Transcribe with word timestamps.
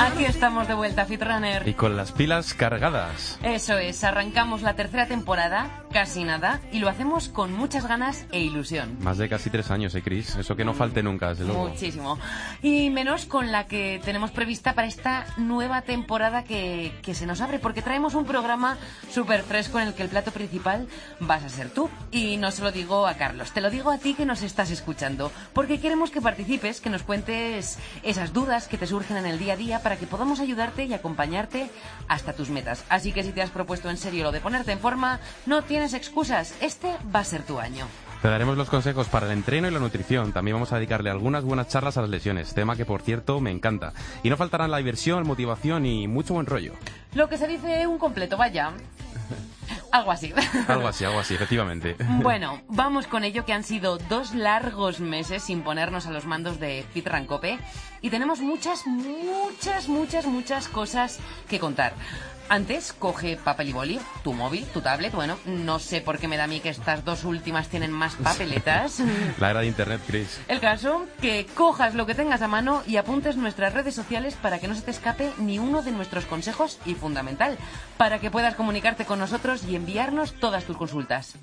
Aquí 0.00 0.24
estamos 0.24 0.68
de 0.68 0.74
vuelta, 0.74 1.04
Fitrunner. 1.06 1.66
Y 1.66 1.74
con 1.74 1.96
las 1.96 2.12
pilas 2.12 2.54
cargadas. 2.54 3.36
Eso 3.42 3.76
es, 3.78 4.04
arrancamos 4.04 4.62
la 4.62 4.74
tercera 4.74 5.06
temporada, 5.06 5.82
casi 5.92 6.22
nada, 6.22 6.60
y 6.70 6.78
lo 6.78 6.88
hacemos 6.88 7.28
con 7.28 7.52
muchas 7.52 7.86
ganas 7.86 8.24
e 8.30 8.38
ilusión. 8.38 8.96
Más 9.00 9.18
de 9.18 9.28
casi 9.28 9.50
tres 9.50 9.72
años, 9.72 9.94
¿eh, 9.96 10.02
Chris? 10.02 10.36
Eso 10.36 10.54
que 10.54 10.64
no 10.64 10.72
falte 10.72 11.02
nunca, 11.02 11.30
desde 11.30 11.44
luego. 11.44 11.68
Muchísimo. 11.68 12.16
Y 12.62 12.90
menos 12.90 13.26
con 13.26 13.50
la 13.50 13.66
que 13.66 14.00
tenemos 14.04 14.30
prevista 14.30 14.74
para 14.74 14.86
esta 14.86 15.26
nueva 15.36 15.82
temporada 15.82 16.44
que, 16.44 16.92
que 17.02 17.14
se 17.14 17.26
nos 17.26 17.40
abre, 17.40 17.58
porque 17.58 17.82
traemos 17.82 18.14
un 18.14 18.24
programa 18.24 18.78
súper 19.10 19.42
fresco 19.42 19.80
en 19.80 19.88
el 19.88 19.94
que 19.94 20.04
el 20.04 20.08
plato 20.08 20.30
principal 20.30 20.86
vas 21.18 21.42
a 21.42 21.48
ser 21.48 21.70
tú. 21.70 21.90
Y 22.12 22.36
no 22.36 22.52
se 22.52 22.62
lo 22.62 22.70
digo 22.70 23.08
a 23.08 23.14
Carlos, 23.14 23.50
te 23.50 23.60
lo 23.60 23.68
digo 23.68 23.90
a 23.90 23.98
ti 23.98 24.14
que 24.14 24.26
nos 24.26 24.42
estás 24.42 24.70
escuchando, 24.70 25.32
porque 25.52 25.80
queremos 25.80 26.12
que 26.12 26.20
participes, 26.20 26.80
que 26.80 26.88
nos 26.88 27.02
cuentes 27.02 27.78
esas 28.04 28.32
dudas 28.32 28.68
que 28.68 28.78
te 28.78 28.86
surgen 28.86 29.16
en 29.16 29.26
el 29.26 29.40
día 29.40 29.54
a 29.54 29.56
día 29.56 29.82
para 29.88 29.98
que 29.98 30.06
podamos 30.06 30.38
ayudarte 30.38 30.84
y 30.84 30.92
acompañarte 30.92 31.70
hasta 32.08 32.34
tus 32.34 32.50
metas. 32.50 32.84
Así 32.90 33.10
que 33.10 33.22
si 33.22 33.32
te 33.32 33.40
has 33.40 33.48
propuesto 33.48 33.88
en 33.88 33.96
serio 33.96 34.22
lo 34.22 34.32
de 34.32 34.40
ponerte 34.42 34.70
en 34.70 34.80
forma, 34.80 35.18
no 35.46 35.62
tienes 35.62 35.94
excusas. 35.94 36.54
Este 36.60 36.94
va 37.14 37.20
a 37.20 37.24
ser 37.24 37.42
tu 37.42 37.58
año. 37.58 37.86
Te 38.20 38.28
daremos 38.28 38.58
los 38.58 38.68
consejos 38.68 39.08
para 39.08 39.24
el 39.24 39.32
entreno 39.32 39.66
y 39.66 39.70
la 39.70 39.78
nutrición. 39.78 40.34
También 40.34 40.56
vamos 40.56 40.72
a 40.72 40.76
dedicarle 40.76 41.08
algunas 41.08 41.42
buenas 41.42 41.68
charlas 41.68 41.96
a 41.96 42.02
las 42.02 42.10
lesiones, 42.10 42.52
tema 42.52 42.76
que 42.76 42.84
por 42.84 43.00
cierto 43.00 43.40
me 43.40 43.50
encanta. 43.50 43.94
Y 44.22 44.28
no 44.28 44.36
faltarán 44.36 44.70
la 44.70 44.76
diversión, 44.76 45.26
motivación 45.26 45.86
y 45.86 46.06
mucho 46.06 46.34
buen 46.34 46.44
rollo. 46.44 46.74
Lo 47.14 47.30
que 47.30 47.38
se 47.38 47.46
dice 47.46 47.86
un 47.86 47.96
completo, 47.96 48.36
vaya. 48.36 48.72
Algo 49.90 50.10
así. 50.10 50.32
Algo 50.68 50.88
así, 50.88 51.04
algo 51.04 51.20
así, 51.20 51.34
efectivamente. 51.34 51.96
Bueno, 52.22 52.60
vamos 52.68 53.06
con 53.06 53.24
ello 53.24 53.44
que 53.44 53.52
han 53.52 53.64
sido 53.64 53.98
dos 53.98 54.34
largos 54.34 55.00
meses 55.00 55.42
sin 55.42 55.62
ponernos 55.62 56.06
a 56.06 56.10
los 56.10 56.26
mandos 56.26 56.60
de 56.60 56.84
Fit 56.92 57.06
Rancope 57.06 57.58
y 58.02 58.10
tenemos 58.10 58.40
muchas, 58.40 58.86
muchas, 58.86 59.88
muchas, 59.88 60.26
muchas 60.26 60.68
cosas 60.68 61.18
que 61.48 61.58
contar. 61.58 61.94
Antes, 62.50 62.94
coge 62.94 63.36
papel 63.36 63.68
y 63.68 63.72
boli, 63.72 64.00
tu 64.24 64.32
móvil, 64.32 64.64
tu 64.66 64.80
tablet. 64.80 65.12
Bueno, 65.12 65.38
no 65.44 65.78
sé 65.78 66.00
por 66.00 66.18
qué 66.18 66.28
me 66.28 66.38
da 66.38 66.44
a 66.44 66.46
mí 66.46 66.60
que 66.60 66.70
estas 66.70 67.04
dos 67.04 67.24
últimas 67.24 67.68
tienen 67.68 67.92
más 67.92 68.14
papeletas. 68.14 69.00
La 69.38 69.50
era 69.50 69.60
de 69.60 69.66
internet, 69.66 70.00
Chris. 70.06 70.40
El 70.48 70.58
caso, 70.58 71.06
que 71.20 71.46
cojas 71.54 71.94
lo 71.94 72.06
que 72.06 72.14
tengas 72.14 72.40
a 72.40 72.48
mano 72.48 72.82
y 72.86 72.96
apuntes 72.96 73.36
nuestras 73.36 73.74
redes 73.74 73.94
sociales 73.94 74.34
para 74.40 74.58
que 74.58 74.68
no 74.68 74.74
se 74.74 74.82
te 74.82 74.90
escape 74.90 75.30
ni 75.38 75.58
uno 75.58 75.82
de 75.82 75.90
nuestros 75.90 76.24
consejos 76.24 76.78
y 76.86 76.94
fundamental, 76.94 77.58
para 77.98 78.18
que 78.18 78.30
puedas 78.30 78.54
comunicarte 78.54 79.04
con 79.04 79.18
nosotros 79.18 79.64
y 79.64 79.76
enviarnos 79.76 80.32
todas 80.32 80.64
tus 80.64 80.76
consultas. 80.76 81.34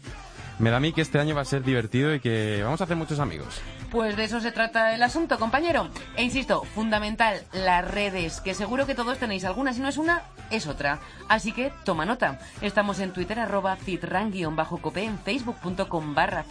Me 0.59 0.70
da 0.70 0.78
a 0.78 0.80
mí 0.80 0.94
que 0.94 1.02
este 1.02 1.20
año 1.20 1.36
va 1.36 1.42
a 1.42 1.45
ser 1.45 1.64
divertido 1.64 2.14
y 2.14 2.20
que 2.20 2.61
vamos 2.64 2.80
a 2.81 2.86
hacer 2.86 2.95
muchos 2.95 3.20
amigos. 3.20 3.61
Pues 3.92 4.17
de 4.17 4.23
eso 4.25 4.42
se 4.42 4.52
trata 4.52 4.94
el 4.94 5.03
asunto, 5.03 5.38
compañero. 5.38 5.89
E 6.17 6.23
insisto, 6.23 6.64
fundamental, 6.64 7.42
las 7.53 7.89
redes, 7.89 8.42
que 8.42 8.53
seguro 8.53 8.86
que 8.86 8.95
todos 8.95 9.17
tenéis 9.17 9.45
algunas, 9.45 9.76
si 9.76 9.81
no 9.81 9.89
es 9.89 9.98
una, 9.98 10.23
es 10.50 10.67
otra. 10.67 11.00
Así 11.30 11.52
que 11.52 11.72
toma 11.83 12.06
nota. 12.06 12.39
Estamos 12.61 13.00
en 13.00 13.11
Twitter, 13.11 13.39
arroba 13.39 13.76
fitran-cope, 13.76 15.03
en 15.03 15.20
facebook.com 15.20 16.14
barra 16.14 16.45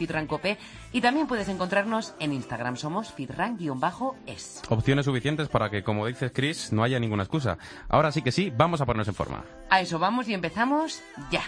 y 0.93 1.01
también 1.01 1.27
puedes 1.27 1.49
encontrarnos 1.49 2.15
en 2.19 2.33
Instagram, 2.33 2.77
somos 2.77 3.13
fitran-es. 3.13 4.63
Opciones 4.69 5.05
suficientes 5.05 5.49
para 5.49 5.71
que, 5.71 5.83
como 5.83 6.07
dices 6.07 6.33
Chris, 6.35 6.73
no 6.73 6.83
haya 6.83 6.99
ninguna 6.99 7.25
excusa. 7.25 7.59
Ahora 7.89 8.13
sí 8.13 8.23
que 8.23 8.33
sí, 8.33 8.53
vamos 8.57 8.81
a 8.81 8.87
ponernos 8.87 9.09
en 9.09 9.15
forma. 9.15 9.45
A 9.71 9.81
eso 9.81 9.99
vamos 9.99 10.29
y 10.29 10.35
empezamos 10.35 11.03
ya. 11.31 11.43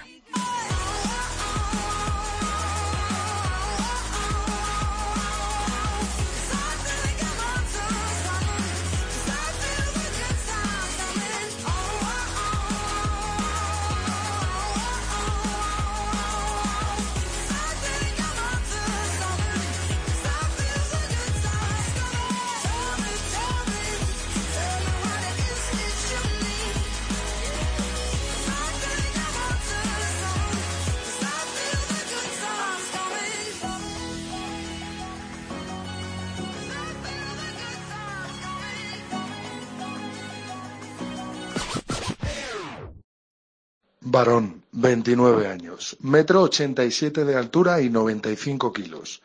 Varón, 44.16 44.62
29 44.72 45.46
años, 45.46 45.98
metro 46.00 46.40
87 46.40 47.26
de 47.26 47.36
altura 47.36 47.82
y 47.82 47.90
95 47.90 48.72
kilos. 48.72 49.20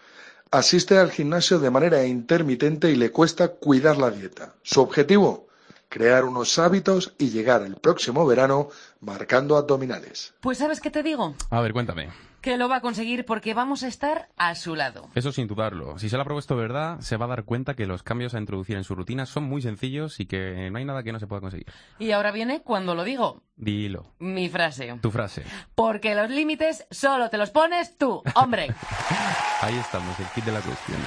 Asiste 0.52 0.98
al 0.98 1.12
gimnasio 1.12 1.60
de 1.60 1.70
manera 1.70 2.04
intermitente 2.04 2.92
y 2.92 2.98
le 2.98 3.10
cuesta 3.10 3.54
cuidar 3.54 3.96
la 3.98 4.12
dieta. 4.12 4.56
Su 4.64 4.82
objetivo, 4.82 5.48
crear 5.88 6.26
unos 6.26 6.60
hábitos 6.60 7.14
y 7.18 7.30
llegar 7.30 7.62
el 7.62 7.78
próximo 7.78 8.26
verano 8.26 8.68
marcando 9.00 9.56
abdominales. 9.56 10.34
Pues 10.42 10.58
¿sabes 10.58 10.82
qué 10.82 10.92
te 10.92 11.04
digo? 11.04 11.36
A 11.52 11.62
ver, 11.62 11.72
cuéntame. 11.72 12.10
Que 12.42 12.58
lo 12.58 12.68
va 12.68 12.78
a 12.78 12.82
conseguir 12.82 13.26
porque 13.26 13.54
vamos 13.54 13.84
a 13.84 13.88
estar 13.88 14.30
a 14.36 14.56
su 14.56 14.76
lado. 14.76 15.10
Eso 15.14 15.32
sin 15.32 15.48
dudarlo. 15.48 16.00
Si 16.00 16.10
se 16.10 16.16
lo 16.16 16.24
ha 16.24 16.26
propuesto 16.26 16.56
verdad, 16.56 17.00
se 17.00 17.16
va 17.18 17.26
a 17.26 17.30
dar 17.30 17.44
cuenta 17.44 17.76
que 17.76 17.86
los 17.86 18.02
cambios 18.02 18.34
a 18.34 18.40
introducir 18.40 18.78
en 18.78 18.84
su 18.84 18.96
rutina 18.96 19.28
son 19.28 19.44
muy 19.44 19.62
sencillos 19.62 20.20
y 20.20 20.26
que 20.26 20.70
no 20.72 20.80
hay 20.80 20.86
nada 20.86 21.04
que 21.04 21.12
no 21.12 21.20
se 21.20 21.28
pueda 21.28 21.42
conseguir. 21.42 21.68
Y 22.00 22.12
ahora 22.12 22.32
viene 22.32 22.62
cuando 22.62 22.96
lo 22.96 23.04
digo. 23.04 23.44
Dilo. 23.56 24.08
Mi 24.18 24.50
frase. 24.50 24.98
Tu 25.02 25.12
frase. 25.12 25.44
Porque 25.76 26.16
los 26.16 26.32
límites 26.32 26.88
solo 26.90 27.30
te 27.30 27.38
los 27.38 27.52
pones 27.52 27.98
tú, 27.98 28.24
hombre. 28.34 28.74
Ahí 29.62 29.78
estamos, 29.78 30.20
el 30.20 30.26
kit 30.28 30.44
de 30.44 30.52
la 30.52 30.62
cuestión. 30.62 31.00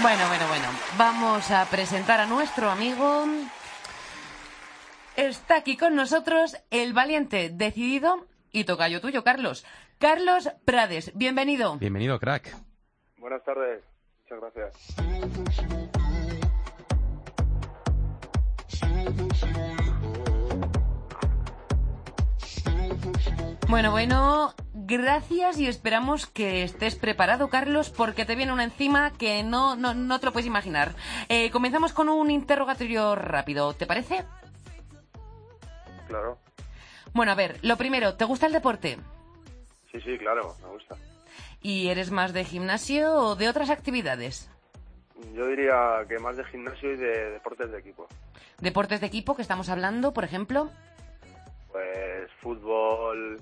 Bueno, 0.00 0.26
bueno, 0.28 0.48
bueno. 0.48 0.68
Vamos 0.96 1.50
a 1.50 1.66
presentar 1.66 2.18
a 2.20 2.26
nuestro 2.26 2.70
amigo. 2.70 3.26
Está 5.16 5.56
aquí 5.56 5.76
con 5.76 5.94
nosotros 5.94 6.56
el 6.70 6.94
valiente, 6.94 7.50
decidido 7.50 8.26
y 8.50 8.64
tocayo 8.64 9.02
tuyo, 9.02 9.22
Carlos. 9.22 9.64
Carlos 10.02 10.50
Prades, 10.64 11.12
bienvenido. 11.14 11.76
Bienvenido, 11.76 12.18
crack. 12.18 12.56
Buenas 13.18 13.44
tardes, 13.44 13.84
muchas 14.18 14.40
gracias. 14.40 14.96
Bueno, 23.68 23.92
bueno, 23.92 24.54
gracias 24.74 25.60
y 25.60 25.68
esperamos 25.68 26.26
que 26.26 26.64
estés 26.64 26.96
preparado, 26.96 27.48
Carlos, 27.48 27.90
porque 27.90 28.24
te 28.24 28.34
viene 28.34 28.52
una 28.52 28.64
encima 28.64 29.12
que 29.12 29.44
no, 29.44 29.76
no, 29.76 29.94
no 29.94 30.18
te 30.18 30.26
lo 30.26 30.32
puedes 30.32 30.48
imaginar. 30.48 30.96
Eh, 31.28 31.52
comenzamos 31.52 31.92
con 31.92 32.08
un 32.08 32.28
interrogatorio 32.32 33.14
rápido, 33.14 33.72
¿te 33.74 33.86
parece? 33.86 34.24
Claro. 36.08 36.40
Bueno, 37.12 37.30
a 37.30 37.36
ver, 37.36 37.60
lo 37.62 37.76
primero, 37.76 38.16
¿te 38.16 38.24
gusta 38.24 38.46
el 38.46 38.52
deporte? 38.52 38.98
Sí, 39.92 40.00
sí, 40.00 40.18
claro, 40.18 40.56
me 40.62 40.68
gusta. 40.68 40.96
¿Y 41.60 41.88
eres 41.88 42.10
más 42.10 42.32
de 42.32 42.44
gimnasio 42.44 43.14
o 43.14 43.36
de 43.36 43.48
otras 43.48 43.70
actividades? 43.70 44.50
Yo 45.34 45.46
diría 45.46 46.04
que 46.08 46.18
más 46.18 46.36
de 46.36 46.44
gimnasio 46.44 46.92
y 46.92 46.96
de 46.96 47.30
deportes 47.30 47.70
de 47.70 47.78
equipo. 47.78 48.08
¿Deportes 48.58 49.00
de 49.00 49.06
equipo 49.06 49.36
que 49.36 49.42
estamos 49.42 49.68
hablando, 49.68 50.12
por 50.12 50.24
ejemplo? 50.24 50.70
Pues 51.70 52.30
fútbol, 52.40 53.40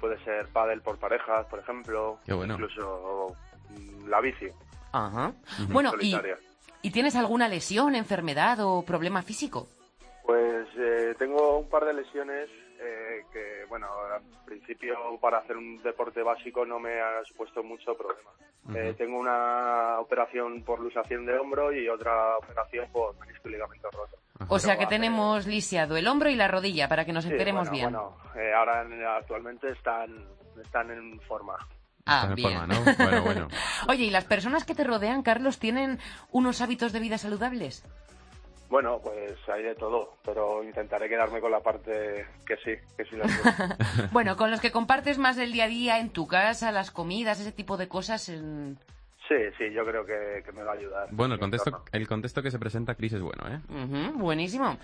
puede 0.00 0.22
ser 0.24 0.46
pádel 0.48 0.80
por 0.80 0.98
parejas, 0.98 1.46
por 1.46 1.58
ejemplo. 1.58 2.18
Qué 2.24 2.32
bueno. 2.32 2.54
Incluso 2.54 3.36
mm, 3.70 4.08
la 4.08 4.20
bici. 4.20 4.46
Ajá. 4.92 5.32
Bueno, 5.68 5.90
y, 6.00 6.12
solitaria. 6.12 6.38
¿y 6.80 6.90
tienes 6.90 7.16
alguna 7.16 7.48
lesión, 7.48 7.94
enfermedad 7.94 8.60
o 8.60 8.82
problema 8.82 9.22
físico? 9.22 9.68
Pues 10.24 10.66
eh, 10.78 11.14
tengo 11.18 11.58
un 11.58 11.68
par 11.68 11.84
de 11.84 11.94
lesiones 11.94 12.48
eh, 12.80 13.24
que, 13.32 13.64
bueno, 13.68 13.86
al 14.14 14.22
principio 14.44 14.96
para 15.20 15.38
hacer 15.38 15.56
un 15.56 15.82
deporte 15.82 16.22
básico 16.22 16.64
no 16.64 16.78
me 16.78 17.00
ha 17.00 17.24
supuesto 17.24 17.62
mucho 17.62 17.96
problema. 17.96 18.30
Eh, 18.74 18.94
tengo 18.98 19.18
una 19.18 19.98
operación 20.00 20.62
por 20.62 20.78
luxación 20.80 21.24
de 21.24 21.38
hombro 21.38 21.72
y 21.72 21.88
otra 21.88 22.36
operación 22.36 22.86
por 22.92 23.18
menisco 23.18 23.48
y 23.48 23.52
ligamento 23.52 23.88
roto. 23.90 24.16
O 24.48 24.58
sea 24.58 24.78
que 24.78 24.86
tenemos 24.86 25.46
lisiado 25.46 25.96
el 25.96 26.06
hombro 26.06 26.28
y 26.28 26.36
la 26.36 26.48
rodilla, 26.48 26.88
para 26.88 27.04
que 27.04 27.12
nos 27.12 27.24
Sí, 27.24 27.30
enteremos 27.30 27.70
bueno, 27.70 27.72
bien. 27.72 27.92
Bueno, 27.92 28.16
eh, 28.36 28.52
ahora 28.54 28.82
en- 28.82 29.04
actualmente 29.04 29.70
están, 29.70 30.26
están 30.62 30.90
en 30.90 31.18
forma. 31.22 31.56
Ah, 32.06 32.32
bien. 32.34 32.58
forma, 32.58 32.66
¿no? 32.66 32.82
Bueno, 32.98 33.22
bueno. 33.22 33.48
Oye, 33.88 34.04
¿y 34.04 34.10
las 34.10 34.24
personas 34.24 34.64
que 34.64 34.74
te 34.74 34.84
rodean, 34.84 35.22
Carlos, 35.22 35.58
tienen 35.58 35.98
unos 36.30 36.60
hábitos 36.60 36.92
de 36.92 37.00
vida 37.00 37.18
saludables? 37.18 37.84
Bueno, 38.68 39.00
pues 39.02 39.36
hay 39.48 39.62
de 39.62 39.74
todo, 39.74 40.16
pero 40.24 40.62
intentaré 40.62 41.08
quedarme 41.08 41.40
con 41.40 41.50
la 41.50 41.60
parte 41.60 42.26
que 42.46 42.56
sí, 42.56 42.74
que 42.96 43.04
sí 43.04 43.16
la 43.16 43.26
Bueno, 44.12 44.36
con 44.36 44.50
los 44.50 44.60
que 44.60 44.70
compartes 44.70 45.18
más 45.18 45.38
el 45.38 45.52
día 45.52 45.64
a 45.64 45.68
día 45.68 45.98
en 46.00 46.10
tu 46.10 46.26
casa, 46.26 46.70
las 46.70 46.90
comidas, 46.90 47.40
ese 47.40 47.52
tipo 47.52 47.76
de 47.76 47.88
cosas. 47.88 48.28
En... 48.28 48.78
Sí, 49.26 49.36
sí, 49.56 49.72
yo 49.72 49.84
creo 49.84 50.04
que, 50.04 50.44
me 50.52 50.62
va 50.62 50.72
a 50.72 50.74
ayudar. 50.74 51.08
Bueno, 51.12 51.34
el 51.34 51.40
contexto, 51.40 51.84
el 51.92 52.06
contexto 52.06 52.42
que 52.42 52.50
se 52.50 52.58
presenta, 52.58 52.94
Cris, 52.94 53.14
es 53.14 53.22
bueno, 53.22 53.44
¿eh? 53.48 53.60
buenísimo. 54.14 54.78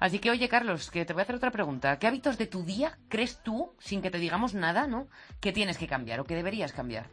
Así 0.00 0.18
que, 0.18 0.30
oye, 0.30 0.48
Carlos, 0.48 0.90
que 0.90 1.04
te 1.04 1.12
voy 1.12 1.20
a 1.20 1.24
hacer 1.24 1.36
otra 1.36 1.50
pregunta. 1.50 1.98
¿Qué 1.98 2.06
hábitos 2.06 2.38
de 2.38 2.46
tu 2.46 2.64
día 2.64 2.96
crees 3.08 3.42
tú, 3.42 3.74
sin 3.78 4.00
que 4.00 4.10
te 4.10 4.18
digamos 4.18 4.54
nada, 4.54 4.86
¿no? 4.86 5.08
que 5.40 5.52
tienes 5.52 5.76
que 5.76 5.86
cambiar 5.86 6.20
o 6.20 6.24
que 6.24 6.34
deberías 6.34 6.72
cambiar? 6.72 7.06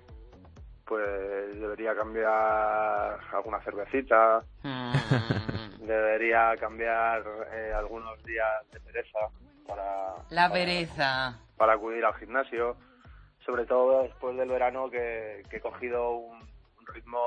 Pues 0.86 1.60
debería 1.60 1.94
cambiar 1.94 3.20
alguna 3.34 3.60
cervecita, 3.60 4.42
mm. 4.64 4.94
Debería 5.88 6.56
cambiar 6.60 7.24
eh, 7.52 7.74
algunos 7.76 8.22
días 8.24 8.48
de 8.72 8.80
pereza 8.80 9.20
para... 9.68 10.16
La 10.30 10.52
pereza. 10.52 11.40
Para, 11.56 11.74
acudir 11.74 12.06
al 12.06 12.16
gimnasio, 12.16 12.78
sobre 13.46 13.66
todo 13.66 14.04
después 14.04 14.38
del 14.38 14.50
verano 14.50 14.90
que, 14.90 15.44
he 15.50 15.60
cogido 15.60 16.12
un, 16.12 16.46
ritmo 16.94 17.20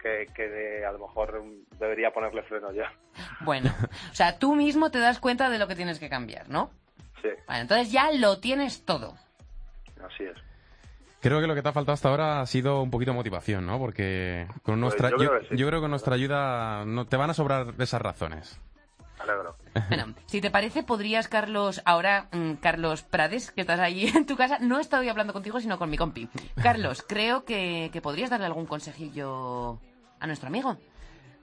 que, 0.00 0.26
que 0.34 0.84
a 0.84 0.90
lo 0.92 0.98
mejor 1.06 1.44
debería 1.78 2.12
ponerle 2.12 2.42
freno 2.42 2.72
ya. 2.72 2.92
Bueno, 3.40 3.70
o 4.10 4.14
sea, 4.14 4.38
tú 4.38 4.56
mismo 4.56 4.90
te 4.90 4.98
das 4.98 5.20
cuenta 5.20 5.50
de 5.50 5.58
lo 5.58 5.68
que 5.68 5.76
tienes 5.76 5.98
que 5.98 6.08
cambiar, 6.08 6.48
¿no? 6.48 6.70
Sí. 7.20 7.28
Bueno, 7.46 7.62
entonces 7.62 7.92
ya 7.92 8.10
lo 8.12 8.40
tienes 8.40 8.84
todo. 8.84 9.14
Así 10.04 10.24
es. 10.24 10.51
Creo 11.22 11.40
que 11.40 11.46
lo 11.46 11.54
que 11.54 11.62
te 11.62 11.68
ha 11.68 11.72
faltado 11.72 11.94
hasta 11.94 12.08
ahora 12.08 12.40
ha 12.40 12.46
sido 12.46 12.82
un 12.82 12.90
poquito 12.90 13.12
de 13.12 13.16
motivación, 13.16 13.64
¿no? 13.64 13.78
Porque 13.78 14.48
con 14.64 14.74
pues 14.74 14.78
nuestra, 14.78 15.10
yo, 15.10 15.16
creo 15.16 15.70
que 15.70 15.80
con 15.80 15.90
nuestra 15.90 16.16
ayuda 16.16 16.84
no, 16.84 17.06
te 17.06 17.16
van 17.16 17.30
a 17.30 17.34
sobrar 17.34 17.74
esas 17.78 18.02
razones. 18.02 18.60
Alegro. 19.20 19.56
Bueno, 19.88 20.14
si 20.26 20.40
te 20.40 20.50
parece, 20.50 20.82
podrías, 20.82 21.28
Carlos, 21.28 21.80
ahora, 21.84 22.28
mm, 22.32 22.54
Carlos 22.54 23.02
Prades, 23.04 23.52
que 23.52 23.60
estás 23.60 23.78
ahí 23.78 24.06
en 24.06 24.26
tu 24.26 24.36
casa, 24.36 24.58
no 24.58 24.78
he 24.78 24.80
estado 24.80 25.08
hablando 25.08 25.32
contigo, 25.32 25.60
sino 25.60 25.78
con 25.78 25.90
mi 25.90 25.96
compi. 25.96 26.28
Carlos, 26.60 27.02
creo 27.08 27.44
que, 27.44 27.90
que 27.92 28.02
podrías 28.02 28.28
darle 28.28 28.46
algún 28.46 28.66
consejillo 28.66 29.78
a 30.18 30.26
nuestro 30.26 30.48
amigo. 30.48 30.76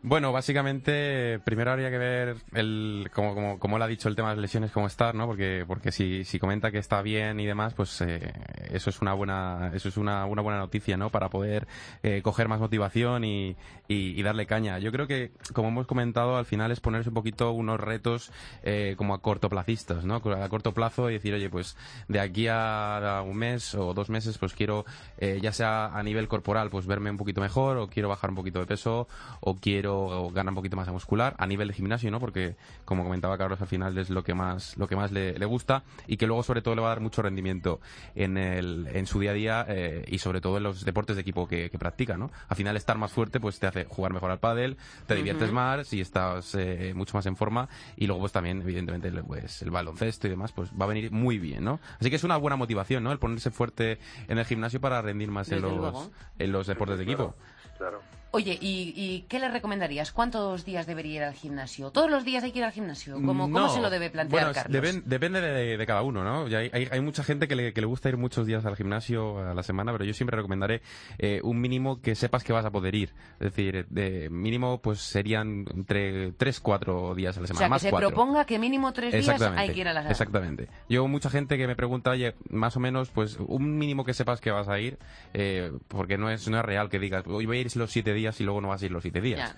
Bueno, 0.01 0.31
básicamente, 0.31 1.39
primero 1.43 1.71
habría 1.71 1.89
que 1.89 1.97
ver, 1.97 2.37
el, 2.53 3.11
como, 3.13 3.35
como, 3.35 3.59
como 3.59 3.75
él 3.75 3.83
ha 3.83 3.87
dicho, 3.87 4.07
el 4.07 4.15
tema 4.15 4.29
de 4.29 4.35
las 4.35 4.41
lesiones, 4.43 4.71
cómo 4.71 4.87
está, 4.87 5.11
¿no? 5.11 5.25
Porque, 5.27 5.65
porque 5.67 5.91
si, 5.91 6.23
si 6.23 6.39
comenta 6.39 6.71
que 6.71 6.77
está 6.77 7.01
bien 7.01 7.37
y 7.41 7.45
demás, 7.45 7.73
pues 7.73 7.99
eh, 7.99 8.31
eso 8.71 8.91
es 8.91 9.01
una 9.01 9.13
buena, 9.13 9.71
eso 9.73 9.89
es 9.89 9.97
una, 9.97 10.25
una 10.25 10.41
buena 10.41 10.57
noticia, 10.57 10.95
¿no? 10.95 11.09
Para 11.09 11.29
poder 11.29 11.67
eh, 12.01 12.21
coger 12.21 12.47
más 12.47 12.61
motivación 12.61 13.25
y, 13.25 13.57
y, 13.89 14.23
darle 14.23 14.45
caña. 14.45 14.79
Yo 14.79 14.93
creo 14.93 15.05
que, 15.05 15.33
como 15.53 15.67
hemos 15.67 15.85
comentado, 15.85 16.37
al 16.37 16.45
final 16.45 16.71
es 16.71 16.79
ponerse 16.79 17.09
un 17.09 17.15
poquito 17.15 17.51
unos 17.51 17.77
retos 17.77 18.31
eh, 18.63 18.95
como 18.97 19.13
a 19.13 19.21
cortoplacistas, 19.21 20.05
¿no? 20.05 20.15
A 20.15 20.47
corto 20.49 20.73
plazo 20.73 21.09
y 21.09 21.13
decir, 21.15 21.33
oye, 21.33 21.49
pues 21.49 21.75
de 22.07 22.21
aquí 22.21 22.47
a, 22.49 23.21
un 23.27 23.35
mes 23.35 23.75
o 23.75 23.93
dos 23.93 24.09
meses, 24.09 24.37
pues 24.37 24.53
quiero, 24.53 24.85
ya 25.19 25.51
sea 25.51 25.87
a 25.87 26.01
nivel 26.03 26.29
corporal, 26.29 26.69
pues 26.69 26.85
verme 26.85 27.11
un 27.11 27.17
poquito 27.17 27.41
mejor, 27.41 27.77
o 27.77 27.89
quiero 27.89 28.07
bajar 28.07 28.29
un 28.29 28.37
poquito 28.37 28.59
de 28.59 28.65
peso, 28.65 29.09
o 29.41 29.55
quiero 29.57 29.88
o 29.97 30.29
gana 30.31 30.51
un 30.51 30.55
poquito 30.55 30.75
más 30.75 30.85
de 30.85 30.91
muscular 30.91 31.35
a 31.37 31.45
nivel 31.47 31.67
de 31.67 31.73
gimnasio, 31.73 32.11
¿no? 32.11 32.19
Porque, 32.19 32.55
como 32.85 33.03
comentaba 33.03 33.37
Carlos, 33.37 33.61
al 33.61 33.67
final 33.67 33.97
es 33.97 34.09
lo 34.09 34.23
que 34.23 34.33
más, 34.33 34.77
lo 34.77 34.87
que 34.87 34.95
más 34.95 35.11
le, 35.11 35.45
gusta 35.45 35.83
y 36.05 36.17
que 36.17 36.27
luego, 36.27 36.43
sobre 36.43 36.61
todo, 36.61 36.75
le 36.75 36.81
va 36.81 36.87
a 36.87 36.91
dar 36.91 36.99
mucho 36.99 37.21
rendimiento 37.21 37.79
en, 38.13 38.37
el, 38.37 38.87
en 38.93 39.07
su 39.07 39.19
día 39.19 39.31
a 39.31 39.33
día 39.33 39.65
eh, 39.67 40.05
y, 40.07 40.19
sobre 40.19 40.41
todo, 40.41 40.57
en 40.57 40.63
los 40.63 40.85
deportes 40.85 41.15
de 41.15 41.21
equipo 41.21 41.47
que, 41.47 41.69
practica, 41.79 42.17
¿no? 42.17 42.29
Al 42.47 42.57
final, 42.57 42.75
estar 42.75 42.97
más 42.97 43.11
fuerte, 43.11 43.39
pues 43.39 43.57
te 43.59 43.67
hace 43.67 43.85
jugar 43.85 44.13
mejor 44.13 44.31
al 44.31 44.39
pádel, 44.39 44.77
te 45.07 45.15
diviertes 45.15 45.51
más 45.51 45.93
y 45.93 46.01
estás 46.01 46.55
eh, 46.55 46.93
mucho 46.95 47.17
más 47.17 47.25
en 47.25 47.35
forma 47.35 47.69
y 47.95 48.05
luego, 48.05 48.21
pues 48.21 48.31
también, 48.31 48.61
evidentemente, 48.61 49.11
pues, 49.23 49.61
el 49.61 49.71
baloncesto 49.71 50.27
y 50.27 50.29
demás, 50.29 50.51
pues 50.51 50.71
va 50.71 50.85
a 50.85 50.87
venir 50.87 51.11
muy 51.11 51.39
bien, 51.39 51.63
¿no? 51.63 51.79
Así 51.99 52.09
que 52.09 52.17
es 52.17 52.23
una 52.23 52.37
buena 52.37 52.55
motivación, 52.55 53.03
¿no? 53.03 53.11
El 53.11 53.19
ponerse 53.19 53.49
fuerte 53.49 53.97
en 54.27 54.37
el 54.37 54.45
gimnasio 54.45 54.79
para 54.81 55.01
rendir 55.01 55.31
más 55.31 55.51
en 55.51 55.61
los, 55.61 56.11
en 56.37 56.51
los 56.51 56.67
deportes 56.67 56.97
de 56.97 57.03
equipo. 57.03 57.35
Claro. 57.77 58.01
Oye, 58.31 58.59
¿y, 58.61 59.25
qué 59.27 59.39
le 59.39 59.49
recomendarías? 59.49 60.11
¿Cuántos 60.11 60.63
días 60.63 60.85
debería 60.85 61.15
ir 61.15 61.23
al 61.23 61.33
gimnasio? 61.33 61.89
¿Todos 61.89 62.11
los 62.11 62.23
días 62.23 62.43
hay 62.43 62.51
que 62.51 62.59
ir 62.59 62.65
al 62.65 62.71
gimnasio? 62.71 63.15
¿Cómo, 63.15 63.69
se 63.69 63.81
lo 63.81 63.89
debe 63.89 64.11
plantear, 64.11 64.53
Carlos? 64.53 65.01
depende 65.05 65.41
de, 65.41 65.85
cada 65.87 66.03
uno, 66.03 66.23
¿no? 66.23 66.45
hay, 66.45 67.01
mucha 67.01 67.23
gente 67.23 67.47
que 67.47 67.55
le, 67.55 67.85
gusta 67.85 68.09
ir 68.09 68.17
muchos 68.17 68.45
días 68.45 68.65
al 68.65 68.75
gimnasio 68.75 69.39
a 69.39 69.55
la 69.55 69.63
semana, 69.63 69.91
pero 69.91 70.05
yo 70.05 70.13
siempre 70.13 70.37
recomendaré 70.37 70.83
eh, 71.17 71.41
un 71.43 71.59
mínimo 71.59 72.01
que 72.01 72.13
sepas 72.13 72.43
que 72.43 72.53
vas 72.53 72.65
a 72.65 72.69
poder 72.69 72.93
ir. 72.93 73.13
Es 73.39 73.55
decir, 73.55 73.87
de 73.89 74.29
mínimo 74.29 74.79
pues 74.79 74.99
serían 74.99 75.65
entre 75.73 76.31
3, 76.33 76.59
4 76.59 77.15
días 77.15 77.35
a 77.37 77.41
la 77.41 77.47
semana. 77.47 77.65
O 77.65 77.79
sea, 77.79 77.89
que 77.89 77.95
se 77.95 77.99
proponga 77.99 78.45
que 78.45 78.59
mínimo 78.59 78.93
3 78.93 79.25
días 79.25 79.41
hay 79.41 79.71
que 79.71 79.79
ir 79.79 79.87
a 79.87 79.93
la 79.93 80.01
semana. 80.01 80.11
Exactamente. 80.11 80.67
Yo, 80.87 81.07
mucha 81.07 81.31
gente 81.31 81.57
que 81.57 81.65
me 81.65 81.75
pregunta, 81.75 82.11
oye, 82.11 82.35
más 82.49 82.77
o 82.77 82.79
menos, 82.79 83.09
pues 83.09 83.37
un 83.39 83.79
mínimo 83.79 84.05
que 84.05 84.13
sepas 84.13 84.39
que 84.39 84.51
vas 84.51 84.67
a 84.67 84.79
ir, 84.79 84.99
eh, 85.33 85.71
porque 85.87 86.19
no 86.19 86.29
es, 86.29 86.47
no 86.47 86.59
es 86.59 86.65
real 86.65 86.89
que 86.89 86.99
digas, 86.99 87.25
hoy 87.25 87.47
voy 87.47 87.57
a 87.57 87.61
ir 87.61 87.75
los 87.75 87.91
7 87.91 88.13
días 88.13 88.18
y 88.19 88.43
luego 88.43 88.61
no 88.61 88.67
vas 88.69 88.81
a 88.81 88.85
ir 88.85 88.91
los 88.91 89.01
siete 89.01 89.21
días. 89.21 89.55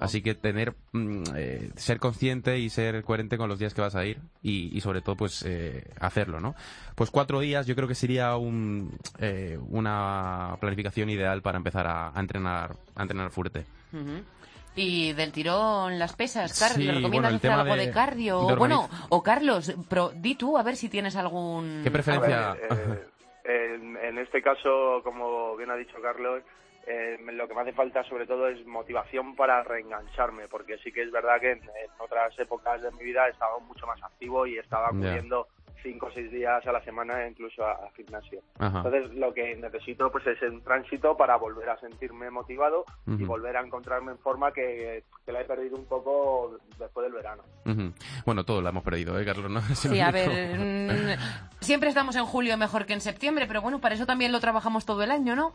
Así 0.00 0.22
que 0.22 0.34
tener, 0.34 0.74
mm, 0.92 1.22
eh, 1.36 1.70
ser 1.76 1.98
consciente 1.98 2.58
y 2.58 2.70
ser 2.70 3.02
coherente 3.02 3.36
con 3.36 3.48
los 3.48 3.58
días 3.58 3.74
que 3.74 3.80
vas 3.80 3.94
a 3.96 4.04
ir 4.04 4.18
y, 4.42 4.80
sobre 4.80 5.02
todo 5.02 5.16
pues 5.16 5.42
eh, 5.46 5.84
hacerlo, 6.00 6.40
¿no? 6.40 6.54
Pues 6.94 7.10
cuatro 7.10 7.40
días 7.40 7.66
yo 7.66 7.74
creo 7.74 7.88
que 7.88 7.94
sería 7.94 8.36
un, 8.36 8.98
eh, 9.18 9.58
una 9.68 10.56
planificación 10.60 11.10
ideal 11.10 11.42
para 11.42 11.58
empezar 11.58 11.86
a, 11.86 12.12
entrenar, 12.16 12.76
a 12.94 13.02
entrenar 13.02 13.30
fuerte. 13.30 13.64
Y 14.74 15.14
del 15.14 15.32
tirón 15.32 15.98
las 15.98 16.14
pesas, 16.14 16.58
Carlos, 16.58 16.84
¿le 16.86 16.92
recomiendas 16.92 17.34
hacer 17.34 17.50
algo 17.50 17.76
de, 17.76 17.90
cardio? 17.90 18.56
bueno, 18.56 18.88
o 19.08 19.22
Carlos, 19.22 19.74
pero 19.88 20.10
di 20.14 20.34
tú 20.34 20.58
a 20.58 20.62
ver 20.62 20.76
si 20.76 20.88
tienes 20.88 21.16
algún... 21.16 21.80
¿Qué 21.82 21.90
preferencia? 21.90 22.54
en, 23.44 23.96
en, 23.96 24.18
este 24.18 24.42
caso, 24.42 25.00
como 25.02 25.56
bien 25.56 25.70
ha 25.70 25.76
dicho 25.76 25.96
Carlos, 26.02 26.42
eh, 26.86 27.18
lo 27.32 27.48
que 27.48 27.54
me 27.54 27.62
hace 27.62 27.72
falta 27.72 28.04
sobre 28.04 28.26
todo 28.26 28.48
es 28.48 28.64
motivación 28.66 29.34
para 29.34 29.62
reengancharme, 29.64 30.46
porque 30.48 30.78
sí 30.78 30.92
que 30.92 31.02
es 31.02 31.10
verdad 31.10 31.40
que 31.40 31.52
en, 31.52 31.60
otras 31.98 32.38
épocas 32.38 32.80
de 32.80 32.92
mi 32.92 33.04
vida 33.04 33.26
he 33.26 33.30
estado 33.30 33.58
mucho 33.60 33.86
más 33.86 34.00
activo 34.02 34.46
y 34.46 34.58
estaba 34.58 34.88
acudiendo 34.88 35.48
cinco 35.82 36.06
o 36.06 36.10
seis 36.12 36.30
días 36.30 36.66
a 36.66 36.72
la 36.72 36.82
semana 36.84 37.26
incluso 37.26 37.64
a, 37.64 37.90
gimnasio. 37.96 38.40
Entonces 38.58 39.14
lo 39.14 39.32
que 39.32 39.56
necesito 39.56 40.10
pues 40.10 40.26
es 40.26 40.40
un 40.42 40.62
tránsito 40.62 41.16
para 41.16 41.36
volver 41.36 41.68
a 41.68 41.78
sentirme 41.78 42.30
motivado 42.30 42.84
y 43.06 43.24
volver 43.24 43.56
a 43.56 43.60
encontrarme 43.60 44.12
en 44.12 44.18
forma 44.18 44.52
que, 44.52 45.04
la 45.26 45.40
he 45.40 45.44
perdido 45.44 45.76
un 45.76 45.86
poco 45.86 46.58
después 46.78 47.04
del 47.04 47.14
verano. 47.14 47.42
Bueno, 48.24 48.44
todo 48.44 48.60
lo 48.62 48.68
hemos 48.68 48.84
perdido, 48.84 49.18
¿eh, 49.18 49.24
Carlos? 49.24 49.50
¿no? 49.50 49.60
Sí, 49.74 50.00
a 50.00 50.10
ver, 50.10 50.58
mm, 50.58 51.60
siempre 51.60 51.88
estamos 51.88 52.16
en 52.16 52.24
julio 52.24 52.56
mejor 52.56 52.86
que 52.86 52.92
en 52.92 53.00
septiembre, 53.00 53.46
pero 53.46 53.60
bueno, 53.60 53.80
para 53.80 53.94
eso 53.94 54.06
también 54.06 54.32
lo 54.32 54.40
trabajamos 54.40 54.86
todo 54.86 55.02
el 55.02 55.10
año, 55.10 55.36
¿no? 55.36 55.52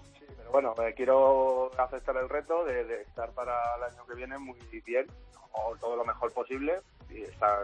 Bueno, 0.51 0.73
eh, 0.83 0.93
quiero 0.95 1.71
aceptar 1.79 2.15
el 2.17 2.29
reto 2.29 2.65
de, 2.65 3.01
estar 3.01 3.31
para 3.31 3.53
el 3.77 3.83
año 3.83 4.05
que 4.05 4.15
viene 4.15 4.37
muy 4.37 4.59
bien, 4.85 5.07
o 5.51 5.75
todo 5.77 5.95
lo 5.95 6.05
mejor 6.05 6.33
posible, 6.33 6.81
y 7.09 7.21
estar... 7.23 7.59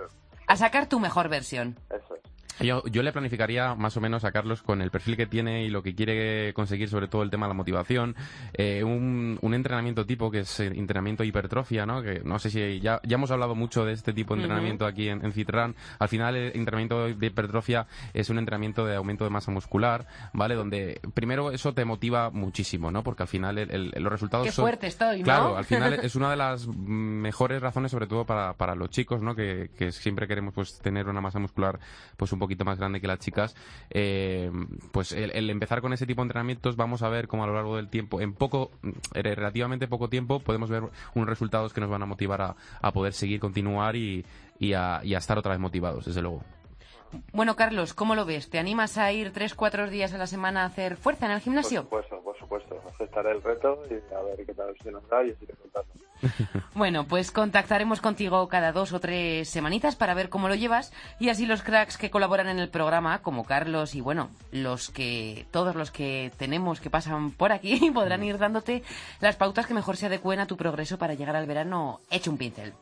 A 0.47 0.55
sacar 0.55 0.87
tu 0.87 0.99
mejor 0.99 1.27
versión. 1.29 1.77
Eso 1.89 2.15
es. 2.15 2.36
Yo, 2.59 2.83
yo, 2.85 3.03
le 3.03 3.11
planificaría 3.11 3.75
más 3.75 3.95
o 3.97 4.01
menos 4.01 4.23
a 4.23 4.31
Carlos 4.31 4.61
con 4.61 4.81
el 4.81 4.91
perfil 4.91 5.15
que 5.15 5.25
tiene 5.25 5.63
y 5.63 5.69
lo 5.69 5.83
que 5.83 5.95
quiere 5.95 6.53
conseguir, 6.53 6.89
sobre 6.89 7.07
todo 7.07 7.23
el 7.23 7.29
tema 7.29 7.45
de 7.45 7.49
la 7.49 7.53
motivación, 7.53 8.15
eh, 8.53 8.83
un, 8.83 9.37
un, 9.41 9.53
entrenamiento 9.53 10.05
tipo 10.05 10.31
que 10.31 10.39
es 10.39 10.59
entrenamiento 10.59 11.23
hipertrofia, 11.23 11.85
¿no? 11.85 12.01
Que 12.01 12.21
no 12.23 12.39
sé 12.39 12.49
si 12.49 12.79
ya, 12.79 12.99
ya 13.03 13.15
hemos 13.15 13.31
hablado 13.31 13.55
mucho 13.55 13.85
de 13.85 13.93
este 13.93 14.13
tipo 14.13 14.35
de 14.35 14.41
entrenamiento 14.41 14.85
aquí 14.85 15.09
en, 15.09 15.23
en 15.23 15.31
Citran. 15.33 15.75
Al 15.99 16.07
final, 16.09 16.35
el 16.35 16.55
entrenamiento 16.55 17.07
de 17.07 17.27
hipertrofia 17.27 17.87
es 18.13 18.29
un 18.29 18.39
entrenamiento 18.39 18.85
de 18.85 18.95
aumento 18.95 19.23
de 19.23 19.29
masa 19.29 19.51
muscular, 19.51 20.07
¿vale? 20.33 20.55
Donde 20.55 20.99
primero 21.13 21.51
eso 21.51 21.73
te 21.73 21.85
motiva 21.85 22.29
muchísimo, 22.29 22.91
¿no? 22.91 23.03
Porque 23.03 23.23
al 23.23 23.29
final 23.29 23.57
el, 23.57 23.91
los 23.95 24.11
resultados 24.11 24.47
Qué 24.47 24.51
fuerte 24.51 24.87
estoy, 24.87 25.19
¿no? 25.19 25.25
Claro, 25.25 25.57
al 25.57 25.65
final 25.65 25.93
es 26.03 26.15
una 26.15 26.31
de 26.31 26.37
las 26.37 26.67
mejores 26.67 27.61
razones, 27.61 27.91
sobre 27.91 28.07
todo 28.07 28.25
para, 28.25 28.53
para 28.53 28.75
los 28.75 28.89
chicos, 28.89 29.21
¿no? 29.21 29.35
Que, 29.35 29.69
que 29.77 29.91
siempre 29.91 30.27
queremos 30.27 30.53
pues 30.53 30.79
tener 30.79 31.07
una 31.07 31.21
masa 31.21 31.39
muscular 31.39 31.79
pues 32.15 32.31
un 32.31 32.39
poquito 32.47 32.65
más 32.65 32.79
grande 32.79 33.01
que 33.01 33.07
las 33.07 33.19
chicas, 33.19 33.55
eh, 33.89 34.49
pues 34.91 35.11
el, 35.11 35.49
empezar 35.49 35.81
con 35.81 35.91
ese 35.91 36.05
tipo 36.05 36.21
de 36.21 36.27
entrenamientos 36.27 36.77
vamos 36.77 37.03
a 37.03 37.09
ver 37.09 37.27
cómo 37.27 37.43
a 37.43 37.47
lo 37.47 37.53
largo 37.53 37.75
del 37.75 37.89
tiempo, 37.89 38.21
en 38.21 38.33
poco, 38.33 38.71
eh, 39.13 39.21
relativamente 39.21 39.87
poco 39.87 40.09
tiempo, 40.09 40.39
podemos 40.39 40.69
ver 40.69 40.83
unos 41.13 41.29
resultados 41.29 41.73
que 41.73 41.81
nos 41.81 41.89
van 41.89 42.03
a 42.03 42.05
motivar 42.05 42.41
a, 42.41 42.91
poder 42.91 43.13
seguir, 43.13 43.39
continuar 43.39 43.95
y, 43.95 44.23
a, 44.73 45.01
y 45.03 45.13
a 45.13 45.17
estar 45.17 45.37
otra 45.37 45.51
vez 45.51 45.59
motivados, 45.59 46.05
desde 46.05 46.21
luego. 46.21 46.41
Bueno, 47.33 47.55
Carlos, 47.55 47.93
¿cómo 47.93 48.15
lo 48.15 48.25
ves? 48.25 48.49
¿Te 48.49 48.59
animas 48.59 48.97
a 48.97 49.11
ir 49.11 49.31
tres, 49.31 49.55
cuatro 49.55 49.89
días 49.89 50.13
a 50.13 50.17
la 50.17 50.27
semana 50.27 50.63
a 50.63 50.65
hacer 50.65 50.97
fuerza 50.97 51.25
en 51.25 51.33
el 51.33 51.39
gimnasio? 51.39 51.87
Por 51.87 52.03
supuesto, 52.03 52.23
por 52.23 52.37
supuesto. 52.37 52.89
Aceptaré 52.93 53.31
el 53.31 53.41
reto 53.41 53.81
y 53.89 54.13
a 54.13 54.21
ver 54.21 54.45
qué 54.45 54.53
tal 54.53 54.75
se 54.81 54.91
nos 54.91 55.07
da 55.07 55.23
y 55.25 55.31
así 55.31 55.45
contando. 55.45 56.06
Bueno, 56.73 57.07
pues 57.07 57.31
contactaremos 57.31 58.01
contigo 58.01 58.47
cada 58.47 58.71
dos 58.71 58.93
o 58.93 58.99
tres 58.99 59.49
semanitas 59.49 59.95
para 59.95 60.13
ver 60.13 60.29
cómo 60.29 60.47
lo 60.47 60.55
llevas 60.55 60.93
y 61.19 61.29
así 61.29 61.45
los 61.45 61.63
cracks 61.63 61.97
que 61.97 62.09
colaboran 62.09 62.47
en 62.47 62.59
el 62.59 62.69
programa, 62.69 63.19
como 63.19 63.45
Carlos 63.45 63.95
y 63.95 64.01
bueno, 64.01 64.29
los 64.51 64.89
que 64.89 65.47
todos 65.51 65.75
los 65.75 65.91
que 65.91 66.31
tenemos 66.37 66.79
que 66.79 66.89
pasan 66.89 67.31
por 67.31 67.51
aquí 67.51 67.91
podrán 67.93 68.23
ir 68.23 68.37
dándote 68.37 68.83
las 69.19 69.35
pautas 69.35 69.65
que 69.65 69.73
mejor 69.73 69.97
se 69.97 70.05
adecuen 70.05 70.39
a 70.39 70.47
tu 70.47 70.57
progreso 70.57 70.97
para 70.97 71.13
llegar 71.13 71.35
al 71.35 71.47
verano 71.47 71.99
hecho 72.09 72.31
un 72.31 72.37
pincel. 72.37 72.73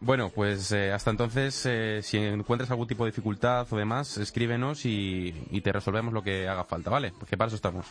Bueno, 0.00 0.30
pues 0.30 0.70
eh, 0.70 0.92
hasta 0.92 1.10
entonces, 1.10 1.66
eh, 1.66 2.00
si 2.02 2.18
encuentras 2.18 2.70
algún 2.70 2.86
tipo 2.86 3.04
de 3.04 3.10
dificultad 3.10 3.66
o 3.70 3.76
demás, 3.76 4.16
escríbenos 4.16 4.84
y, 4.84 5.34
y 5.50 5.60
te 5.60 5.72
resolvemos 5.72 6.14
lo 6.14 6.22
que 6.22 6.48
haga 6.48 6.62
falta, 6.64 6.88
¿vale? 6.88 7.12
Porque 7.18 7.36
para 7.36 7.48
eso 7.48 7.56
estamos. 7.56 7.86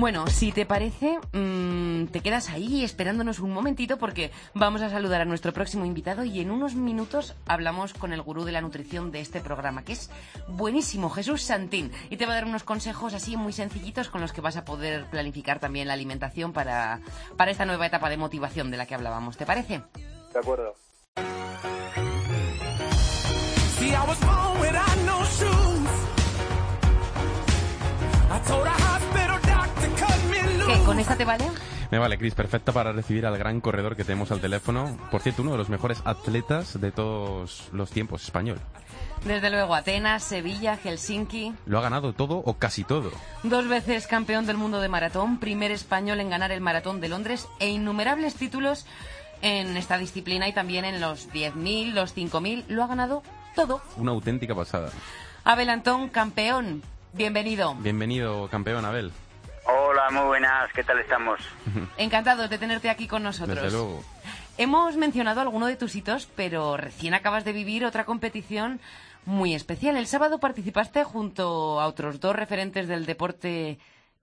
Bueno, 0.00 0.26
si 0.28 0.50
te 0.50 0.64
parece, 0.64 1.18
mm, 1.34 2.06
te 2.06 2.20
quedas 2.20 2.48
ahí 2.48 2.82
esperándonos 2.84 3.38
un 3.38 3.52
momentito 3.52 3.98
porque 3.98 4.30
vamos 4.54 4.80
a 4.80 4.88
saludar 4.88 5.20
a 5.20 5.26
nuestro 5.26 5.52
próximo 5.52 5.84
invitado 5.84 6.24
y 6.24 6.40
en 6.40 6.50
unos 6.50 6.74
minutos 6.74 7.36
hablamos 7.46 7.92
con 7.92 8.14
el 8.14 8.22
gurú 8.22 8.44
de 8.44 8.52
la 8.52 8.62
nutrición 8.62 9.12
de 9.12 9.20
este 9.20 9.42
programa, 9.42 9.84
que 9.84 9.92
es 9.92 10.10
buenísimo, 10.48 11.10
Jesús 11.10 11.42
Santín, 11.42 11.92
y 12.08 12.16
te 12.16 12.24
va 12.24 12.32
a 12.32 12.36
dar 12.36 12.46
unos 12.46 12.64
consejos 12.64 13.12
así 13.12 13.36
muy 13.36 13.52
sencillitos 13.52 14.08
con 14.08 14.22
los 14.22 14.32
que 14.32 14.40
vas 14.40 14.56
a 14.56 14.64
poder 14.64 15.04
planificar 15.10 15.60
también 15.60 15.86
la 15.86 15.92
alimentación 15.92 16.54
para, 16.54 17.00
para 17.36 17.50
esta 17.50 17.66
nueva 17.66 17.84
etapa 17.84 18.08
de 18.08 18.16
motivación 18.16 18.70
de 18.70 18.78
la 18.78 18.86
que 18.86 18.94
hablábamos. 18.94 19.36
¿Te 19.36 19.44
parece? 19.44 19.82
De 20.32 20.38
acuerdo. 20.38 20.74
See, 23.90 23.96
I 23.96 24.06
was 24.06 24.20
born 24.20 24.60
without 24.60 24.98
no 25.04 25.24
shoes. 25.24 25.90
I 28.30 28.38
told 28.46 28.66
a 28.66 28.70
hospital 28.70 29.40
doctor 29.42 29.90
cut 29.98 30.20
me 30.30 30.66
¿Qué? 30.66 30.84
¿Con 30.84 31.00
esta 31.00 31.16
te 31.16 31.24
vale? 31.24 31.44
Me 31.90 31.98
vale, 31.98 32.16
Cris, 32.16 32.36
perfecta 32.36 32.70
para 32.70 32.92
recibir 32.92 33.26
al 33.26 33.36
gran 33.36 33.60
corredor 33.60 33.96
que 33.96 34.04
tenemos 34.04 34.30
al 34.30 34.40
teléfono. 34.40 34.96
Por 35.10 35.22
cierto, 35.22 35.42
uno 35.42 35.50
de 35.50 35.58
los 35.58 35.70
mejores 35.70 36.02
atletas 36.04 36.80
de 36.80 36.92
todos 36.92 37.68
los 37.72 37.90
tiempos, 37.90 38.22
español. 38.22 38.60
Desde 39.24 39.50
luego, 39.50 39.74
Atenas, 39.74 40.22
Sevilla, 40.22 40.76
Helsinki. 40.76 41.52
Lo 41.66 41.80
ha 41.80 41.82
ganado 41.82 42.12
todo 42.12 42.36
o 42.36 42.54
casi 42.58 42.84
todo. 42.84 43.10
Dos 43.42 43.66
veces 43.66 44.06
campeón 44.06 44.46
del 44.46 44.56
mundo 44.56 44.80
de 44.80 44.88
maratón, 44.88 45.40
primer 45.40 45.72
español 45.72 46.20
en 46.20 46.30
ganar 46.30 46.52
el 46.52 46.60
maratón 46.60 47.00
de 47.00 47.08
Londres 47.08 47.48
e 47.58 47.70
innumerables 47.70 48.36
títulos 48.36 48.86
en 49.42 49.76
esta 49.76 49.98
disciplina 49.98 50.46
y 50.46 50.52
también 50.52 50.84
en 50.84 51.00
los 51.00 51.28
10.000, 51.32 51.92
los 51.92 52.16
5.000. 52.16 52.66
Lo 52.68 52.84
ha 52.84 52.86
ganado 52.86 53.24
todo. 53.54 53.80
Una 53.96 54.12
auténtica 54.12 54.54
pasada. 54.54 54.90
Abel 55.44 55.70
Antón, 55.70 56.08
campeón. 56.08 56.82
Bienvenido. 57.12 57.74
Bienvenido, 57.76 58.48
campeón 58.48 58.84
Abel. 58.84 59.12
Hola, 59.66 60.10
muy 60.10 60.24
buenas, 60.24 60.72
¿qué 60.72 60.82
tal 60.82 60.98
estamos? 60.98 61.40
Encantados 61.96 62.48
de 62.50 62.58
tenerte 62.58 62.90
aquí 62.90 63.06
con 63.06 63.22
nosotros. 63.22 63.62
Desde 63.62 63.70
luego. 63.70 64.02
Hemos 64.58 64.96
mencionado 64.96 65.40
alguno 65.40 65.66
de 65.66 65.76
tus 65.76 65.94
hitos, 65.94 66.28
pero 66.36 66.76
recién 66.76 67.14
acabas 67.14 67.44
de 67.44 67.52
vivir 67.52 67.84
otra 67.84 68.04
competición 68.04 68.80
muy 69.24 69.54
especial. 69.54 69.96
El 69.96 70.06
sábado 70.06 70.38
participaste 70.38 71.04
junto 71.04 71.80
a 71.80 71.86
otros 71.86 72.20
dos 72.20 72.36
referentes 72.36 72.88
del 72.88 73.06
deporte 73.06 73.78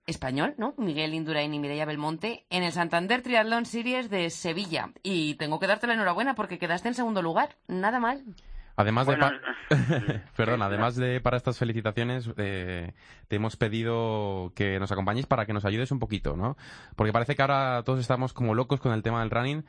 español, 0.06 0.54
¿no? 0.56 0.74
Miguel 0.76 1.14
Indurain 1.14 1.52
y 1.52 1.58
Mireia 1.58 1.84
Belmonte, 1.84 2.46
en 2.50 2.62
el 2.62 2.72
Santander 2.72 3.22
Triathlon 3.22 3.66
Series 3.66 4.10
de 4.10 4.30
Sevilla. 4.30 4.90
Y 5.02 5.34
tengo 5.34 5.58
que 5.58 5.66
darte 5.66 5.86
la 5.86 5.94
enhorabuena 5.94 6.34
porque 6.34 6.58
quedaste 6.58 6.88
en 6.88 6.94
segundo 6.94 7.20
lugar. 7.20 7.56
Nada 7.66 7.98
mal. 7.98 8.24
Además 8.78 9.06
Bueno, 9.06 9.28
de... 9.28 9.38
Perdón, 10.36 10.62
además 10.62 10.94
de 10.94 11.20
para 11.20 11.36
estas 11.36 11.58
felicitaciones, 11.58 12.30
eh, 12.36 12.92
te 13.26 13.36
hemos 13.36 13.56
pedido 13.56 14.52
que 14.54 14.78
nos 14.78 14.92
acompañes 14.92 15.26
para 15.26 15.46
que 15.46 15.52
nos 15.52 15.64
ayudes 15.64 15.90
un 15.90 15.98
poquito, 15.98 16.36
¿no? 16.36 16.56
Porque 16.94 17.12
parece 17.12 17.34
que 17.34 17.42
ahora 17.42 17.82
todos 17.84 17.98
estamos 17.98 18.32
como 18.32 18.54
locos 18.54 18.78
con 18.80 18.92
el 18.92 19.02
tema 19.02 19.20
del 19.20 19.30
running. 19.30 19.64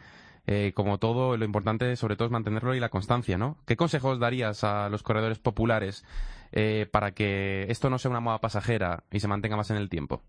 eh, 0.45 0.73
como 0.75 0.99
todo, 0.99 1.37
lo 1.37 1.45
importante 1.45 1.95
sobre 1.95 2.15
todo 2.15 2.27
es 2.27 2.31
mantenerlo 2.31 2.75
y 2.75 2.79
la 2.79 2.89
constancia, 2.89 3.37
¿no? 3.37 3.57
¿Qué 3.65 3.75
consejos 3.75 4.19
darías 4.19 4.63
a 4.63 4.89
los 4.89 5.03
corredores 5.03 5.39
populares 5.39 6.05
eh, 6.51 6.87
para 6.91 7.11
que 7.11 7.65
esto 7.69 7.89
no 7.89 7.97
sea 7.97 8.11
una 8.11 8.19
moda 8.19 8.39
pasajera 8.39 9.03
y 9.11 9.19
se 9.19 9.27
mantenga 9.27 9.57
más 9.57 9.71
en 9.71 9.77
el 9.77 9.89
tiempo? 9.89 10.23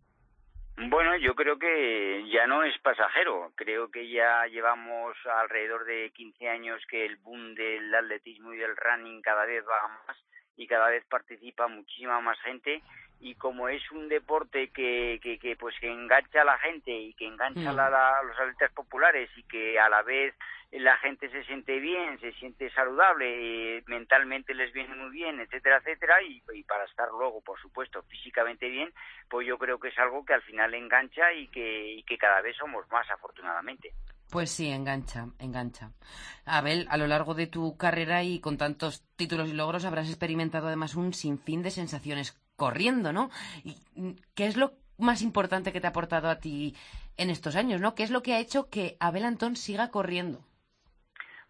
Bueno, 0.88 1.14
yo 1.16 1.34
creo 1.34 1.58
que 1.58 2.26
ya 2.32 2.46
no 2.46 2.64
es 2.64 2.76
pasajero. 2.78 3.52
Creo 3.54 3.90
que 3.90 4.08
ya 4.08 4.46
llevamos 4.46 5.14
alrededor 5.26 5.84
de 5.84 6.10
15 6.14 6.48
años 6.48 6.82
que 6.88 7.04
el 7.04 7.16
boom 7.16 7.54
del 7.54 7.94
atletismo 7.94 8.54
y 8.54 8.56
del 8.56 8.76
running 8.76 9.20
cada 9.20 9.44
vez 9.44 9.62
va 9.68 9.88
más 10.06 10.16
y 10.60 10.66
cada 10.66 10.90
vez 10.90 11.04
participa 11.06 11.66
muchísima 11.68 12.20
más 12.20 12.38
gente 12.42 12.82
y 13.22 13.34
como 13.34 13.68
es 13.68 13.82
un 13.92 14.08
deporte 14.08 14.68
que, 14.70 15.18
que, 15.22 15.38
que 15.38 15.56
pues 15.56 15.74
que 15.80 15.90
engancha 15.90 16.42
a 16.42 16.44
la 16.44 16.58
gente 16.58 16.90
y 16.90 17.14
que 17.14 17.26
engancha 17.26 17.70
a, 17.70 17.72
la- 17.90 18.18
a 18.18 18.22
los 18.22 18.38
atletas 18.38 18.70
populares 18.72 19.30
y 19.36 19.42
que 19.44 19.78
a 19.80 19.88
la 19.88 20.02
vez 20.02 20.34
la 20.72 20.96
gente 20.98 21.28
se 21.30 21.42
siente 21.44 21.80
bien, 21.80 22.20
se 22.20 22.32
siente 22.34 22.70
saludable, 22.70 23.78
eh, 23.78 23.82
mentalmente 23.86 24.54
les 24.54 24.72
viene 24.72 24.94
muy 24.94 25.10
bien, 25.10 25.40
etcétera, 25.40 25.78
etcétera, 25.78 26.22
y, 26.22 26.42
y 26.54 26.62
para 26.62 26.84
estar 26.84 27.08
luego, 27.10 27.42
por 27.42 27.58
supuesto, 27.60 28.02
físicamente 28.04 28.68
bien, 28.68 28.92
pues 29.28 29.46
yo 29.46 29.58
creo 29.58 29.80
que 29.80 29.88
es 29.88 29.98
algo 29.98 30.24
que 30.24 30.34
al 30.34 30.42
final 30.42 30.72
engancha 30.74 31.32
y 31.32 31.48
que, 31.48 31.86
y 31.92 32.02
que 32.04 32.16
cada 32.18 32.40
vez 32.42 32.56
somos 32.56 32.88
más, 32.90 33.10
afortunadamente. 33.10 33.92
Pues 34.30 34.50
sí, 34.50 34.68
engancha, 34.68 35.28
engancha. 35.40 35.92
Abel, 36.44 36.86
a 36.88 36.96
lo 36.96 37.08
largo 37.08 37.34
de 37.34 37.48
tu 37.48 37.76
carrera 37.76 38.22
y 38.22 38.38
con 38.38 38.56
tantos 38.56 39.02
títulos 39.16 39.48
y 39.48 39.52
logros 39.52 39.84
habrás 39.84 40.08
experimentado 40.08 40.68
además 40.68 40.94
un 40.94 41.12
sinfín 41.12 41.62
de 41.62 41.72
sensaciones 41.72 42.36
corriendo, 42.54 43.12
¿no? 43.12 43.30
¿Y 43.64 43.76
mm, 43.96 44.10
qué 44.34 44.46
es 44.46 44.56
lo 44.56 44.74
más 44.98 45.22
importante 45.22 45.72
que 45.72 45.80
te 45.80 45.88
ha 45.88 45.90
aportado 45.90 46.28
a 46.28 46.38
ti 46.38 46.76
en 47.16 47.30
estos 47.30 47.56
años, 47.56 47.80
¿no? 47.80 47.94
¿Qué 47.96 48.04
es 48.04 48.10
lo 48.10 48.22
que 48.22 48.34
ha 48.34 48.38
hecho 48.38 48.68
que 48.68 48.96
Abel 49.00 49.24
Antón 49.24 49.56
siga 49.56 49.90
corriendo? 49.90 50.44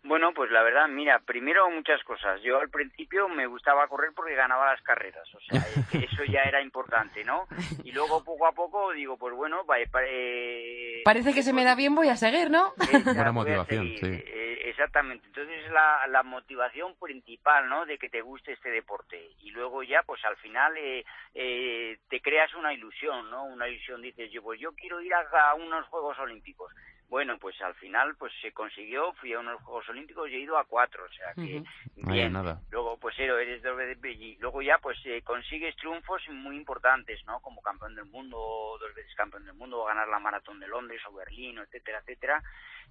Bueno, 0.02 0.32
pues 0.32 0.50
la 0.50 0.62
verdad, 0.62 0.88
mira, 0.88 1.18
primero 1.20 1.68
muchas 1.70 2.02
cosas. 2.04 2.40
Yo 2.42 2.58
al 2.58 2.70
principio 2.70 3.28
me 3.28 3.46
gustaba 3.46 3.86
correr 3.86 4.10
porque 4.16 4.34
ganaba 4.34 4.72
las 4.72 4.80
carreras, 4.82 5.28
o 5.34 5.40
sea, 5.40 5.60
eso 5.92 6.24
ya 6.24 6.42
era 6.44 6.62
importante, 6.62 7.22
¿no? 7.24 7.46
Y 7.84 7.92
luego 7.92 8.24
poco 8.24 8.46
a 8.46 8.52
poco 8.52 8.92
digo, 8.92 9.18
pues 9.18 9.34
bueno, 9.34 9.64
va, 9.66 9.78
eh, 9.78 9.86
pa- 9.88 10.00
eh, 10.04 11.02
Parece 11.04 11.34
que 11.34 11.42
se 11.42 11.52
me 11.52 11.64
da 11.64 11.74
bien, 11.74 11.94
voy 11.94 12.08
a 12.08 12.16
seguir, 12.16 12.50
¿no? 12.50 12.72
Buena 13.04 13.32
motivación, 13.32 13.84
seguir. 13.84 13.98
sí. 14.00 14.24
Eh, 14.26 14.62
exactamente. 14.70 15.26
Entonces 15.26 15.70
la, 15.70 16.06
la 16.08 16.22
motivación 16.22 16.94
principal, 16.98 17.68
¿no? 17.68 17.84
De 17.84 17.98
que 17.98 18.08
te 18.08 18.22
guste 18.22 18.52
este 18.52 18.70
deporte. 18.70 19.20
Y 19.42 19.50
luego 19.50 19.82
ya, 19.82 20.02
pues 20.04 20.24
al 20.24 20.36
final 20.38 20.76
eh, 20.78 21.04
eh, 21.34 21.98
te 22.08 22.20
creas 22.22 22.54
una 22.54 22.72
ilusión, 22.72 23.30
¿no? 23.30 23.44
Una 23.44 23.68
ilusión, 23.68 24.00
dices, 24.00 24.30
yo 24.32 24.42
pues 24.42 24.58
yo 24.58 24.72
quiero 24.72 25.00
ir 25.02 25.12
a, 25.14 25.50
a 25.50 25.54
unos 25.54 25.86
Juegos 25.88 26.18
Olímpicos. 26.18 26.72
Bueno, 27.10 27.38
pues 27.38 27.60
al 27.60 27.74
final 27.74 28.14
pues 28.14 28.32
se 28.40 28.52
consiguió, 28.52 29.12
fui 29.14 29.32
a 29.32 29.40
unos 29.40 29.60
Juegos 29.62 29.88
Olímpicos 29.88 30.30
y 30.30 30.36
he 30.36 30.38
ido 30.38 30.56
a 30.56 30.64
cuatro, 30.64 31.04
o 31.04 31.12
sea 31.12 31.34
que 31.34 31.60
bien. 31.96 32.32
nada. 32.32 32.60
Luego 32.70 32.98
pues 32.98 33.18
eres 33.18 33.60
dos 33.64 33.76
veces 33.76 33.98
y 34.16 34.36
luego 34.36 34.62
ya 34.62 34.78
pues 34.78 34.96
eh, 35.04 35.20
consigues 35.22 35.74
triunfos 35.74 36.22
muy 36.28 36.54
importantes, 36.54 37.18
¿no? 37.26 37.40
Como 37.40 37.62
campeón 37.62 37.96
del 37.96 38.04
mundo, 38.04 38.38
dos 38.78 38.94
veces 38.94 39.12
campeón 39.16 39.44
del 39.44 39.54
mundo, 39.54 39.84
ganar 39.84 40.06
la 40.06 40.20
maratón 40.20 40.60
de 40.60 40.68
Londres 40.68 41.02
o 41.08 41.12
Berlín, 41.12 41.58
etcétera, 41.58 41.98
etcétera. 41.98 42.40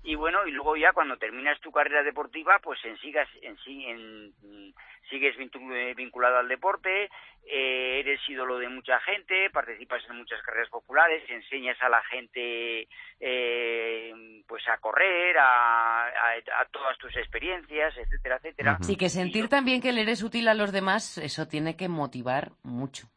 Y 0.03 0.15
bueno, 0.15 0.45
y 0.45 0.51
luego 0.51 0.75
ya 0.75 0.91
cuando 0.91 1.17
terminas 1.17 1.59
tu 1.61 1.71
carrera 1.71 2.03
deportiva, 2.03 2.59
pues 2.61 2.83
en 2.83 2.97
sigas 2.97 3.29
en 3.41 3.57
sí 3.59 3.85
en 3.85 4.33
mm, 4.41 4.73
sigues 5.09 5.35
eh, 5.39 5.93
vinculado 5.95 6.39
al 6.39 6.47
deporte, 6.49 7.09
eh, 7.51 7.99
eres 7.99 8.19
ídolo 8.29 8.57
de 8.59 8.69
mucha 8.69 8.99
gente, 9.01 9.49
participas 9.49 10.03
en 10.09 10.17
muchas 10.17 10.41
carreras 10.43 10.69
populares, 10.69 11.23
enseñas 11.29 11.81
a 11.81 11.89
la 11.89 12.01
gente 12.03 12.87
eh, 13.19 14.13
pues 14.47 14.67
a 14.67 14.77
correr, 14.77 15.37
a, 15.37 16.05
a- 16.07 16.61
a 16.61 16.65
todas 16.71 16.97
tus 16.97 17.15
experiencias, 17.17 17.95
etcétera, 17.97 18.37
etcétera. 18.37 18.77
Sí, 18.81 18.95
que 18.95 19.09
sentir 19.09 19.49
también 19.49 19.81
que 19.81 19.91
le 19.91 20.01
eres 20.01 20.23
útil 20.23 20.47
a 20.47 20.53
los 20.53 20.71
demás, 20.71 21.17
eso 21.17 21.47
tiene 21.47 21.75
que 21.75 21.87
motivar 21.89 22.51
mucho. 22.63 23.07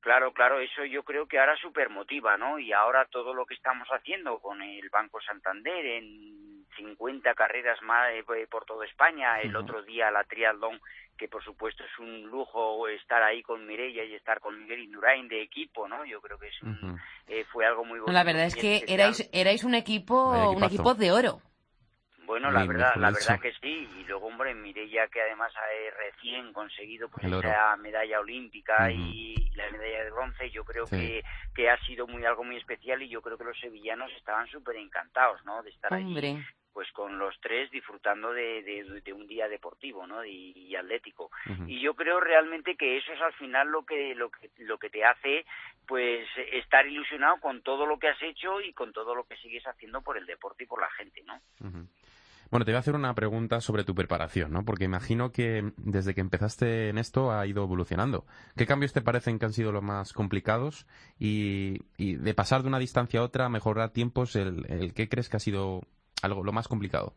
Claro, 0.00 0.32
claro, 0.32 0.60
eso 0.60 0.84
yo 0.86 1.02
creo 1.02 1.26
que 1.26 1.38
ahora 1.38 1.56
super 1.56 1.90
motiva, 1.90 2.38
¿no? 2.38 2.58
Y 2.58 2.72
ahora 2.72 3.04
todo 3.10 3.34
lo 3.34 3.44
que 3.44 3.52
estamos 3.54 3.86
haciendo 3.88 4.38
con 4.40 4.62
el 4.62 4.88
Banco 4.88 5.20
Santander 5.20 5.84
en 5.84 6.49
50 6.84 7.34
carreras 7.34 7.80
más 7.82 8.10
eh, 8.12 8.24
por 8.50 8.64
toda 8.64 8.86
España, 8.86 9.40
el 9.40 9.54
otro 9.54 9.82
día 9.82 10.10
la 10.10 10.24
triatlón, 10.24 10.80
que 11.18 11.28
por 11.28 11.44
supuesto 11.44 11.84
es 11.84 11.98
un 11.98 12.22
lujo 12.28 12.88
estar 12.88 13.22
ahí 13.22 13.42
con 13.42 13.66
Mireia 13.66 14.04
y 14.04 14.14
estar 14.14 14.40
con 14.40 14.58
Miguel 14.58 14.80
Indurain 14.84 15.28
de 15.28 15.42
equipo, 15.42 15.86
¿no? 15.86 16.04
Yo 16.06 16.20
creo 16.22 16.38
que 16.38 16.48
es 16.48 16.62
un- 16.62 16.98
eh, 17.28 17.44
fue 17.52 17.66
algo 17.66 17.84
muy 17.84 17.98
bonito. 17.98 18.12
La 18.12 18.24
verdad 18.24 18.46
es 18.46 18.54
que 18.56 18.76
especial. 18.76 19.00
erais, 19.00 19.30
erais 19.32 19.64
un 19.64 19.74
equipo, 19.74 20.30
un 20.56 20.64
equipo 20.64 20.94
de 20.94 21.12
oro. 21.12 21.42
Bueno, 22.24 22.52
la 22.52 22.60
Muy 22.60 22.68
verdad, 22.68 22.94
la 22.96 23.10
verdad 23.10 23.40
que 23.40 23.52
sí. 23.60 23.88
Y 23.98 24.04
luego, 24.04 24.28
hombre, 24.28 24.54
Mireia 24.54 25.08
que 25.08 25.20
además 25.20 25.52
ha 25.56 25.72
eh, 25.74 25.90
recién 25.90 26.52
conseguido 26.52 27.08
pues 27.08 27.26
esa 27.26 27.76
medalla 27.76 28.20
olímpica 28.20 28.90
y 28.92 29.50
la 29.56 29.68
medalla 29.72 30.04
de 30.04 30.10
bronce, 30.12 30.48
yo 30.50 30.64
creo 30.64 30.86
Sí. 30.86 30.96
que, 30.96 31.24
que 31.56 31.68
ha 31.68 31.76
sido 31.86 32.06
muy 32.06 32.24
algo 32.24 32.44
muy 32.44 32.56
especial 32.56 33.02
y 33.02 33.08
yo 33.08 33.20
creo 33.20 33.36
que 33.36 33.42
los 33.44 33.58
sevillanos 33.58 34.12
estaban 34.12 34.46
súper 34.46 34.76
encantados, 34.76 35.44
¿no? 35.44 35.60
De 35.64 35.70
estar 35.70 35.92
allí, 35.92 36.04
Hombre, 36.06 36.36
pues 36.72 36.90
con 36.92 37.18
los 37.18 37.34
tres 37.40 37.70
disfrutando 37.70 38.32
de, 38.32 38.62
de, 38.62 39.00
de 39.00 39.12
un 39.12 39.26
día 39.26 39.48
deportivo, 39.48 40.06
¿no? 40.06 40.24
Y, 40.24 40.52
y 40.56 40.76
atlético. 40.76 41.30
Y 41.66 41.80
yo 41.80 41.94
creo 41.94 42.20
realmente 42.20 42.76
que 42.76 42.96
eso 42.98 43.12
es 43.12 43.20
al 43.20 43.32
final 43.34 43.68
lo 43.68 43.84
que 43.84 44.14
lo 44.14 44.30
que 44.30 44.50
lo 44.58 44.78
que 44.78 44.90
te 44.90 45.04
hace 45.04 45.44
pues 45.86 46.26
estar 46.52 46.86
ilusionado 46.86 47.38
con 47.40 47.62
todo 47.62 47.86
lo 47.86 47.98
que 47.98 48.08
has 48.08 48.22
hecho 48.22 48.60
y 48.60 48.72
con 48.72 48.92
todo 48.92 49.14
lo 49.14 49.24
que 49.24 49.36
sigues 49.36 49.66
haciendo 49.66 50.02
por 50.02 50.16
el 50.16 50.26
deporte 50.26 50.64
y 50.64 50.66
por 50.66 50.80
la 50.80 50.90
gente, 50.90 51.22
¿no? 51.24 51.40
Bueno, 52.50 52.64
te 52.64 52.72
voy 52.72 52.76
a 52.76 52.80
hacer 52.80 52.96
una 52.96 53.14
pregunta 53.14 53.60
sobre 53.60 53.84
tu 53.84 53.94
preparación, 53.94 54.50
¿no? 54.52 54.64
Porque 54.64 54.84
imagino 54.84 55.30
que 55.30 55.72
desde 55.76 56.14
que 56.14 56.20
empezaste 56.20 56.88
en 56.88 56.98
esto 56.98 57.30
ha 57.30 57.46
ido 57.46 57.62
evolucionando. 57.62 58.26
¿Qué 58.56 58.66
cambios 58.66 58.92
te 58.92 59.02
parecen 59.02 59.38
que 59.38 59.46
han 59.46 59.52
sido 59.52 59.70
los 59.70 59.84
más 59.84 60.12
complicados? 60.12 60.84
Y, 61.18 61.78
y 61.96 62.16
de 62.16 62.34
pasar 62.34 62.62
de 62.62 62.68
una 62.68 62.80
distancia 62.80 63.20
a 63.20 63.22
otra, 63.22 63.48
mejorar 63.48 63.90
tiempos, 63.90 64.34
el, 64.34 64.66
el 64.68 64.94
¿qué 64.94 65.08
crees 65.08 65.28
que 65.28 65.36
ha 65.36 65.40
sido 65.40 65.82
algo 66.22 66.44
lo 66.44 66.52
más 66.52 66.68
complicado? 66.68 67.12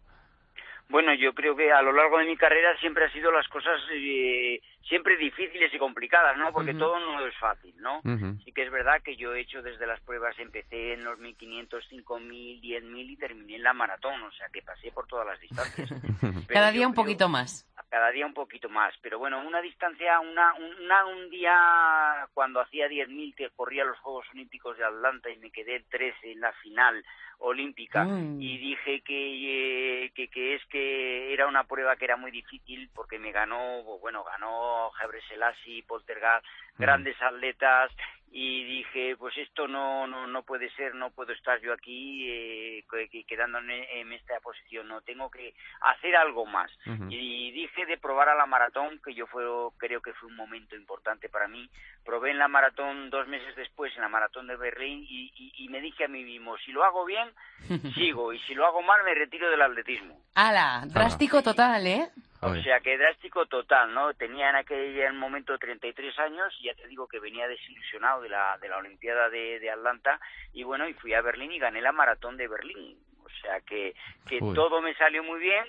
Bueno, 0.89 1.13
yo 1.13 1.33
creo 1.33 1.55
que 1.55 1.71
a 1.71 1.81
lo 1.81 1.91
largo 1.91 2.19
de 2.19 2.25
mi 2.25 2.37
carrera 2.37 2.77
siempre 2.79 3.05
ha 3.05 3.11
sido 3.11 3.31
las 3.31 3.47
cosas 3.47 3.81
eh, 3.91 4.61
siempre 4.87 5.17
difíciles 5.17 5.73
y 5.73 5.77
complicadas, 5.77 6.37
¿no? 6.37 6.51
Porque 6.51 6.73
todo 6.73 6.99
no 6.99 7.25
es 7.25 7.35
fácil, 7.37 7.73
¿no? 7.77 8.01
Sí 8.43 8.51
que 8.51 8.63
es 8.63 8.71
verdad 8.71 9.01
que 9.01 9.15
yo 9.15 9.33
he 9.33 9.41
hecho 9.41 9.61
desde 9.61 9.87
las 9.87 9.99
pruebas, 10.01 10.37
empecé 10.39 10.93
en 10.93 11.03
los 11.03 11.17
1500, 11.19 11.85
5000, 11.87 12.61
10000 12.61 13.11
y 13.11 13.17
terminé 13.17 13.55
en 13.55 13.63
la 13.63 13.73
maratón, 13.73 14.21
o 14.23 14.31
sea 14.31 14.47
que 14.51 14.61
pasé 14.61 14.91
por 14.91 15.07
todas 15.07 15.25
las 15.25 15.39
distancias. 15.39 15.89
Cada 16.47 16.71
día 16.71 16.87
un 16.87 16.93
poquito 16.93 17.29
más. 17.29 17.65
Cada 17.89 18.09
día 18.11 18.25
un 18.25 18.33
poquito 18.33 18.69
más, 18.69 18.93
pero 19.01 19.19
bueno, 19.19 19.39
una 19.45 19.61
distancia, 19.61 20.19
una, 20.19 20.53
una 20.55 21.05
un 21.05 21.29
día 21.29 22.27
cuando 22.33 22.59
hacía 22.59 22.87
10.000 22.87 23.35
que 23.35 23.49
corría 23.51 23.85
los 23.85 23.99
Juegos 23.99 24.25
Olímpicos 24.33 24.77
de 24.77 24.83
Atlanta 24.83 25.29
y 25.29 25.37
me 25.37 25.51
quedé 25.51 25.75
el 25.75 25.85
13 25.85 26.31
en 26.31 26.41
la 26.41 26.51
final 26.53 27.03
olímpica 27.39 28.05
Mm. 28.05 28.41
y 28.41 28.57
dije 28.57 29.01
que, 29.01 30.05
eh, 30.05 30.11
que, 30.15 30.27
que 30.29 30.55
es 30.55 30.65
que 30.65 31.33
era 31.33 31.47
una 31.47 31.65
prueba 31.65 31.95
que 31.95 32.05
era 32.05 32.15
muy 32.15 32.31
difícil 32.31 32.89
porque 32.93 33.19
me 33.19 33.31
ganó, 33.31 33.83
bueno, 33.99 34.23
ganó 34.23 34.72
Gebre 34.99 35.21
Selassie, 35.27 35.83
Poltergeist, 35.83 36.45
grandes 36.77 37.21
atletas 37.21 37.91
y 38.35 38.63
dije, 38.63 39.15
pues 39.17 39.37
esto 39.37 39.67
no, 39.67 40.07
no, 40.07 40.25
no 40.25 40.41
puede 40.41 40.67
ser, 40.71 40.95
no 40.95 41.11
puedo 41.11 41.31
estar 41.33 41.59
yo 41.61 41.71
aquí 41.71 42.27
eh, 42.27 42.83
que- 42.89 43.07
que- 43.07 43.25
quedándome 43.25 43.99
en 44.01 44.11
esta 44.11 44.39
posición, 44.39 44.87
no, 44.87 45.01
tengo 45.01 45.29
que 45.29 45.53
hacer 45.81 46.15
algo 46.15 46.47
más. 46.47 46.71
Y 47.11 47.51
dije 47.51 47.85
de 47.85 47.99
probar 47.99 48.29
a 48.29 48.35
la 48.35 48.47
maratón, 48.47 48.99
que 49.05 49.13
yo 49.13 49.27
fue, 49.27 49.43
creo 49.77 50.01
que 50.01 50.13
fue 50.13 50.29
un 50.29 50.35
momento 50.35 50.75
importante 50.75 51.29
para 51.29 51.47
mí. 51.47 51.69
Probé 52.03 52.31
en 52.31 52.39
la 52.39 52.47
maratón 52.47 53.11
dos 53.11 53.27
meses 53.27 53.55
después, 53.55 53.95
en 53.95 54.01
la 54.01 54.09
maratón 54.09 54.47
de 54.47 54.55
Berlín, 54.55 55.05
y, 55.07 55.31
y- 55.35 55.53
y 55.65 55.69
me 55.69 55.79
dije 55.79 56.05
a 56.05 56.07
mí 56.07 56.23
mismo, 56.23 56.57
si 56.57 56.71
lo 56.71 56.83
hago 56.83 57.05
bien, 57.05 57.29
sigo, 57.93 58.33
y 58.33 58.39
si 58.47 58.55
lo 58.55 58.65
hago 58.65 58.81
mal, 58.81 59.03
me 59.03 59.13
retiro 59.13 59.47
del 59.51 59.61
atletismo. 59.61 60.19
¡Hala! 60.33 60.81
Drástico 60.87 61.43
total, 61.43 61.85
¿eh? 61.85 62.09
O 62.45 62.55
sea, 62.61 62.79
que 62.79 62.97
drástico 62.97 63.45
total, 63.45 63.93
¿no? 63.93 64.13
Tenía 64.13 64.49
en 64.49 64.57
aquel 64.57 65.13
momento 65.13 65.57
33 65.57 66.19
años 66.19 66.53
y 66.59 66.65
ya 66.65 66.75
te 66.75 66.87
digo 66.87 67.07
que 67.07 67.19
venía 67.19 67.47
desilusionado 67.47 68.21
de 68.21 68.29
la, 68.29 68.57
de 68.59 68.69
la 68.69 68.77
Olimpiada 68.77 69.29
de, 69.29 69.59
de 69.59 69.69
Atlanta 69.69 70.19
y 70.53 70.63
bueno, 70.63 70.87
y 70.87 70.93
fui 70.93 71.13
a 71.13 71.21
Berlín 71.21 71.51
y 71.51 71.59
gané 71.59 71.81
la 71.81 71.91
maratón 71.91 72.37
de 72.37 72.47
Berlín. 72.47 72.97
O 73.23 73.29
sea, 73.41 73.61
que, 73.61 73.95
que 74.27 74.39
todo 74.39 74.81
me 74.81 74.93
salió 74.95 75.23
muy 75.23 75.39
bien. 75.39 75.65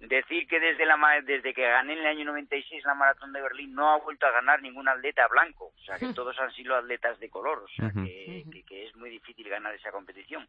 Decir 0.00 0.46
que 0.46 0.60
desde, 0.60 0.84
la, 0.84 0.96
desde 1.24 1.54
que 1.54 1.62
gané 1.62 1.94
en 1.94 2.00
el 2.00 2.06
año 2.06 2.24
96 2.26 2.84
la 2.84 2.94
maratón 2.94 3.32
de 3.32 3.40
Berlín 3.40 3.74
no 3.74 3.90
ha 3.90 3.98
vuelto 3.98 4.26
a 4.26 4.30
ganar 4.32 4.60
ningún 4.60 4.86
atleta 4.88 5.26
blanco. 5.28 5.72
O 5.76 5.80
sea, 5.84 5.98
que 5.98 6.12
todos 6.14 6.38
han 6.40 6.52
sido 6.52 6.76
atletas 6.76 7.18
de 7.20 7.30
color. 7.30 7.58
O 7.64 7.68
sea, 7.68 7.90
que, 7.90 8.44
que- 8.52 8.64
que 8.64 8.86
es 8.86 8.96
muy 8.96 9.08
difícil 9.10 9.48
ganar 9.48 9.74
esa 9.74 9.92
competición. 9.92 10.46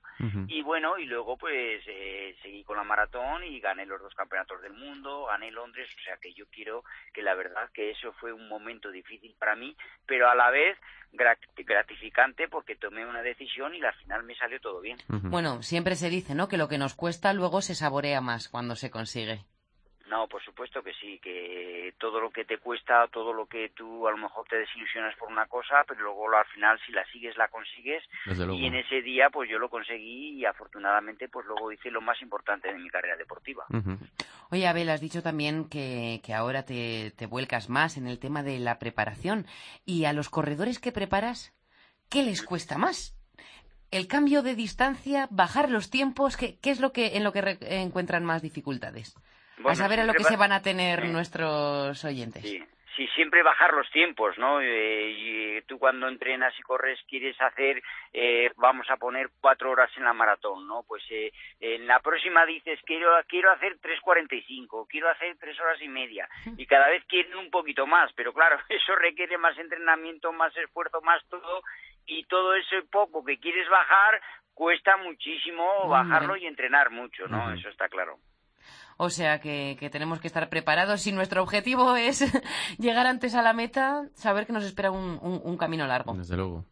Y 0.47 0.61
bueno, 0.61 0.97
y 0.97 1.05
luego 1.05 1.37
pues 1.37 1.83
eh, 1.87 2.35
seguí 2.41 2.63
con 2.63 2.77
la 2.77 2.83
maratón 2.83 3.43
y 3.43 3.59
gané 3.59 3.85
los 3.85 4.01
dos 4.01 4.13
campeonatos 4.15 4.61
del 4.61 4.73
mundo, 4.73 5.25
gané 5.25 5.51
Londres, 5.51 5.89
o 5.95 6.03
sea 6.03 6.17
que 6.17 6.33
yo 6.33 6.45
quiero 6.49 6.83
que 7.13 7.21
la 7.21 7.33
verdad 7.35 7.69
que 7.73 7.91
eso 7.91 8.13
fue 8.13 8.31
un 8.33 8.47
momento 8.47 8.89
difícil 8.91 9.35
para 9.37 9.55
mí, 9.55 9.75
pero 10.05 10.29
a 10.29 10.35
la 10.35 10.49
vez 10.49 10.77
gratificante 11.15 12.47
porque 12.47 12.75
tomé 12.75 13.05
una 13.05 13.21
decisión 13.21 13.73
y 13.75 13.83
al 13.83 13.93
final 13.95 14.23
me 14.23 14.35
salió 14.35 14.59
todo 14.59 14.81
bien. 14.81 14.97
Bueno, 15.07 15.61
siempre 15.61 15.95
se 15.95 16.09
dice, 16.09 16.35
¿no? 16.35 16.47
Que 16.47 16.57
lo 16.57 16.67
que 16.67 16.77
nos 16.77 16.95
cuesta 16.95 17.33
luego 17.33 17.61
se 17.61 17.75
saborea 17.75 18.21
más 18.21 18.49
cuando 18.49 18.75
se 18.75 18.91
consigue. 18.91 19.45
No, 20.07 20.27
por 20.27 20.43
supuesto 20.43 20.83
que 20.83 20.93
sí, 20.93 21.17
que 21.19 21.93
todo 21.97 22.19
lo 22.21 22.29
que 22.29 22.45
te 22.45 22.59
cuesta, 22.59 23.07
todo 23.07 23.33
lo 23.33 23.47
que 23.47 23.69
tú 23.69 24.07
a 24.07 24.11
lo 24.11 24.17
mejor 24.17 24.45
te 24.47 24.55
desilusionas 24.57 25.15
por 25.17 25.29
una 25.31 25.47
cosa, 25.47 25.83
pero 25.87 26.01
luego 26.01 26.29
al 26.35 26.45
final 26.45 26.79
si 26.85 26.91
la 26.91 27.03
sigues 27.11 27.35
la 27.37 27.47
consigues 27.47 28.03
Desde 28.25 28.45
luego. 28.45 28.59
y 28.61 28.67
en 28.67 28.75
ese 28.75 29.01
día 29.01 29.31
pues 29.31 29.49
yo 29.49 29.57
lo 29.57 29.67
conseguí 29.69 30.39
y 30.39 30.45
afortunadamente 30.45 31.27
pues 31.27 31.47
luego 31.47 31.71
hice 31.71 31.89
lo 31.89 32.01
más 32.01 32.21
importante 32.21 32.71
de 32.71 32.77
mi 32.77 32.89
carrera 32.89 33.15
deportiva. 33.17 33.65
Oye, 34.51 34.67
Abel, 34.67 34.89
has 34.91 35.01
dicho 35.01 35.23
también 35.23 35.67
que, 35.69 36.21
que 36.23 36.35
ahora 36.35 36.63
te, 36.65 37.11
te 37.17 37.25
vuelcas 37.25 37.67
más 37.69 37.97
en 37.97 38.05
el 38.05 38.19
tema 38.19 38.43
de 38.43 38.59
la 38.59 38.77
preparación. 38.77 39.47
¿Y 39.85 40.05
a 40.05 40.13
los 40.13 40.29
corredores 40.29 40.79
que 40.79 40.91
preparas, 40.91 41.51
qué 42.09 42.21
les 42.21 42.43
cuesta 42.43 42.77
más? 42.77 43.17
El 43.89 44.07
cambio 44.07 44.43
de 44.43 44.53
distancia, 44.55 45.27
bajar 45.31 45.69
los 45.71 45.89
tiempos, 45.89 46.37
¿qué, 46.37 46.59
qué 46.59 46.69
es 46.69 46.79
lo 46.79 46.91
que 46.91 47.17
en 47.17 47.23
lo 47.23 47.31
que 47.31 47.41
re- 47.41 47.57
encuentran 47.81 48.23
más 48.23 48.41
dificultades? 48.43 49.15
A 49.57 49.61
Bueno, 49.61 49.75
saber 49.77 49.99
a 50.01 50.03
lo 50.05 50.13
que 50.13 50.23
se 50.23 50.35
va- 50.35 50.41
van 50.41 50.51
a 50.53 50.61
tener 50.61 51.01
Sí. 51.03 51.07
nuestros 51.09 52.03
oyentes. 52.05 52.41
Sí, 52.43 52.63
sí, 52.95 53.07
siempre 53.15 53.43
bajar 53.43 53.73
los 53.73 53.89
tiempos, 53.91 54.37
¿no? 54.37 54.61
Eh, 54.61 55.09
y 55.09 55.61
tú 55.63 55.77
cuando 55.79 56.07
entrenas 56.07 56.53
y 56.59 56.61
corres 56.61 56.99
quieres 57.07 57.39
hacer, 57.41 57.81
eh, 58.13 58.51
vamos 58.57 58.89
a 58.89 58.97
poner 58.97 59.29
cuatro 59.41 59.71
horas 59.71 59.89
en 59.97 60.03
la 60.03 60.13
maratón, 60.13 60.67
¿no? 60.67 60.83
Pues 60.87 61.03
eh, 61.09 61.31
en 61.59 61.87
la 61.87 61.99
próxima 61.99 62.45
dices, 62.45 62.79
quiero, 62.85 63.11
quiero 63.27 63.51
hacer 63.51 63.77
3.45, 63.81 64.85
quiero 64.89 65.09
hacer 65.09 65.35
tres 65.39 65.59
horas 65.59 65.81
y 65.81 65.87
media, 65.87 66.27
y 66.57 66.65
cada 66.65 66.87
vez 66.89 67.03
quieren 67.05 67.35
un 67.35 67.49
poquito 67.49 67.85
más, 67.87 68.11
pero 68.13 68.33
claro, 68.33 68.57
eso 68.69 68.95
requiere 68.95 69.37
más 69.37 69.57
entrenamiento, 69.57 70.31
más 70.31 70.55
esfuerzo, 70.57 71.01
más 71.01 71.21
todo, 71.29 71.61
y 72.05 72.23
todo 72.25 72.55
ese 72.55 72.83
poco 72.83 73.23
que 73.25 73.39
quieres 73.39 73.67
bajar 73.69 74.21
cuesta 74.53 74.95
muchísimo 74.97 75.65
Hombre. 75.65 75.89
bajarlo 75.97 76.35
y 76.37 76.45
entrenar 76.45 76.89
mucho, 76.91 77.27
¿no? 77.27 77.51
Eso 77.51 77.67
está 77.69 77.89
claro. 77.89 78.17
O 78.97 79.09
sea 79.09 79.39
que, 79.39 79.75
que 79.79 79.89
tenemos 79.89 80.19
que 80.21 80.27
estar 80.27 80.47
preparados. 80.49 81.01
Si 81.01 81.11
nuestro 81.11 81.43
objetivo 81.43 81.95
es 81.95 82.21
llegar 82.79 83.07
antes 83.07 83.35
a 83.35 83.41
la 83.41 83.53
meta, 83.53 84.03
saber 84.13 84.45
que 84.45 84.53
nos 84.53 84.63
espera 84.63 84.91
un, 84.91 85.19
un- 85.21 85.41
un 85.43 85.57
camino 85.57 85.85
largo. 85.85 86.13
Desde 86.13 86.35
luego. 86.37 86.63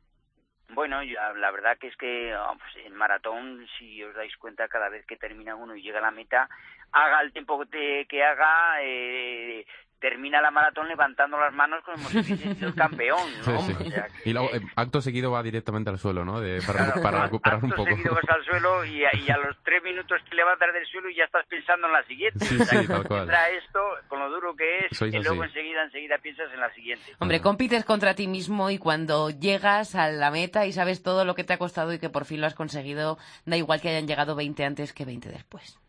Bueno, 0.69 1.03
ya, 1.03 1.33
la 1.33 1.51
verdad 1.51 1.77
que 1.79 1.87
es 1.87 1.95
que 1.97 2.33
ah, 2.33 2.53
pues, 2.57 2.85
en 2.85 2.95
maratón, 2.95 3.67
si 3.77 4.03
os 4.03 4.15
dais 4.15 4.35
cuenta, 4.37 4.67
cada 4.67 4.89
vez 4.89 5.05
que 5.05 5.17
termina 5.17 5.55
uno 5.55 5.75
y 5.75 5.83
llega 5.83 5.99
a 5.99 6.01
la 6.01 6.11
meta, 6.11 6.49
haga 6.91 7.21
el 7.21 7.31
tiempo 7.31 7.63
que 7.69 8.23
haga, 8.23 8.81
eh, 8.81 9.65
termina 10.03 10.41
la 10.41 10.51
maratón 10.51 10.89
levantando 10.89 11.39
las 11.39 11.53
manos 11.53 11.81
como 11.85 11.97
si 12.09 12.17
hubiese 12.19 12.55
sido 12.55 12.67
el 12.67 12.75
campeón, 12.75 13.25
Sí, 13.41 13.51
¿no? 13.51 13.61
sí. 13.61 13.71
O 13.79 13.89
sea 13.89 14.07
que- 14.07 14.29
Y 14.29 14.33
luego, 14.33 14.53
eh, 14.53 14.59
acto 14.75 14.99
seguido 15.01 15.31
va 15.31 15.41
directamente 15.41 15.89
al 15.89 15.97
suelo, 15.97 16.25
¿no? 16.25 16.41
De- 16.41 16.61
para, 16.61 16.79
Claro, 16.91 17.01
para 17.01 17.17
acto 17.19 17.25
recuperar 17.37 17.63
un 17.63 17.69
poco. 17.71 17.85
seguido 17.85 18.13
vas 18.13 18.29
al 18.29 18.43
suelo 18.43 18.83
y 18.83 19.05
a, 19.05 19.15
y 19.15 19.29
a 19.31 19.37
los 19.37 19.55
tres 19.63 19.81
minutos 19.81 20.19
te 20.29 20.35
levantas 20.35 20.73
del 20.73 20.85
suelo 20.87 21.09
y 21.09 21.15
ya 21.15 21.23
estás 21.23 21.45
pensando 21.47 21.87
en 21.87 21.93
la 21.93 22.03
siguiente. 22.03 22.43
Sí, 22.45 22.57
O 22.59 22.65
sea, 22.65 22.81
sí, 22.81 22.85
que 22.87 22.93
tal 22.93 23.07
cual. 23.07 23.21
entra 23.21 23.49
esto, 23.51 23.79
con 24.09 24.19
lo 24.19 24.29
duro 24.29 24.53
que 24.57 24.79
es, 24.87 24.97
Sois 24.97 25.13
y 25.13 25.19
luego 25.19 25.43
así. 25.43 25.51
enseguida, 25.51 25.83
enseguida 25.83 26.17
piensas 26.17 26.51
en 26.53 26.59
la 26.59 26.73
siguiente. 26.73 27.05
Hombre, 27.19 27.39
compites 27.39 27.85
contra 27.85 28.13
ti 28.13 28.27
mismo 28.27 28.69
y 28.71 28.77
cuando 28.79 29.29
llegas 29.29 29.95
a 29.95 30.09
la 30.09 30.31
meta 30.31 30.65
y 30.65 30.73
sabes 30.73 31.01
todo 31.01 31.23
lo 31.23 31.33
que 31.33 31.45
te 31.45 31.53
ha 31.53 31.57
costado 31.57 31.93
y 31.93 31.99
que 31.99 32.09
por 32.09 32.25
fin 32.25 32.41
lo 32.41 32.47
has 32.47 32.55
conseguido, 32.55 33.17
da 33.45 33.55
igual 33.55 33.79
que 33.79 33.87
hayan 33.87 34.05
llegado 34.07 34.35
20 34.35 34.65
antes 34.65 34.91
que 34.91 35.05
20 35.05 35.29
después. 35.29 35.79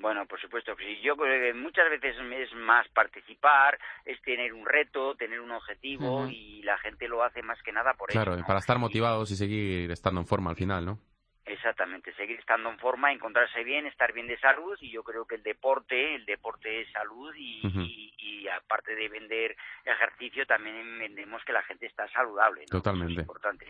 Bueno, 0.00 0.26
por 0.26 0.40
supuesto 0.40 0.74
que 0.74 0.84
sí. 0.84 1.00
Yo 1.02 1.14
creo 1.16 1.40
que 1.52 1.58
muchas 1.58 1.88
veces 1.90 2.16
es 2.18 2.54
más 2.54 2.88
participar, 2.88 3.78
es 4.04 4.20
tener 4.22 4.54
un 4.54 4.64
reto, 4.66 5.14
tener 5.14 5.40
un 5.40 5.50
objetivo 5.52 6.26
y 6.28 6.62
la 6.62 6.78
gente 6.78 7.06
lo 7.06 7.22
hace 7.22 7.42
más 7.42 7.62
que 7.62 7.70
nada 7.72 7.92
por 7.94 8.08
Claro, 8.10 8.32
eso. 8.32 8.40
¿no? 8.40 8.46
para 8.46 8.58
estar 8.60 8.78
motivados 8.78 9.30
y 9.30 9.36
seguir 9.36 9.90
estando 9.90 10.20
en 10.20 10.26
forma 10.26 10.50
al 10.50 10.56
final, 10.56 10.84
¿no? 10.86 10.98
Exactamente, 11.44 12.14
seguir 12.14 12.38
estando 12.38 12.70
en 12.70 12.78
forma, 12.78 13.12
encontrarse 13.12 13.64
bien, 13.64 13.84
estar 13.86 14.12
bien 14.12 14.26
de 14.28 14.38
salud 14.38 14.76
y 14.80 14.90
yo 14.90 15.02
creo 15.02 15.26
que 15.26 15.34
el 15.34 15.42
deporte, 15.42 16.14
el 16.14 16.24
deporte 16.24 16.82
es 16.82 16.92
salud 16.92 17.34
y, 17.36 17.66
Ujú. 17.66 17.80
y- 17.80 18.14
y 18.18 18.48
aparte 18.48 18.94
de 18.94 19.08
vender 19.08 19.56
ejercicio 19.84 20.46
también 20.46 20.98
vendemos 20.98 21.44
que 21.44 21.52
la 21.52 21.62
gente 21.62 21.86
está 21.86 22.08
saludable. 22.08 22.62
¿no? 22.62 22.78
Totalmente. 22.78 23.12
Eso 23.14 23.20
es 23.20 23.24
importante. 23.26 23.66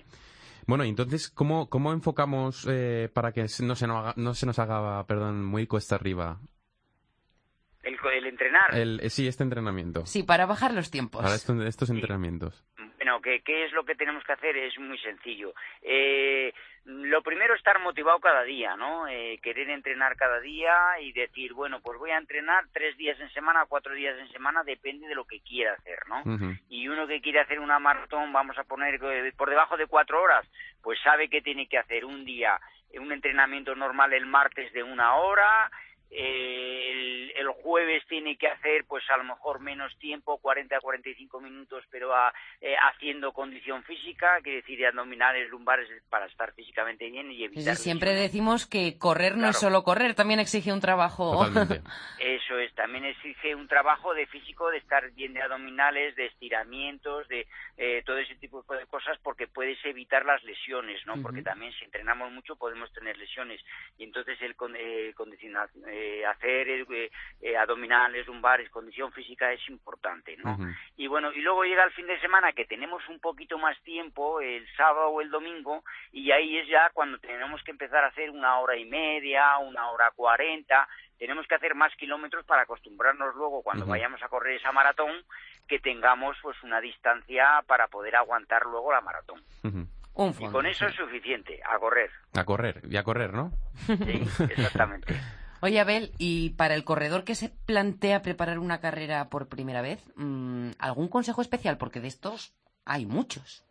Bueno, 0.66 0.85
entonces, 0.85 1.31
¿cómo, 1.31 1.68
cómo 1.68 1.92
enfocamos 1.92 2.66
eh, 2.70 3.09
para 3.12 3.33
que 3.33 3.42
no 3.42 3.49
se, 3.49 3.64
nos 3.64 3.83
haga, 3.83 4.14
no 4.16 4.35
se 4.35 4.46
nos 4.46 4.59
haga, 4.59 5.07
perdón, 5.07 5.44
muy 5.44 5.66
cuesta 5.66 5.94
arriba? 5.96 6.40
El, 7.83 8.27
entrenar. 8.27 8.75
El, 8.75 9.01
eh, 9.03 9.09
sí, 9.11 9.27
este 9.27 9.42
entrenamiento. 9.42 10.05
Sí, 10.05 10.23
para 10.23 10.44
bajar 10.46 10.75
los 10.75 10.90
tiempos. 10.90 11.23
Para 11.23 11.35
esto- 11.35 11.62
estos 11.62 11.88
Sí. 11.88 11.94
entrenamientos. 11.94 12.64
Bueno, 13.00 13.22
¿qué, 13.22 13.40
¿qué 13.40 13.64
es 13.64 13.72
lo 13.72 13.82
que 13.84 13.94
tenemos 13.94 14.22
que 14.24 14.32
hacer? 14.32 14.54
Es 14.58 14.78
muy 14.78 14.98
sencillo. 14.98 15.54
Eh, 15.80 16.52
lo 16.84 17.22
primero, 17.22 17.54
estar 17.54 17.78
motivado 17.80 18.20
cada 18.20 18.42
día, 18.42 18.76
¿no? 18.76 19.08
Eh, 19.08 19.38
querer 19.42 19.70
entrenar 19.70 20.16
cada 20.16 20.38
día 20.40 21.00
y 21.00 21.10
decir, 21.12 21.54
bueno, 21.54 21.80
pues 21.80 21.98
voy 21.98 22.10
a 22.10 22.18
entrenar 22.18 22.66
tres 22.74 22.98
días 22.98 23.18
en 23.18 23.30
semana, 23.30 23.64
cuatro 23.66 23.94
días 23.94 24.18
en 24.18 24.30
semana, 24.30 24.64
depende 24.64 25.08
de 25.08 25.14
lo 25.14 25.24
que 25.24 25.40
quiera 25.40 25.72
hacer, 25.72 25.98
¿no? 26.08 26.22
Y 26.68 26.88
uno 26.88 27.06
que 27.06 27.22
quiere 27.22 27.40
hacer 27.40 27.58
una 27.58 27.78
maratón, 27.78 28.34
vamos 28.34 28.58
a 28.58 28.64
poner 28.64 29.00
eh, 29.02 29.32
por 29.34 29.48
debajo 29.48 29.78
de 29.78 29.86
cuatro 29.86 30.22
horas, 30.22 30.46
pues 30.82 31.00
sabe 31.00 31.30
que 31.30 31.40
tiene 31.40 31.68
que 31.68 31.78
hacer 31.78 32.04
un 32.04 32.26
día, 32.26 32.60
eh, 32.92 32.98
un 32.98 33.12
entrenamiento 33.12 33.74
normal 33.74 34.12
el 34.12 34.26
martes 34.26 34.70
de 34.74 34.82
una 34.82 35.14
hora, 35.14 35.70
jueves 37.70 38.02
tiene 38.09 38.37
que 38.37 38.48
hacer 38.48 38.85
pues 38.88 39.04
a 39.11 39.16
lo 39.16 39.22
mejor 39.22 39.61
menos 39.61 39.96
tiempo, 40.00 40.38
40 40.38 40.76
a 40.76 40.80
45 40.80 41.40
minutos, 41.40 41.85
pero 41.88 42.12
a, 42.12 42.35
eh, 42.61 42.74
haciendo 42.74 43.33
condición 43.33 43.85
física, 43.85 44.40
que 44.42 44.56
decir 44.56 44.85
abdominales, 44.85 45.48
lumbares 45.50 45.88
para 46.09 46.26
estar 46.26 46.52
físicamente 46.54 47.09
bien 47.09 47.30
y 47.30 47.44
evitar. 47.44 47.76
Sí, 47.76 47.85
siempre 47.85 48.12
decimos 48.12 48.66
que 48.66 48.98
correr 48.98 49.37
no 49.37 49.48
es 49.48 49.56
solo 49.56 49.85
correr, 49.85 50.14
también 50.14 50.40
exige 50.40 50.72
un 50.72 50.80
trabajo. 50.80 51.44
Eso 52.18 52.59
es, 52.59 52.74
también 52.74 53.04
exige 53.04 53.54
un 53.54 53.68
trabajo 53.68 54.14
de 54.14 54.26
físico, 54.26 54.68
de 54.70 54.78
estar 54.78 55.09
bien 55.12 55.33
de 55.33 55.42
abdominales, 55.42 56.16
de 56.16 56.26
estiramientos, 56.26 57.28
de 57.28 57.46
eh, 57.76 58.02
todo 58.04 58.18
ese 58.18 58.35
tipo 58.35 58.64
de 58.68 58.87
cosas, 58.87 59.16
porque 59.22 59.46
puedes 59.46 59.78
evitar 59.85 60.26
las 60.26 60.42
lesiones, 60.42 61.06
¿no? 61.06 61.22
Porque 61.22 61.42
también 61.42 61.72
si 61.74 61.85
entrenamos 61.85 62.33
mucho 62.33 62.56
podemos 62.56 62.92
tener 62.92 63.16
lesiones 63.16 63.61
y 63.96 64.04
entonces 64.04 64.37
el 64.42 64.56
eh, 64.76 65.12
condicionar 65.14 65.70
eh, 65.87 66.24
hacer 66.26 66.68
eh, 66.68 67.11
eh, 67.40 67.56
abdominales, 67.61 68.27
lumbares, 68.27 68.70
condición 68.70 69.12
física 69.12 69.53
es 69.53 69.68
importante, 69.68 70.37
¿no? 70.37 70.59
Y 70.96 71.07
bueno, 71.07 71.33
y 71.33 71.40
luego 71.40 71.64
llega 71.64 71.85
el 71.85 71.92
fin 71.92 72.07
de 72.07 72.20
semana 72.20 72.53
que 72.53 72.64
tenemos 72.64 73.07
un 73.09 73.20
poquito 73.20 73.59
más 73.59 73.81
tiempo, 73.83 74.40
el 74.40 74.66
sábado 74.77 75.09
o 75.09 75.20
el 75.20 75.31
domingo, 75.31 75.85
y 76.12 76.31
ahí 76.31 76.59
es 76.59 76.68
ya 76.68 76.90
cuando 76.92 77.18
tenemos 77.18 77.62
que 77.62 77.70
empezar 77.70 78.05
a 78.05 78.09
hacer 78.09 78.31
una 78.31 78.59
hora 78.59 78.77
y 78.77 78.85
media, 78.85 79.59
una 79.59 79.90
hora 79.90 80.11
cuarenta, 80.14 80.88
tenemos 81.18 81.46
que 81.46 81.55
hacer 81.55 81.75
más 81.75 81.94
kilómetros 81.96 82.44
para 82.46 82.62
acostumbrarnos 82.62 83.35
luego 83.35 83.62
cuando 83.62 83.85
vayamos 83.85 84.23
a 84.23 84.29
correr 84.29 84.57
esa 84.57 84.73
maratón 84.73 85.12
que 85.68 85.79
tengamos 85.79 86.37
pues 86.42 86.57
una 86.62 86.81
distancia 86.81 87.62
para 87.66 87.88
poder 87.88 88.16
aguantar 88.16 88.62
luego 88.64 88.90
la 88.90 89.03
maratón. 89.03 89.42
y 89.62 90.46
con 90.51 90.66
eso 90.66 90.87
es 90.87 90.94
suficiente, 90.94 91.61
a 91.62 91.79
correr. 91.79 92.11
A 92.35 92.44
correr, 92.44 92.81
y 92.88 92.96
a 92.96 93.05
correr, 93.05 93.33
¿no? 93.35 93.53
Sí, 93.87 93.94
exactamente. 94.51 95.14
Oye, 95.62 95.79
Abel, 95.79 96.11
y 96.18 96.51
para 96.57 96.75
el 96.75 96.85
corredor 96.85 97.25
que 97.25 97.35
se 97.35 97.51
plantea 97.66 98.23
preparar 98.23 98.59
una 98.59 98.81
carrera 98.81 99.29
por 99.29 99.49
primera 99.49 99.83
vez, 99.83 100.03
mm, 100.16 100.70
¿algún 100.79 101.09
consejo 101.09 101.42
especial? 101.42 101.77
Porque 101.77 102.01
de 102.01 102.09
estos 102.09 102.55
hay 102.87 103.05
muchos. 103.05 103.62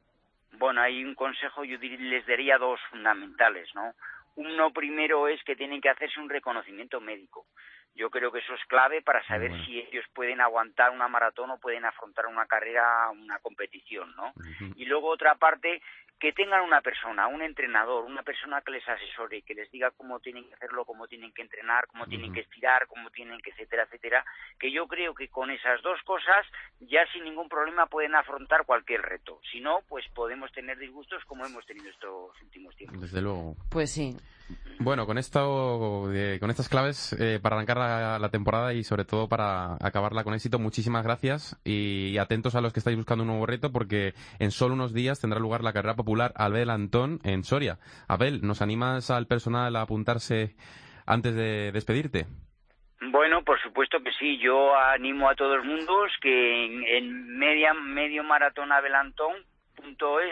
Bueno, 0.60 0.82
hay 0.82 1.04
un 1.04 1.15
consejo, 1.15 1.63
yo 1.63 1.78
les 1.80 2.28
daría 2.28 2.58
dos 2.58 2.80
fundamentales, 2.91 3.67
¿no? 3.73 3.93
Uno 4.36 4.71
primero 4.71 5.28
es 5.28 5.43
que 5.43 5.56
tienen 5.56 5.82
que 5.82 5.89
hacerse 5.89 6.19
un 6.19 6.30
reconocimiento 6.30 7.02
médico. 7.02 7.47
Yo 7.95 8.10
creo 8.10 8.32
que 8.32 8.39
eso 8.39 8.54
es 8.54 8.65
clave 8.67 9.02
para 9.02 9.25
saber 9.28 9.52
si 9.65 9.80
ellos 9.80 10.06
pueden 10.13 10.39
aguantar 10.39 10.91
una 10.91 11.08
maratón 11.08 11.52
o 11.52 11.60
pueden 11.60 11.86
afrontar 11.86 12.28
una 12.28 12.45
carrera, 12.45 13.10
una 13.10 13.39
competición, 13.39 14.15
¿no? 14.15 14.34
Y 14.75 14.86
luego 14.86 15.10
otra 15.10 15.36
parte 15.36 15.82
que 16.19 16.34
tengan 16.34 16.62
una 16.62 16.82
persona, 16.82 17.28
un 17.28 17.41
entrenador, 17.41 18.04
una 18.04 18.23
persona 18.23 18.62
que 18.62 18.73
les 18.73 18.88
asesore, 18.88 19.41
que 19.41 19.54
les 19.54 19.71
diga 19.71 19.91
cómo 19.91 20.19
tienen 20.19 20.45
que 20.47 20.54
hacerlo, 20.54 20.84
cómo 20.84 21.08
tienen 21.08 21.32
que 21.32 21.41
entrenar, 21.41 21.88
cómo 21.88 22.08
tienen 22.08 22.34
que 22.34 22.41
estirar, 22.41 22.88
cómo 22.88 23.10
tienen 23.10 23.39
que, 23.39 23.52
etcétera, 23.52 23.84
etcétera, 23.84 24.25
que 24.60 24.69
yo 24.71 24.86
creo 24.88 25.15
que 25.15 25.30
con 25.30 25.49
esas 25.49 25.82
dos 25.82 26.02
cosas 26.04 26.45
ya 26.82 27.06
sin 27.13 27.23
ningún 27.23 27.47
problema 27.47 27.86
pueden 27.86 28.15
afrontar 28.15 28.65
cualquier 28.65 29.02
reto. 29.02 29.39
Si 29.49 29.62
no, 29.62 29.80
pues 29.88 30.06
podemos 30.13 30.52
tener 30.52 30.78
disgustos 30.78 31.23
como 31.23 31.45
hemos 31.45 31.65
tenido 31.65 31.89
estos 31.89 32.41
últimos 32.41 32.75
tiempos. 32.75 32.99
Desde 32.99 33.21
luego. 33.21 33.56
Pues 33.69 33.89
sí. 33.91 34.17
Bueno, 34.81 35.05
con 35.05 35.17
esto, 35.17 36.09
eh, 36.13 36.38
con 36.39 36.49
estas 36.49 36.69
claves 36.69 37.12
eh, 37.19 37.39
para 37.41 37.57
arrancar 37.57 37.77
la, 38.21 38.29
temporada 38.29 38.73
y 38.73 38.85
sobre 38.85 39.03
todo 39.03 39.27
para 39.27 39.73
acabarla 39.81 40.23
con 40.23 40.33
éxito, 40.33 40.57
muchísimas 40.57 41.03
gracias 41.03 41.59
y, 41.65 42.17
atentos 42.17 42.55
a 42.55 42.62
los 42.62 42.71
que 42.71 42.79
estáis 42.79 42.95
buscando 42.95 43.23
un 43.23 43.27
nuevo 43.27 43.45
reto 43.45 43.73
porque 43.73 44.13
en 44.39 44.51
solo 44.51 44.75
unos 44.75 44.93
días 44.93 45.19
tendrá 45.19 45.39
lugar 45.39 45.63
la 45.63 45.73
carrera 45.73 45.95
popular 45.95 46.31
Abel 46.35 46.69
Antón 46.69 47.19
en 47.25 47.43
Soria. 47.43 47.77
Abel, 48.07 48.39
¿nos 48.41 48.62
animas 48.62 49.12
al 49.12 49.27
personal 49.27 49.75
a 49.75 49.81
apuntarse 49.81 50.55
antes 51.05 51.35
de 51.35 51.73
despedirte? 51.73 52.25
Bueno, 53.01 53.43
por 53.43 53.59
supuesto 53.62 54.01
que 54.01 54.12
sí. 54.13 54.38
Yo 54.38 54.75
animo 54.75 55.29
a 55.29 55.35
todos 55.35 55.57
los 55.57 55.65
mundos 55.65 56.12
que 56.21 56.97
en, 56.97 57.38
media, 57.38 57.73
medio 57.73 58.23
maratón 58.23 58.71
Abel 58.71 58.95
Antón 58.95 59.35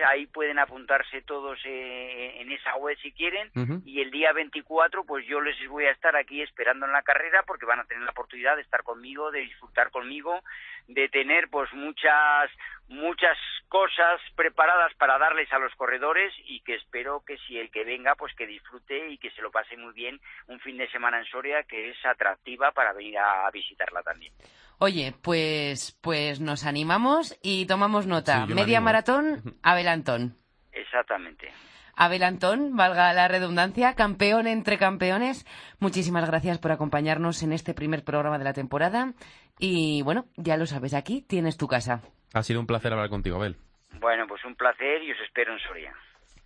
ahí 0.10 0.28
pueden 0.28 0.60
apuntarse 0.60 1.22
todos 1.22 1.60
eh, 1.66 2.42
en 2.42 2.52
esa 2.52 2.76
web 2.76 2.98
si 3.02 3.12
quieren. 3.12 3.50
Y 3.86 4.02
el 4.02 4.12
día 4.12 4.34
24 4.34 5.04
pues 5.04 5.26
yo 5.28 5.42
les 5.42 5.56
voy 5.68 5.86
a 5.86 5.92
estar 5.92 6.16
aquí 6.16 6.42
esperando 6.42 6.86
en 6.86 6.92
la 6.92 7.02
carrera 7.02 7.44
porque 7.44 7.66
van 7.66 7.80
a 7.80 7.86
tener 7.86 8.04
la 8.04 8.12
oportunidad 8.12 8.56
de 8.56 8.62
estar 8.62 8.84
conmigo, 8.84 9.32
de 9.32 9.42
disfrutar 9.42 9.92
conmigo, 9.92 10.42
de 10.88 11.10
tener 11.10 11.50
pues 11.50 11.72
muchas 11.74 12.50
muchas 12.90 13.38
cosas 13.70 14.22
preparadas 14.36 14.94
para 14.96 15.18
darles 15.18 15.52
a 15.52 15.60
los 15.60 15.74
corredores 15.76 16.34
y 16.46 16.62
que 16.62 16.76
espero 16.76 17.24
que 17.26 17.38
si 17.40 17.58
el 17.58 17.70
que 17.70 17.84
venga 17.84 18.16
pues 18.16 18.34
que 18.36 18.48
disfrute 18.48 19.10
y 19.10 19.18
que 19.18 19.32
se 19.32 19.42
lo 19.42 19.52
pase 19.52 19.76
muy 19.78 19.94
bien 19.94 20.20
un 20.48 20.60
fin 20.60 20.78
de 20.78 20.90
semana 20.90 21.20
en 21.20 21.26
Soria 21.26 21.64
que 21.64 21.90
es 21.90 22.06
atractiva 22.06 22.72
para 22.72 22.94
venir 22.94 23.18
a 23.18 23.50
visitarla 23.52 24.04
también. 24.04 24.34
Oye, 24.80 25.14
pues, 25.24 25.98
pues 26.02 26.40
nos 26.40 26.66
animamos 26.66 27.38
y 27.42 27.66
tomamos 27.66 28.06
nota. 28.06 28.46
Media 28.46 28.80
maratón, 28.80 29.58
Abel 29.64 29.88
Antón. 29.88 30.38
Exactamente. 30.72 31.52
Abel 31.96 32.22
Antón, 32.22 32.76
valga 32.76 33.12
la 33.14 33.28
redundancia, 33.28 33.96
campeón 33.96 34.46
entre 34.46 34.78
campeones. 34.78 35.48
Muchísimas 35.80 36.28
gracias 36.28 36.60
por 36.60 36.72
acompañarnos 36.72 37.42
en 37.42 37.54
este 37.54 37.74
primer 37.74 38.04
programa 38.04 38.38
de 38.38 38.44
la 38.44 38.54
temporada. 38.54 39.14
Y 39.58 40.04
bueno, 40.04 40.28
ya 40.36 40.58
lo 40.58 40.68
sabes, 40.68 40.94
aquí 40.94 41.24
tienes 41.24 41.58
tu 41.58 41.68
casa. 41.68 42.04
Ha 42.34 42.44
sido 42.44 42.60
un 42.60 42.68
placer 42.68 42.92
hablar 42.94 43.10
contigo, 43.10 43.38
Abel. 43.38 43.58
Bueno, 44.00 44.28
pues 44.28 44.44
un 44.46 44.56
placer 44.56 45.02
y 45.04 45.12
os 45.12 45.20
espero 45.22 45.54
en 45.54 45.60
Soria. 45.60 45.94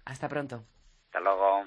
Hasta 0.06 0.30
pronto. 0.30 0.63
Hasta 1.06 1.20
luego. 1.20 1.65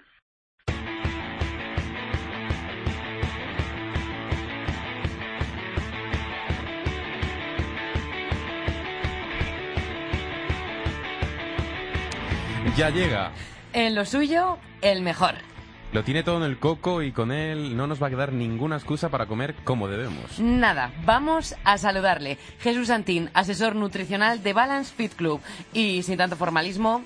ya 12.77 12.90
llega. 12.90 13.33
En 13.72 13.94
lo 13.94 14.05
suyo, 14.05 14.59
el 14.83 15.03
mejor. 15.03 15.35
Lo 15.94 16.02
tiene 16.02 16.24
todo 16.24 16.38
en 16.38 16.42
el 16.50 16.59
coco 16.59 17.02
y 17.02 17.12
con 17.12 17.30
él 17.30 17.76
no 17.76 17.87
nos 17.87 18.02
va 18.02 18.09
a 18.09 18.11
quedar 18.11 18.33
ninguna 18.33 18.74
excusa 18.74 19.11
para 19.11 19.26
comer 19.26 19.54
como 19.62 19.87
debemos. 19.87 20.40
Nada, 20.40 20.90
vamos 21.04 21.54
a 21.64 21.78
saludarle. 21.78 22.37
Jesús 22.59 22.88
Santín, 22.88 23.30
asesor 23.33 23.76
nutricional 23.76 24.42
de 24.42 24.52
Balance 24.54 24.92
Fit 24.92 25.14
Club. 25.14 25.40
Y 25.72 26.02
sin 26.02 26.18
tanto 26.18 26.35
formalismo, 26.35 27.04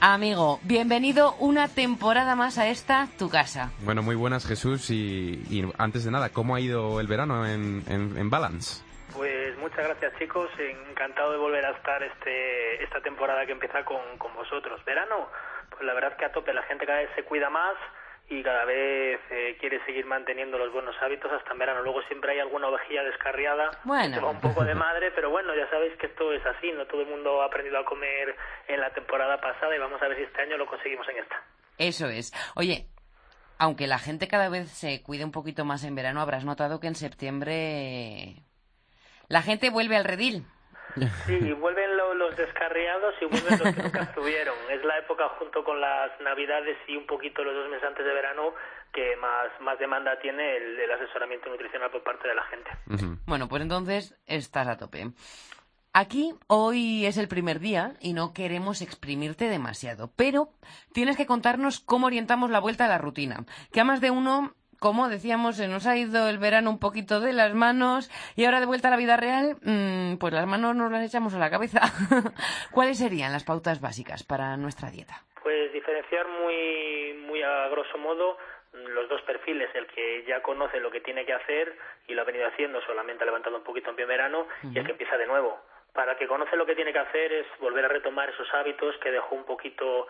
amigo, 0.00 0.58
bienvenido 0.62 1.34
una 1.34 1.68
temporada 1.68 2.34
más 2.34 2.56
a 2.56 2.68
esta 2.68 3.08
tu 3.18 3.28
casa. 3.28 3.72
Bueno, 3.80 4.00
muy 4.00 4.16
buenas 4.16 4.46
Jesús 4.46 4.88
y, 4.88 5.70
antes 5.76 6.06
de 6.06 6.10
nada, 6.10 6.30
¿cómo 6.30 6.54
ha 6.54 6.60
ido 6.60 6.98
el 6.98 7.08
verano 7.08 7.46
en, 7.46 7.84
en 7.86 8.30
Balance? 8.30 8.82
Pues 9.12 9.54
muchas 9.58 9.84
gracias 9.84 10.14
chicos, 10.18 10.48
encantado 10.88 11.32
de 11.32 11.36
volver 11.36 11.66
a 11.66 11.72
estar 11.72 12.02
este, 12.02 12.82
esta 12.82 13.02
temporada 13.02 13.44
que 13.44 13.52
empieza 13.52 13.84
con, 13.84 14.00
con 14.16 14.32
vosotros. 14.32 14.82
Verano, 14.86 15.28
pues 15.68 15.82
la 15.82 15.92
verdad 15.92 16.16
que 16.16 16.24
a 16.24 16.32
tope, 16.32 16.54
la 16.54 16.62
gente 16.62 16.86
cada 16.86 17.00
vez 17.00 17.10
se 17.14 17.24
cuida 17.24 17.50
más 17.50 17.74
y 18.30 18.44
cada 18.44 18.64
vez 18.64 19.20
eh, 19.30 19.56
quiere 19.58 19.84
seguir 19.84 20.06
manteniendo 20.06 20.56
los 20.56 20.72
buenos 20.72 20.94
hábitos 21.02 21.30
hasta 21.32 21.50
en 21.52 21.58
verano. 21.58 21.82
Luego 21.82 22.00
siempre 22.02 22.32
hay 22.32 22.38
alguna 22.38 22.68
ovejilla 22.68 23.02
descarriada 23.02 23.72
bueno. 23.82 24.14
que 24.14 24.24
va 24.24 24.30
un 24.30 24.40
poco 24.40 24.64
de 24.64 24.76
madre, 24.76 25.10
pero 25.10 25.30
bueno, 25.30 25.52
ya 25.54 25.68
sabéis 25.68 25.96
que 25.98 26.06
esto 26.06 26.32
es 26.32 26.46
así, 26.46 26.70
no 26.70 26.86
todo 26.86 27.02
el 27.02 27.08
mundo 27.08 27.42
ha 27.42 27.46
aprendido 27.46 27.76
a 27.78 27.84
comer 27.84 28.36
en 28.68 28.80
la 28.80 28.90
temporada 28.94 29.40
pasada 29.40 29.74
y 29.74 29.80
vamos 29.80 30.00
a 30.00 30.06
ver 30.06 30.16
si 30.16 30.22
este 30.22 30.42
año 30.42 30.56
lo 30.56 30.66
conseguimos 30.66 31.08
en 31.08 31.18
esta. 31.18 31.42
Eso 31.76 32.06
es. 32.08 32.32
Oye, 32.54 32.86
aunque 33.58 33.88
la 33.88 33.98
gente 33.98 34.28
cada 34.28 34.48
vez 34.48 34.70
se 34.70 35.02
cuide 35.02 35.24
un 35.24 35.32
poquito 35.32 35.64
más 35.64 35.82
en 35.82 35.96
verano, 35.96 36.20
habrás 36.20 36.44
notado 36.44 36.78
que 36.78 36.86
en 36.86 36.94
septiembre 36.94 38.36
la 39.26 39.42
gente 39.42 39.70
vuelve 39.70 39.96
al 39.96 40.04
redil. 40.04 40.46
Sí, 41.26 41.52
vuelven 41.60 41.96
los 41.96 42.36
descarriados 42.36 43.14
y 43.20 43.24
vuelven 43.26 43.58
los 43.58 43.74
que 43.74 43.82
nunca 43.82 44.02
estuvieron. 44.02 44.54
Es 44.70 44.84
la 44.84 44.98
época 44.98 45.28
junto 45.38 45.64
con 45.64 45.80
las 45.80 46.10
navidades 46.20 46.76
y 46.88 46.96
un 46.96 47.06
poquito 47.06 47.42
los 47.42 47.54
dos 47.54 47.68
meses 47.70 47.86
antes 47.86 48.04
de 48.04 48.12
verano 48.12 48.54
que 48.92 49.16
más, 49.16 49.48
más 49.60 49.78
demanda 49.78 50.18
tiene 50.20 50.56
el, 50.56 50.90
asesoramiento 50.90 51.48
nutricional 51.48 51.90
por 51.90 52.02
parte 52.02 52.28
de 52.28 52.34
la 52.34 52.42
gente. 52.44 52.70
Bueno, 53.26 53.48
pues 53.48 53.62
entonces 53.62 54.20
estás 54.26 54.66
a 54.68 54.76
tope. 54.76 55.12
Aquí 55.92 56.34
hoy 56.46 57.04
es 57.06 57.16
el 57.16 57.26
primer 57.26 57.58
día 57.58 57.94
y 58.00 58.12
no 58.12 58.32
queremos 58.32 58.80
exprimirte 58.80 59.48
demasiado, 59.48 60.12
pero 60.14 60.50
tienes 60.92 61.16
que 61.16 61.26
contarnos 61.26 61.80
cómo 61.80 62.06
orientamos 62.06 62.50
la 62.50 62.60
vuelta 62.60 62.84
a 62.84 62.88
la 62.88 62.98
rutina, 62.98 63.44
que 63.72 63.80
a 63.80 63.84
más 63.84 64.00
de 64.00 64.12
uno 64.12 64.54
como 64.80 65.08
decíamos, 65.08 65.56
se 65.56 65.68
nos 65.68 65.86
ha 65.86 65.96
ido 65.96 66.28
el 66.28 66.38
verano 66.38 66.70
un 66.70 66.80
poquito 66.80 67.20
de 67.20 67.34
las 67.34 67.54
manos 67.54 68.10
y 68.34 68.46
ahora 68.46 68.60
de 68.60 68.66
vuelta 68.66 68.88
a 68.88 68.90
la 68.90 68.96
vida 68.96 69.16
real, 69.16 69.56
mm, 69.62 70.16
pues 70.16 70.32
las 70.32 70.46
manos 70.46 70.74
nos 70.74 70.90
las 70.90 71.04
echamos 71.04 71.34
a 71.34 71.38
la 71.38 71.50
cabeza. 71.50 71.80
¿Cuáles 72.72 72.98
serían 72.98 73.30
las 73.30 73.44
pautas 73.44 73.80
básicas 73.80 74.24
para 74.24 74.56
nuestra 74.56 74.90
dieta? 74.90 75.22
Pues 75.42 75.70
diferenciar 75.72 76.26
muy, 76.28 77.12
muy 77.26 77.42
a 77.42 77.68
grosso 77.68 77.98
modo 77.98 78.38
los 78.72 79.08
dos 79.08 79.20
perfiles, 79.22 79.68
el 79.74 79.86
que 79.88 80.24
ya 80.26 80.42
conoce 80.42 80.80
lo 80.80 80.90
que 80.90 81.00
tiene 81.00 81.26
que 81.26 81.34
hacer 81.34 81.76
y 82.08 82.14
lo 82.14 82.22
ha 82.22 82.24
venido 82.24 82.46
haciendo, 82.46 82.80
solamente 82.82 83.22
ha 83.22 83.26
levantado 83.26 83.56
un 83.56 83.64
poquito 83.64 83.90
en 83.90 83.96
pie 83.96 84.06
verano, 84.06 84.46
y 84.62 84.78
el 84.78 84.84
que 84.84 84.92
empieza 84.92 85.16
de 85.18 85.26
nuevo. 85.26 85.60
Para 85.92 86.12
el 86.12 86.18
que 86.18 86.28
conoce 86.28 86.56
lo 86.56 86.66
que 86.66 86.76
tiene 86.76 86.92
que 86.92 87.00
hacer 87.00 87.32
es 87.32 87.46
volver 87.58 87.84
a 87.84 87.88
retomar 87.88 88.30
esos 88.30 88.48
hábitos 88.54 88.96
que 88.98 89.10
dejó 89.10 89.34
un 89.34 89.44
poquito 89.44 90.06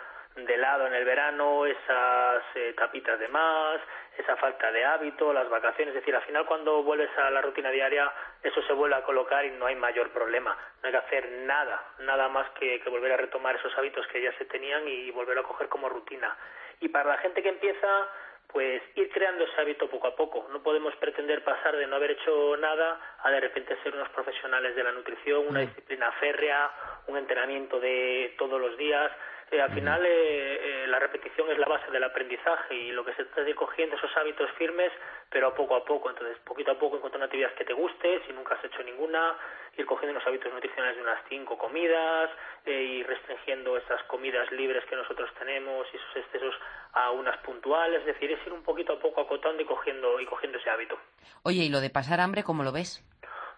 de 0.46 0.56
lado 0.56 0.86
en 0.86 0.94
el 0.94 1.04
verano, 1.04 1.66
esas 1.66 2.42
eh, 2.54 2.74
tapitas 2.76 3.18
de 3.18 3.28
más, 3.28 3.80
esa 4.16 4.36
falta 4.36 4.70
de 4.70 4.84
hábito, 4.84 5.32
las 5.32 5.48
vacaciones, 5.48 5.94
es 5.94 6.00
decir, 6.00 6.14
al 6.14 6.22
final 6.22 6.46
cuando 6.46 6.82
vuelves 6.82 7.10
a 7.18 7.30
la 7.30 7.40
rutina 7.40 7.70
diaria 7.70 8.12
eso 8.42 8.62
se 8.62 8.72
vuelve 8.72 8.96
a 8.96 9.02
colocar 9.02 9.44
y 9.44 9.50
no 9.52 9.66
hay 9.66 9.76
mayor 9.76 10.10
problema, 10.10 10.56
no 10.82 10.86
hay 10.86 10.92
que 10.92 10.98
hacer 10.98 11.30
nada, 11.42 11.82
nada 12.00 12.28
más 12.28 12.50
que, 12.58 12.80
que 12.80 12.90
volver 12.90 13.12
a 13.12 13.16
retomar 13.16 13.56
esos 13.56 13.76
hábitos 13.76 14.06
que 14.08 14.22
ya 14.22 14.32
se 14.38 14.44
tenían 14.46 14.86
y 14.86 15.10
volver 15.10 15.38
a 15.38 15.42
coger 15.42 15.68
como 15.68 15.88
rutina. 15.88 16.36
Y 16.80 16.88
para 16.88 17.10
la 17.10 17.18
gente 17.18 17.42
que 17.42 17.50
empieza, 17.50 18.08
pues 18.52 18.82
ir 18.94 19.10
creando 19.10 19.44
ese 19.44 19.60
hábito 19.60 19.88
poco 19.88 20.08
a 20.08 20.16
poco. 20.16 20.48
No 20.50 20.62
podemos 20.62 20.94
pretender 20.96 21.44
pasar 21.44 21.76
de 21.76 21.86
no 21.86 21.96
haber 21.96 22.12
hecho 22.12 22.56
nada 22.56 22.98
a 23.22 23.30
de 23.30 23.40
repente 23.40 23.76
ser 23.82 23.94
unos 23.94 24.08
profesionales 24.10 24.74
de 24.74 24.82
la 24.82 24.92
nutrición, 24.92 25.46
una 25.48 25.60
disciplina 25.60 26.10
férrea, 26.12 26.70
un 27.06 27.16
entrenamiento 27.16 27.78
de 27.78 28.34
todos 28.38 28.60
los 28.60 28.76
días. 28.76 29.10
Al 29.52 29.72
final 29.72 30.04
eh, 30.06 30.84
eh, 30.84 30.86
la 30.86 31.00
repetición 31.00 31.50
es 31.50 31.58
la 31.58 31.66
base 31.66 31.90
del 31.90 32.04
aprendizaje 32.04 32.74
y 32.74 32.92
lo 32.92 33.04
que 33.04 33.12
se 33.14 33.24
trata 33.24 33.42
es 33.42 33.48
ir 33.48 33.54
cogiendo 33.56 33.96
esos 33.96 34.16
hábitos 34.16 34.48
firmes, 34.52 34.92
pero 35.28 35.48
a 35.48 35.54
poco 35.54 35.74
a 35.74 35.84
poco. 35.84 36.08
Entonces, 36.08 36.38
poquito 36.44 36.70
a 36.70 36.78
poco 36.78 36.96
encontrar 36.96 37.18
una 37.18 37.26
actividad 37.26 37.52
que 37.54 37.64
te 37.64 37.72
guste, 37.72 38.22
si 38.26 38.32
nunca 38.32 38.54
has 38.54 38.64
hecho 38.64 38.82
ninguna, 38.84 39.36
ir 39.76 39.86
cogiendo 39.86 40.12
unos 40.12 40.26
hábitos 40.26 40.52
nutricionales 40.52 40.96
de 40.96 41.02
unas 41.02 41.18
cinco 41.28 41.58
comidas, 41.58 42.30
eh, 42.64 43.00
ir 43.00 43.06
restringiendo 43.06 43.76
esas 43.76 44.02
comidas 44.04 44.50
libres 44.52 44.84
que 44.84 44.94
nosotros 44.94 45.28
tenemos 45.38 45.86
y 45.92 45.96
esos 45.96 46.16
excesos 46.16 46.54
a 46.92 47.10
unas 47.10 47.36
puntuales. 47.38 48.00
Es 48.00 48.06
decir, 48.06 48.30
es 48.30 48.46
ir 48.46 48.52
un 48.52 48.62
poquito 48.62 48.92
a 48.92 49.00
poco 49.00 49.20
acotando 49.20 49.62
y 49.62 49.66
cogiendo, 49.66 50.20
y 50.20 50.26
cogiendo 50.26 50.58
ese 50.58 50.70
hábito. 50.70 50.96
Oye, 51.42 51.64
¿y 51.64 51.68
lo 51.68 51.80
de 51.80 51.90
pasar 51.90 52.20
hambre, 52.20 52.44
cómo 52.44 52.62
lo 52.62 52.70
ves? 52.70 53.04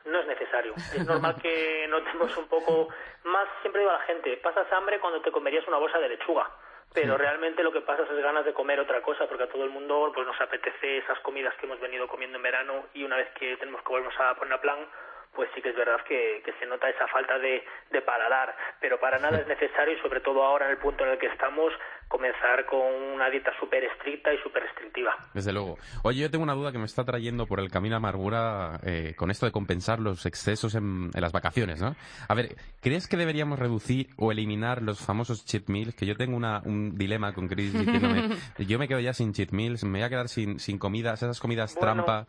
No 0.04 0.20
es 0.20 0.26
necesario. 0.26 0.74
Es 0.74 1.06
normal 1.06 1.36
que 1.40 1.86
notemos 1.88 2.36
un 2.36 2.48
poco 2.48 2.88
más, 3.24 3.48
siempre 3.60 3.80
digo 3.80 3.92
a 3.92 3.98
la 3.98 4.04
gente, 4.04 4.36
pasas 4.38 4.70
hambre 4.72 5.00
cuando 5.00 5.20
te 5.20 5.30
comerías 5.30 5.66
una 5.68 5.78
bolsa 5.78 5.98
de 5.98 6.08
lechuga. 6.08 6.50
Pero 6.94 7.16
realmente 7.16 7.62
lo 7.62 7.72
que 7.72 7.80
pasa 7.80 8.02
es 8.02 8.22
ganas 8.22 8.44
de 8.44 8.52
comer 8.52 8.78
otra 8.78 9.00
cosa, 9.00 9.26
porque 9.26 9.44
a 9.44 9.48
todo 9.48 9.64
el 9.64 9.70
mundo 9.70 10.12
pues 10.14 10.26
nos 10.26 10.38
apetece 10.38 10.98
esas 10.98 11.18
comidas 11.20 11.54
que 11.56 11.64
hemos 11.64 11.80
venido 11.80 12.06
comiendo 12.06 12.36
en 12.36 12.42
verano 12.42 12.84
y 12.92 13.02
una 13.02 13.16
vez 13.16 13.30
que 13.38 13.56
tenemos 13.56 13.82
que 13.82 13.88
volver 13.88 14.12
a 14.20 14.34
poner 14.34 14.52
a 14.52 14.60
plan, 14.60 14.86
pues 15.34 15.48
sí 15.54 15.62
que 15.62 15.70
es 15.70 15.76
verdad 15.76 16.02
que, 16.02 16.42
que 16.44 16.52
se 16.54 16.66
nota 16.66 16.90
esa 16.90 17.06
falta 17.08 17.38
de, 17.38 17.64
de 17.90 18.02
paladar, 18.02 18.54
pero 18.80 19.00
para 19.00 19.18
nada 19.18 19.38
es 19.38 19.46
necesario 19.46 19.96
y 19.96 20.00
sobre 20.00 20.20
todo 20.20 20.42
ahora 20.42 20.66
en 20.66 20.72
el 20.72 20.78
punto 20.78 21.04
en 21.04 21.12
el 21.12 21.18
que 21.18 21.28
estamos 21.28 21.72
comenzar 22.12 22.66
con 22.66 22.78
una 22.80 23.30
dieta 23.30 23.50
súper 23.58 23.84
estricta 23.84 24.34
y 24.34 24.38
súper 24.42 24.64
restrictiva. 24.64 25.16
Desde 25.32 25.50
luego. 25.50 25.78
Oye, 26.02 26.20
yo 26.20 26.30
tengo 26.30 26.44
una 26.44 26.52
duda 26.52 26.70
que 26.70 26.76
me 26.76 26.84
está 26.84 27.04
trayendo 27.04 27.46
por 27.46 27.58
el 27.58 27.70
camino 27.70 27.96
amargura 27.96 28.78
eh, 28.84 29.14
con 29.16 29.30
esto 29.30 29.46
de 29.46 29.52
compensar 29.52 29.98
los 29.98 30.26
excesos 30.26 30.74
en, 30.74 31.10
en, 31.14 31.20
las 31.22 31.32
vacaciones, 31.32 31.80
¿no? 31.80 31.96
A 32.28 32.34
ver, 32.34 32.50
¿crees 32.82 33.08
que 33.08 33.16
deberíamos 33.16 33.58
reducir 33.58 34.08
o 34.18 34.30
eliminar 34.30 34.82
los 34.82 35.00
famosos 35.00 35.46
cheat 35.46 35.70
meals? 35.70 35.94
Que 35.94 36.04
yo 36.04 36.14
tengo 36.14 36.36
una, 36.36 36.60
un 36.66 36.98
dilema 36.98 37.32
con 37.32 37.48
Chris 37.48 37.72
diciéndome, 37.72 38.36
yo 38.58 38.78
me 38.78 38.88
quedo 38.88 39.00
ya 39.00 39.14
sin 39.14 39.32
cheat 39.32 39.52
meals, 39.52 39.82
me 39.84 40.00
voy 40.00 40.02
a 40.02 40.10
quedar 40.10 40.28
sin, 40.28 40.58
sin 40.58 40.78
comidas, 40.78 41.22
esas 41.22 41.40
comidas 41.40 41.74
bueno, 41.74 42.04
trampa 42.04 42.26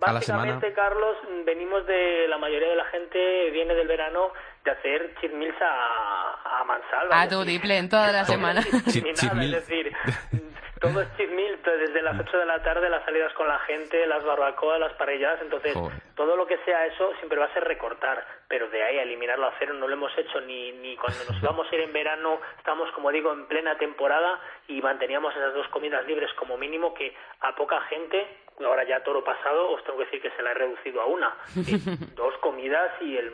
a 0.00 0.12
la 0.12 0.20
semana. 0.20 0.54
Básicamente, 0.54 0.72
Carlos, 0.74 1.16
venimos 1.44 1.84
de 1.88 2.28
la 2.28 2.38
mayoría 2.38 2.68
de 2.68 2.76
la 2.76 2.84
gente 2.84 3.50
viene 3.50 3.74
del 3.74 3.88
verano 3.88 4.30
de 4.64 4.70
hacer 4.70 5.14
cheat 5.20 5.32
meals 5.32 5.60
a, 5.60 6.60
a 6.60 6.64
mansalva. 6.64 7.20
A 7.20 7.28
tu 7.28 7.44
diple 7.44 7.76
en 7.76 7.88
toda 7.88 8.10
la 8.12 8.24
semana. 8.24 8.60
Es 8.60 8.94
decir, 8.94 9.92
todo 10.80 11.02
es 11.02 11.16
cheat 11.16 11.30
meal, 11.30 11.58
desde 11.62 12.02
las 12.02 12.18
8 12.18 12.38
de 12.38 12.46
la 12.46 12.62
tarde, 12.62 12.88
las 12.90 13.04
salidas 13.04 13.32
con 13.34 13.48
la 13.48 13.58
gente, 13.60 14.06
las 14.06 14.24
barbacoas, 14.24 14.80
las 14.80 14.92
parrilladas, 14.94 15.40
entonces 15.42 15.74
Joder. 15.74 15.98
todo 16.14 16.36
lo 16.36 16.46
que 16.46 16.58
sea 16.64 16.86
eso 16.86 17.12
siempre 17.18 17.38
va 17.38 17.46
a 17.46 17.52
ser 17.54 17.64
recortar, 17.64 18.26
pero 18.48 18.68
de 18.68 18.82
ahí 18.82 18.98
a 18.98 19.02
eliminarlo 19.02 19.46
a 19.46 19.54
cero 19.58 19.74
no 19.74 19.86
lo 19.86 19.94
hemos 19.94 20.16
hecho 20.18 20.40
ni, 20.42 20.72
ni 20.72 20.96
cuando 20.96 21.18
nos 21.30 21.36
íbamos 21.42 21.70
a 21.70 21.74
ir 21.74 21.82
en 21.82 21.92
verano, 21.92 22.40
estamos 22.58 22.90
como 22.92 23.10
digo 23.10 23.32
en 23.32 23.46
plena 23.46 23.76
temporada 23.78 24.38
y 24.68 24.80
manteníamos 24.82 25.34
esas 25.36 25.54
dos 25.54 25.68
comidas 25.68 26.06
libres 26.06 26.30
como 26.34 26.56
mínimo 26.56 26.94
que 26.94 27.14
a 27.40 27.54
poca 27.54 27.80
gente, 27.82 28.26
ahora 28.64 28.84
ya 28.84 29.02
toro 29.02 29.24
pasado, 29.24 29.70
os 29.70 29.82
tengo 29.84 29.98
que 29.98 30.04
decir 30.06 30.22
que 30.22 30.30
se 30.36 30.42
la 30.42 30.50
he 30.52 30.54
reducido 30.54 31.00
a 31.02 31.06
una, 31.06 31.34
Eh, 31.56 31.78
dos 32.14 32.34
comidas 32.38 32.90
y 33.00 33.16
el 33.16 33.30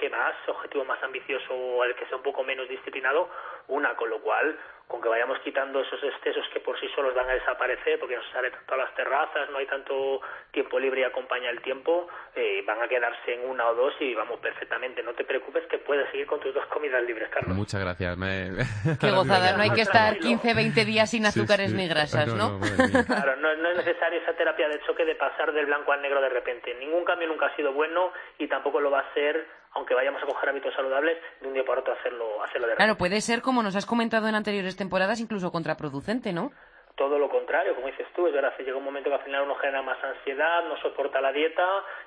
que 0.00 0.10
más, 0.10 0.34
objetivo 0.48 0.84
más 0.84 1.00
ambicioso 1.02 1.54
o 1.54 1.84
el 1.84 1.94
que 1.94 2.06
sea 2.06 2.16
un 2.16 2.22
poco 2.22 2.42
menos 2.42 2.68
disciplinado, 2.68 3.28
una, 3.68 3.94
con 3.94 4.10
lo 4.10 4.20
cual, 4.20 4.58
con 4.88 5.00
que 5.00 5.08
vayamos 5.08 5.38
quitando 5.40 5.80
esos 5.80 6.02
excesos 6.02 6.44
que 6.52 6.58
por 6.58 6.78
sí 6.80 6.88
solos 6.96 7.14
van 7.14 7.28
a 7.30 7.34
desaparecer, 7.34 8.00
porque 8.00 8.16
no 8.16 8.22
se 8.24 8.32
sale 8.32 8.50
tanto 8.50 8.74
a 8.74 8.78
las 8.78 8.92
terrazas, 8.96 9.48
no 9.50 9.58
hay 9.58 9.66
tanto 9.66 10.20
tiempo 10.50 10.80
libre 10.80 11.02
y 11.02 11.04
acompaña 11.04 11.48
el 11.50 11.60
tiempo, 11.62 12.08
eh, 12.34 12.64
van 12.66 12.82
a 12.82 12.88
quedarse 12.88 13.34
en 13.34 13.48
una 13.48 13.68
o 13.68 13.74
dos 13.76 13.94
y 14.00 14.12
vamos 14.14 14.40
perfectamente. 14.40 15.02
No 15.04 15.12
te 15.14 15.22
preocupes 15.24 15.64
que 15.66 15.78
puedes 15.78 16.10
seguir 16.10 16.26
con 16.26 16.40
tus 16.40 16.52
dos 16.52 16.66
comidas 16.66 17.04
libres, 17.04 17.28
Carlos. 17.28 17.56
Muchas 17.56 17.80
gracias. 17.80 18.16
Me... 18.18 18.50
Qué 19.00 19.10
gozada, 19.12 19.56
no 19.56 19.62
hay 19.62 19.70
que 19.70 19.82
estar 19.82 20.18
15, 20.18 20.54
20 20.54 20.84
días 20.84 21.08
sin 21.10 21.24
azúcares 21.26 21.70
Sí, 21.70 21.76
sí. 21.76 21.82
ni 21.82 21.88
grasas, 21.88 22.26
No, 22.26 22.34
¿no? 22.34 22.58
no. 22.58 23.04
Claro, 23.06 23.36
no, 23.36 23.54
no 23.54 23.68
es 23.70 23.76
necesario 23.76 24.18
esa 24.20 24.32
terapia 24.32 24.68
de 24.68 24.80
choque 24.80 25.04
de 25.04 25.14
pasar 25.14 25.52
del 25.52 25.66
blanco 25.66 25.92
al 25.92 26.02
negro 26.02 26.20
de 26.20 26.30
repente. 26.30 26.74
Ningún 26.74 27.04
cambio 27.04 27.28
nunca 27.28 27.46
ha 27.46 27.54
sido 27.54 27.72
bueno 27.72 28.12
y 28.38 28.48
tampoco 28.48 28.80
lo 28.80 28.90
va 28.90 29.00
a 29.00 29.14
ser, 29.14 29.46
aunque 29.74 29.94
vayamos 29.94 30.22
a 30.22 30.26
coger 30.26 30.48
hábitos 30.48 30.74
saludables, 30.74 31.18
de 31.40 31.48
un 31.48 31.54
día 31.54 31.64
para 31.64 31.80
otro 31.80 31.94
hacerlo, 31.94 32.42
hacerlo 32.42 32.68
de. 32.68 32.74
Claro, 32.76 32.96
puede 32.96 33.20
ser, 33.20 33.42
como 33.42 33.62
nos 33.62 33.76
has 33.76 33.86
comentado 33.86 34.28
en 34.28 34.34
anteriores 34.34 34.76
temporadas, 34.76 35.20
incluso 35.20 35.50
contraproducente, 35.52 36.32
¿no? 36.32 36.50
Todo 36.96 37.18
lo 37.18 37.30
contrario, 37.30 37.74
como 37.74 37.86
dices 37.86 38.08
tú, 38.14 38.26
es 38.26 38.32
verdad, 38.34 38.54
que 38.56 38.64
llega 38.64 38.76
un 38.76 38.84
momento 38.84 39.08
que 39.08 39.14
al 39.14 39.22
final 39.22 39.44
uno 39.44 39.54
genera 39.54 39.80
más 39.80 39.96
ansiedad, 40.04 40.64
no 40.68 40.76
soporta 40.82 41.20
la 41.20 41.32
dieta 41.32 41.64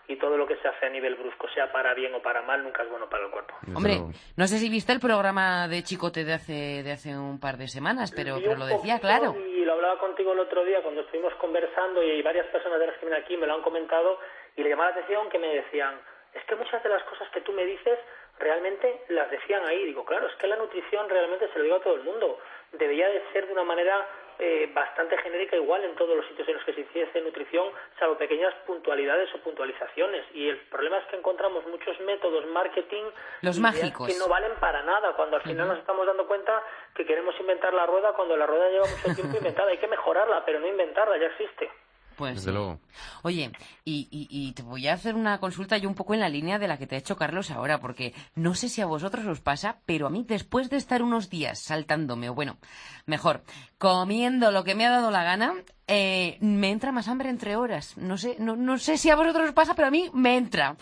y 0.07 0.17
todo 0.17 0.37
lo 0.37 0.45
que 0.45 0.57
se 0.57 0.67
hace 0.67 0.85
a 0.85 0.89
nivel 0.89 1.15
brusco, 1.15 1.47
sea 1.55 1.71
para 1.71 1.95
bien 1.95 2.13
o 2.13 2.21
para 2.21 2.43
mal, 2.43 2.63
nunca 2.63 2.83
es 2.83 2.89
bueno 2.89 3.09
para 3.09 3.25
el 3.25 3.31
cuerpo. 3.31 3.55
Desde 3.61 3.75
Hombre, 3.75 3.93
luego. 3.95 4.11
no 4.37 4.45
sé 4.45 4.59
si 4.59 4.69
viste 4.69 4.91
el 4.91 4.99
programa 4.99 5.67
de 5.67 5.81
Chicote 5.81 6.25
de 6.25 6.33
hace, 6.33 6.83
de 6.83 6.91
hace 6.91 7.17
un 7.17 7.39
par 7.39 7.57
de 7.57 7.69
semanas, 7.69 8.13
pero, 8.15 8.35
pero 8.35 8.55
lo 8.55 8.65
decía, 8.67 8.99
claro. 8.99 9.33
Y 9.35 9.65
lo 9.65 9.73
hablaba 9.73 9.97
contigo 9.99 10.33
el 10.33 10.39
otro 10.39 10.63
día 10.63 10.83
cuando 10.83 11.01
estuvimos 11.01 11.33
conversando 11.35 12.03
y 12.03 12.21
varias 12.21 12.45
personas 12.47 12.79
de 12.79 12.87
las 12.87 12.95
que 12.97 13.05
vienen 13.07 13.23
aquí 13.23 13.35
me 13.35 13.47
lo 13.47 13.55
han 13.55 13.63
comentado 13.63 14.19
y 14.55 14.61
le 14.61 14.69
llamaba 14.69 14.91
la 14.91 14.97
atención 14.97 15.27
que 15.29 15.39
me 15.39 15.47
decían, 15.47 15.95
es 16.33 16.43
que 16.45 16.55
muchas 16.55 16.81
de 16.83 16.89
las 16.89 17.03
cosas 17.03 17.29
que 17.29 17.41
tú 17.41 17.51
me 17.51 17.65
dices 17.65 17.99
realmente 18.39 19.03
las 19.09 19.29
decían 19.29 19.65
ahí. 19.65 19.85
Digo, 19.85 20.05
claro, 20.05 20.27
es 20.27 20.35
que 20.35 20.47
la 20.47 20.55
nutrición 20.55 21.09
realmente 21.09 21.47
se 21.49 21.57
lo 21.57 21.63
digo 21.63 21.75
a 21.77 21.81
todo 21.81 21.95
el 21.95 22.03
mundo. 22.03 22.39
Debería 22.71 23.07
de 23.09 23.21
ser 23.31 23.45
de 23.47 23.53
una 23.53 23.63
manera 23.63 24.07
eh, 24.39 24.69
bastante 24.73 25.15
genérica 25.19 25.55
igual 25.55 25.83
en 25.83 25.95
todos 25.95 26.17
los 26.17 26.25
sitios 26.27 26.47
en 26.47 26.55
los 26.55 26.63
que 26.63 26.73
se 26.73 26.81
hiciese 26.81 27.21
nutrición, 27.21 27.71
salvo 27.99 28.17
pequeñas 28.17 28.53
puntualidades 28.65 29.33
o 29.35 29.37
puntualizaciones. 29.39 30.25
Y 30.33 30.49
el 30.49 30.57
problema 30.67 30.97
es 30.97 31.05
que 31.05 31.17
encontramos 31.17 31.65
muchos 31.67 31.99
métodos 32.01 32.45
marketing 32.47 33.03
Los 33.41 33.59
mágicos. 33.59 34.07
que 34.07 34.17
no 34.17 34.27
valen 34.27 34.53
para 34.59 34.81
nada, 34.81 35.13
cuando 35.15 35.37
al 35.37 35.43
final 35.43 35.67
nos 35.67 35.77
estamos 35.77 36.07
dando 36.07 36.25
cuenta 36.25 36.63
que 36.95 37.05
queremos 37.05 37.39
inventar 37.39 37.73
la 37.73 37.85
rueda 37.85 38.13
cuando 38.13 38.35
la 38.35 38.47
rueda 38.47 38.69
lleva 38.69 38.87
mucho 38.87 39.13
tiempo 39.15 39.37
inventada. 39.37 39.69
Hay 39.69 39.77
que 39.77 39.87
mejorarla, 39.87 40.43
pero 40.45 40.59
no 40.59 40.67
inventarla, 40.67 41.17
ya 41.17 41.27
existe. 41.27 41.69
Pues 42.17 42.35
Desde 42.35 42.51
sí. 42.51 42.53
luego. 42.53 42.79
Oye, 43.23 43.51
y, 43.85 44.07
y, 44.11 44.27
y 44.29 44.51
te 44.53 44.61
voy 44.63 44.87
a 44.87 44.93
hacer 44.93 45.15
una 45.15 45.39
consulta 45.39 45.77
yo 45.77 45.89
un 45.89 45.95
poco 45.95 46.13
en 46.13 46.19
la 46.19 46.29
línea 46.29 46.59
de 46.59 46.67
la 46.67 46.77
que 46.77 46.87
te 46.87 46.95
ha 46.95 46.99
hecho 46.99 47.15
Carlos 47.15 47.51
ahora, 47.51 47.79
porque 47.79 48.13
no 48.35 48.53
sé 48.55 48.69
si 48.69 48.81
a 48.81 48.85
vosotros 48.85 49.25
os 49.25 49.39
pasa, 49.39 49.77
pero 49.85 50.07
a 50.07 50.09
mí 50.09 50.23
después 50.27 50.69
de 50.69 50.77
estar 50.77 51.01
unos 51.01 51.29
días 51.29 51.59
saltándome, 51.59 52.29
o 52.29 52.35
bueno, 52.35 52.57
mejor, 53.05 53.43
comiendo 53.77 54.51
lo 54.51 54.63
que 54.63 54.75
me 54.75 54.85
ha 54.85 54.91
dado 54.91 55.11
la 55.11 55.23
gana, 55.23 55.53
eh, 55.87 56.37
me 56.41 56.69
entra 56.71 56.91
más 56.91 57.07
hambre 57.07 57.29
entre 57.29 57.55
horas. 57.55 57.97
No 57.97 58.17
sé, 58.17 58.35
no, 58.39 58.55
no 58.55 58.77
sé 58.77 58.97
si 58.97 59.09
a 59.09 59.15
vosotros 59.15 59.47
os 59.47 59.53
pasa, 59.53 59.73
pero 59.73 59.87
a 59.87 59.91
mí 59.91 60.09
me 60.13 60.37
entra. 60.37 60.77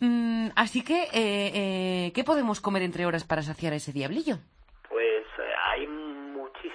Mm, 0.00 0.48
así 0.56 0.82
que, 0.82 1.02
eh, 1.04 1.08
eh, 1.14 2.12
¿qué 2.14 2.24
podemos 2.24 2.60
comer 2.60 2.82
entre 2.82 3.06
horas 3.06 3.24
para 3.24 3.42
saciar 3.42 3.72
ese 3.72 3.92
diablillo? 3.92 4.38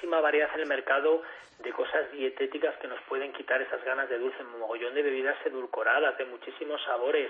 Muchísima 0.07 0.21
variedad 0.21 0.49
en 0.53 0.61
el 0.61 0.67
mercado 0.67 1.21
de 1.59 1.69
cosas 1.73 2.09
dietéticas 2.13 2.73
que 2.77 2.87
nos 2.87 3.01
pueden 3.09 3.33
quitar 3.33 3.61
esas 3.61 3.83
ganas 3.83 4.07
de 4.07 4.17
dulce, 4.17 4.41
un 4.41 4.57
mogollón 4.57 4.93
de 4.93 5.01
bebidas 5.01 5.35
edulcoradas, 5.45 6.17
de 6.17 6.23
muchísimos 6.23 6.81
sabores. 6.85 7.29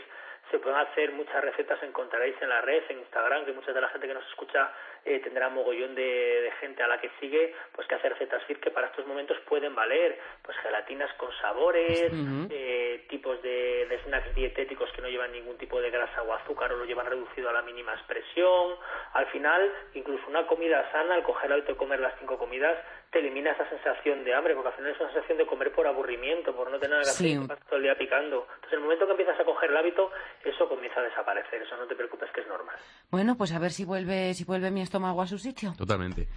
Se 0.52 0.60
pueden 0.60 0.78
hacer 0.78 1.12
muchas 1.14 1.42
recetas, 1.42 1.82
encontraréis 1.82 2.40
en 2.40 2.50
la 2.50 2.62
red, 2.62 2.84
en 2.90 3.00
Instagram, 3.00 3.46
que 3.46 3.54
mucha 3.54 3.74
de 3.74 3.82
la 3.82 3.90
gente 3.90 4.08
que 4.08 4.14
nos 4.14 4.28
escucha 4.28 4.72
eh, 5.08 5.20
tendrá 5.24 5.50
mogollón 5.50 5.96
de, 5.96 6.04
de 6.04 6.52
gente 6.60 6.84
a 6.84 6.88
la 6.88 7.00
que 7.00 7.10
sigue, 7.20 7.54
pues 7.74 7.88
que 7.88 7.96
hace 7.96 8.10
recetas 8.10 8.44
fit 8.46 8.60
que 8.60 8.72
para 8.72 8.88
estos 8.88 9.08
momentos 9.08 9.38
pueden 9.48 9.74
valer, 9.74 10.20
pues 10.44 10.58
gelatinas 10.58 11.12
con 11.14 11.32
sabores, 11.42 12.12
eh, 12.50 13.06
tipos 13.10 13.42
de, 13.42 13.86
de 13.88 14.00
snacks 14.04 14.36
dietéticos 14.36 14.92
que 14.92 15.02
no 15.02 15.10
llevan 15.10 15.32
ningún 15.32 15.58
tipo 15.58 15.80
de 15.82 15.90
grasa 15.90 16.22
o 16.24 16.34
azúcar 16.34 16.72
o 16.74 16.78
lo 16.78 16.86
llevan 16.86 17.08
reducido 17.08 17.50
a 17.50 17.54
la 17.54 17.62
mínima 17.62 17.94
expresión. 17.94 18.76
Al 19.14 19.26
final, 19.28 19.72
incluso 19.94 20.28
una 20.28 20.46
comida 20.48 20.90
sana, 20.92 21.16
al 21.16 21.24
coger 21.24 21.46
el 21.48 21.54
hábito 21.54 21.72
de 21.72 21.78
comer 21.78 22.00
las 22.00 22.14
cinco 22.20 22.38
comidas, 22.38 22.78
te 23.12 23.20
elimina 23.20 23.52
esa 23.52 23.68
sensación 23.70 24.24
de 24.26 24.34
hambre, 24.34 24.54
porque 24.54 24.70
al 24.70 24.76
final 24.76 24.92
es 24.92 25.00
una 25.00 25.12
sensación 25.14 25.38
de 25.38 25.46
comer 25.46 25.72
por 25.72 25.88
aburrimiento, 25.88 26.54
por 26.54 26.70
no 26.70 26.78
tener 26.78 26.92
nada 26.92 27.04
que 27.04 27.10
hacer 27.10 27.28
Sí. 27.28 27.40
y 27.42 27.48
pasas 27.48 27.66
todo 27.66 27.78
el 27.78 27.84
día 27.84 27.96
picando. 27.96 28.42
Entonces, 28.56 28.74
en 28.74 28.80
el 28.80 28.84
momento 28.84 29.06
que 29.06 29.12
empiezas 29.12 29.40
a 29.40 29.46
coger 29.46 29.70
el 29.70 29.78
hábito, 29.78 30.12
eso 30.44 30.68
comienza 30.68 31.00
a 31.00 31.04
desaparecer. 31.04 31.62
Eso 31.62 31.78
no 31.78 31.88
te 31.88 31.96
preocupes, 31.96 32.30
que 32.32 32.42
es 32.42 32.48
normal. 32.48 32.76
Bueno, 33.10 33.36
pues 33.38 33.54
a 33.54 33.60
ver 33.60 33.72
si 33.72 33.86
vuelve, 33.86 34.34
si 34.34 34.44
vuelve 34.44 34.72
mi 34.72 34.82
estómago 34.82 34.97
a 35.06 35.28
su 35.28 35.38
sitio. 35.38 35.74
Totalmente. 35.78 36.28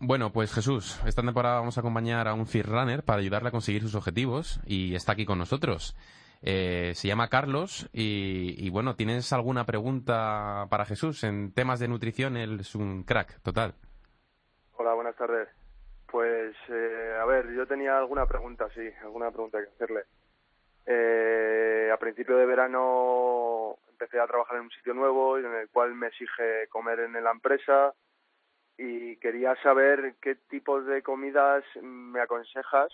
Bueno, 0.00 0.30
pues 0.32 0.52
Jesús, 0.52 1.00
esta 1.06 1.22
temporada 1.22 1.58
vamos 1.58 1.76
a 1.76 1.80
acompañar 1.80 2.28
a 2.28 2.34
un 2.34 2.46
fit 2.46 2.64
runner 2.64 3.02
para 3.02 3.20
ayudarle 3.20 3.48
a 3.48 3.52
conseguir 3.52 3.82
sus 3.82 3.96
objetivos 3.96 4.60
y 4.64 4.94
está 4.94 5.12
aquí 5.12 5.26
con 5.26 5.38
nosotros. 5.38 5.96
Eh, 6.40 6.92
se 6.94 7.08
llama 7.08 7.28
Carlos 7.28 7.90
y, 7.92 8.54
y, 8.64 8.70
bueno, 8.70 8.94
¿tienes 8.94 9.32
alguna 9.32 9.66
pregunta 9.66 10.66
para 10.70 10.84
Jesús 10.84 11.24
en 11.24 11.52
temas 11.52 11.80
de 11.80 11.88
nutrición? 11.88 12.36
Él 12.36 12.60
es 12.60 12.76
un 12.76 13.02
crack, 13.02 13.40
total. 13.42 13.74
Hola, 14.76 14.94
buenas 14.94 15.08
buenas 15.08 15.16
tardes. 15.16 15.48
Pues, 16.06 16.54
eh, 16.68 17.18
a 17.20 17.24
ver, 17.26 17.52
yo 17.52 17.66
tenía 17.66 17.98
alguna 17.98 18.26
pregunta, 18.26 18.68
sí, 18.74 18.88
alguna 19.02 19.30
pregunta 19.30 19.58
que 19.58 19.70
hacerle. 19.70 20.02
Eh, 20.86 21.90
a 21.92 21.96
principio 21.98 22.36
de 22.36 22.46
verano 22.46 23.76
empecé 23.98 24.20
a 24.20 24.26
trabajar 24.26 24.56
en 24.56 24.64
un 24.64 24.70
sitio 24.70 24.94
nuevo 24.94 25.38
en 25.38 25.52
el 25.52 25.68
cual 25.70 25.94
me 25.94 26.06
exige 26.06 26.68
comer 26.68 27.00
en 27.00 27.12
la 27.12 27.32
empresa 27.32 27.92
y 28.76 29.16
quería 29.16 29.60
saber 29.60 30.14
qué 30.22 30.36
tipos 30.36 30.86
de 30.86 31.02
comidas 31.02 31.64
me 31.82 32.20
aconsejas 32.20 32.92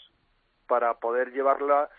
para 0.66 0.94
poder 0.94 1.30
llevarlas 1.32 1.90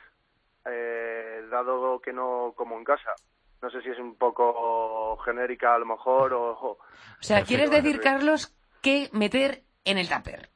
eh, 0.65 1.45
dado 1.51 2.01
que 2.01 2.11
no 2.11 2.53
como 2.57 2.77
en 2.77 2.83
casa. 2.83 3.13
No 3.61 3.69
sé 3.69 3.81
si 3.83 3.89
es 3.89 3.99
un 3.99 4.15
poco 4.15 5.17
genérica 5.17 5.75
a 5.75 5.79
lo 5.79 5.85
mejor 5.85 6.33
o... 6.33 6.51
O 6.51 6.79
sea, 7.19 7.43
¿quieres 7.43 7.69
decir, 7.69 8.01
Carlos, 8.01 8.57
qué 8.81 9.09
meter 9.13 9.61
en 9.85 9.99
el 9.99 10.09
tupper? 10.09 10.49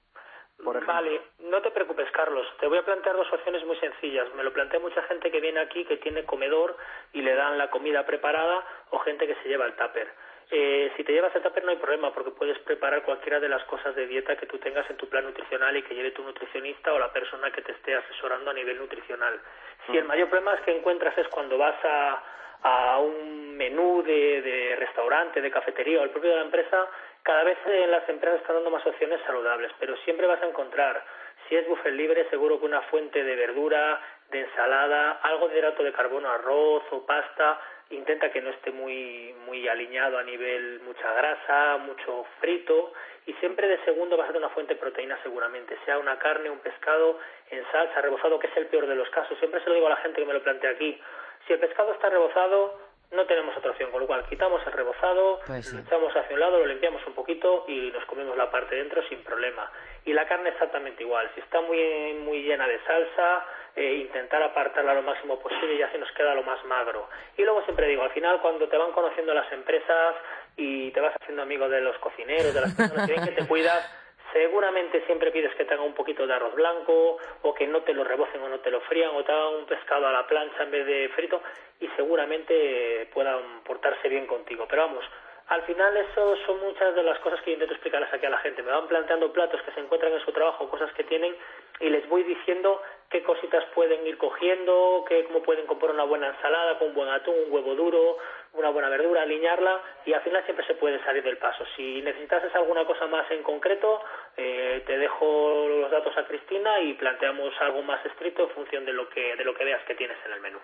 Vale, 0.85 1.21
no 1.39 1.61
te 1.61 1.71
preocupes, 1.71 2.09
Carlos. 2.11 2.45
Te 2.59 2.67
voy 2.67 2.77
a 2.77 2.83
plantear 2.83 3.15
dos 3.15 3.31
opciones 3.31 3.63
muy 3.65 3.77
sencillas. 3.77 4.33
Me 4.35 4.43
lo 4.43 4.51
plantea 4.51 4.79
mucha 4.79 5.01
gente 5.03 5.31
que 5.31 5.39
viene 5.39 5.59
aquí 5.61 5.85
que 5.85 5.97
tiene 5.97 6.25
comedor 6.25 6.75
y 7.13 7.21
le 7.21 7.33
dan 7.33 7.57
la 7.57 7.69
comida 7.69 8.05
preparada 8.05 8.65
o 8.91 8.99
gente 8.99 9.25
que 9.25 9.35
se 9.35 9.49
lleva 9.49 9.65
el 9.65 9.73
tupper. 9.73 10.07
Eh, 10.51 10.91
si 10.97 11.03
te 11.03 11.13
llevas 11.13 11.35
el 11.35 11.43
tupper 11.43 11.63
no 11.63 11.69
hay 11.69 11.77
problema 11.77 12.11
porque 12.11 12.31
puedes 12.31 12.57
preparar 12.59 13.03
cualquiera 13.03 13.39
de 13.39 13.47
las 13.47 13.63
cosas 13.65 13.95
de 13.95 14.07
dieta 14.07 14.35
que 14.35 14.47
tú 14.47 14.57
tengas 14.57 14.89
en 14.89 14.97
tu 14.97 15.07
plan 15.07 15.23
nutricional 15.23 15.77
y 15.77 15.83
que 15.83 15.93
lleve 15.93 16.11
tu 16.11 16.23
nutricionista 16.23 16.91
o 16.91 16.99
la 16.99 17.13
persona 17.13 17.51
que 17.51 17.61
te 17.61 17.71
esté 17.71 17.95
asesorando 17.95 18.49
a 18.49 18.53
nivel 18.53 18.79
nutricional. 18.79 19.39
Si 19.85 19.95
el 19.95 20.05
mayor 20.05 20.27
problema 20.27 20.55
es 20.55 20.61
que 20.61 20.75
encuentras 20.75 21.15
es 21.17 21.27
cuando 21.27 21.57
vas 21.57 21.75
a, 21.83 22.23
a 22.63 22.97
un 22.97 23.55
menú 23.55 24.01
de, 24.01 24.41
de 24.41 24.75
restaurante, 24.77 25.39
de 25.39 25.51
cafetería 25.51 26.01
o 26.01 26.03
el 26.03 26.09
propio 26.09 26.31
de 26.31 26.37
la 26.37 26.43
empresa, 26.43 26.89
cada 27.23 27.43
vez 27.43 27.57
en 27.65 27.91
las 27.91 28.07
empresas 28.09 28.41
están 28.41 28.55
dando 28.57 28.71
más 28.71 28.85
opciones 28.85 29.19
saludables, 29.25 29.71
pero 29.79 29.95
siempre 29.97 30.27
vas 30.27 30.41
a 30.41 30.47
encontrar, 30.47 31.03
si 31.47 31.55
es 31.55 31.67
buffet 31.67 31.93
libre, 31.93 32.29
seguro 32.29 32.59
que 32.59 32.65
una 32.65 32.81
fuente 32.83 33.23
de 33.23 33.35
verdura, 33.35 34.01
de 34.31 34.41
ensalada, 34.41 35.19
algo 35.23 35.47
de 35.47 35.57
hidrato 35.57 35.83
de 35.83 35.93
carbono, 35.93 36.29
arroz 36.29 36.83
o 36.91 37.05
pasta, 37.05 37.59
intenta 37.89 38.31
que 38.31 38.41
no 38.41 38.51
esté 38.51 38.71
muy 38.71 39.33
muy 39.45 39.67
alineado 39.67 40.19
a 40.19 40.23
nivel 40.23 40.79
mucha 40.81 41.11
grasa, 41.13 41.77
mucho 41.77 42.25
frito 42.39 42.93
y 43.25 43.33
siempre 43.33 43.67
de 43.67 43.83
segundo 43.83 44.17
va 44.17 44.25
a 44.25 44.27
ser 44.27 44.37
una 44.37 44.49
fuente 44.49 44.75
de 44.75 44.79
proteína 44.79 45.17
seguramente, 45.23 45.77
sea 45.85 45.97
una 45.97 46.17
carne, 46.19 46.49
un 46.49 46.59
pescado 46.59 47.19
en 47.49 47.63
salsa, 47.71 48.01
rebozado, 48.01 48.39
que 48.39 48.47
es 48.47 48.57
el 48.57 48.67
peor 48.67 48.87
de 48.87 48.95
los 48.95 49.09
casos. 49.09 49.37
Siempre 49.39 49.61
se 49.61 49.69
lo 49.69 49.75
digo 49.75 49.87
a 49.87 49.91
la 49.91 49.97
gente 49.97 50.21
que 50.21 50.27
me 50.27 50.33
lo 50.33 50.43
plantea 50.43 50.71
aquí. 50.71 50.99
Si 51.47 51.53
el 51.53 51.59
pescado 51.59 51.93
está 51.93 52.09
rebozado, 52.09 52.79
no 53.11 53.25
tenemos 53.25 53.55
otra 53.57 53.71
opción, 53.71 53.89
con 53.91 54.01
lo 54.01 54.07
cual 54.07 54.23
quitamos 54.29 54.61
el 54.67 54.71
rebozado, 54.73 55.39
Pues 55.47 55.65
sí. 55.67 55.75
lo 55.75 55.81
echamos 55.81 56.15
hacia 56.15 56.33
un 56.33 56.39
lado, 56.39 56.59
lo 56.59 56.65
limpiamos 56.67 57.01
un 57.07 57.13
poquito 57.13 57.65
y 57.67 57.91
nos 57.91 58.05
comemos 58.05 58.37
la 58.37 58.51
parte 58.51 58.75
de 58.75 58.81
dentro 58.83 59.01
sin 59.09 59.23
problema. 59.23 59.71
Y 60.05 60.13
la 60.13 60.27
carne 60.27 60.49
exactamente 60.49 61.03
igual, 61.03 61.29
si 61.33 61.41
está 61.41 61.59
muy, 61.61 62.13
muy 62.23 62.43
llena 62.43 62.67
de 62.67 62.79
salsa, 62.85 63.45
eh, 63.75 63.93
intentar 63.95 64.41
apartarla 64.43 64.93
lo 64.93 65.01
máximo 65.01 65.39
posible 65.39 65.75
y 65.75 65.81
así 65.81 65.97
nos 65.97 66.11
queda 66.11 66.35
lo 66.35 66.43
más 66.43 66.63
magro. 66.65 67.09
Y 67.37 67.43
luego 67.43 67.63
siempre 67.63 67.87
digo, 67.87 68.03
al 68.03 68.11
final 68.11 68.41
cuando 68.41 68.67
te 68.69 68.77
van 68.77 68.91
conociendo 68.91 69.33
las 69.33 69.51
empresas 69.51 70.15
y 70.55 70.91
te 70.91 70.99
vas 70.99 71.15
haciendo 71.19 71.41
amigo 71.43 71.67
de 71.67 71.81
los 71.81 71.97
cocineros, 71.99 72.53
de 72.53 72.61
las 72.61 72.75
personas 72.75 73.07
que 73.07 73.13
ven 73.13 73.25
que 73.25 73.31
te 73.41 73.47
cuidas, 73.47 73.95
seguramente 74.33 75.05
siempre 75.05 75.31
pides 75.31 75.53
que 75.55 75.65
te 75.65 75.73
hagan 75.73 75.85
un 75.85 75.93
poquito 75.93 76.25
de 76.25 76.33
arroz 76.33 76.55
blanco 76.55 77.17
o 77.41 77.53
que 77.53 77.67
no 77.67 77.81
te 77.81 77.93
lo 77.93 78.03
rebocen 78.03 78.41
o 78.41 78.49
no 78.49 78.59
te 78.59 78.71
lo 78.71 78.81
frían 78.81 79.11
o 79.15 79.23
te 79.23 79.31
hagan 79.31 79.55
un 79.55 79.65
pescado 79.65 80.07
a 80.07 80.11
la 80.11 80.27
plancha 80.27 80.63
en 80.63 80.71
vez 80.71 80.85
de 80.85 81.09
frito 81.15 81.41
y 81.79 81.87
seguramente 81.95 83.09
puedan 83.13 83.61
portarse 83.63 84.09
bien 84.09 84.27
contigo. 84.27 84.65
Pero 84.69 84.83
vamos, 84.83 85.05
al 85.49 85.63
final 85.63 85.97
eso 85.97 86.35
son 86.45 86.59
muchas 86.59 86.93
de 86.93 87.01
las 87.01 87.17
cosas 87.19 87.41
que 87.41 87.51
intento 87.51 87.73
explicarles 87.73 88.13
aquí 88.13 88.23
a 88.23 88.29
la 88.29 88.37
gente. 88.37 88.61
Me 88.61 88.71
van 88.71 88.87
planteando 88.87 89.33
platos 89.33 89.59
que 89.63 89.71
se 89.71 89.79
encuentran 89.79 90.13
en 90.13 90.23
su 90.23 90.31
trabajo, 90.31 90.69
cosas 90.69 90.93
que 90.93 91.03
tienen 91.03 91.35
y 91.79 91.89
les 91.89 92.07
voy 92.07 92.21
diciendo 92.21 92.79
qué 93.09 93.23
cositas 93.23 93.65
pueden 93.73 94.05
ir 94.05 94.19
cogiendo, 94.19 95.03
qué, 95.07 95.25
cómo 95.25 95.41
pueden 95.41 95.65
comprar 95.65 95.91
una 95.91 96.03
buena 96.03 96.27
ensalada 96.27 96.77
con 96.77 96.89
un 96.89 96.93
buen 96.93 97.09
atún, 97.09 97.33
un 97.47 97.51
huevo 97.51 97.73
duro, 97.73 98.17
una 98.53 98.69
buena 98.69 98.89
verdura, 98.89 99.23
alinearla 99.23 99.81
y 100.05 100.13
al 100.13 100.21
final 100.21 100.43
siempre 100.45 100.67
se 100.67 100.75
puede 100.75 101.03
salir 101.03 101.23
del 101.23 101.37
paso. 101.37 101.65
Si 101.75 101.99
necesitases 102.03 102.53
alguna 102.53 102.85
cosa 102.85 103.07
más 103.07 103.29
en 103.31 103.41
concreto, 103.41 104.03
eh, 104.37 104.83
te 104.85 104.99
dejo 104.99 105.65
los 105.67 105.89
datos 105.89 106.15
a 106.15 106.27
Cristina 106.27 106.79
y 106.81 106.93
planteamos 106.93 107.59
algo 107.59 107.81
más 107.81 108.05
estricto 108.05 108.43
en 108.43 108.49
función 108.51 108.85
de 108.85 108.93
lo 108.93 109.09
que 109.09 109.35
de 109.35 109.43
lo 109.43 109.55
que 109.55 109.65
veas 109.65 109.83
que 109.85 109.95
tienes 109.95 110.17
en 110.27 110.33
el 110.33 110.41
menú. 110.41 110.59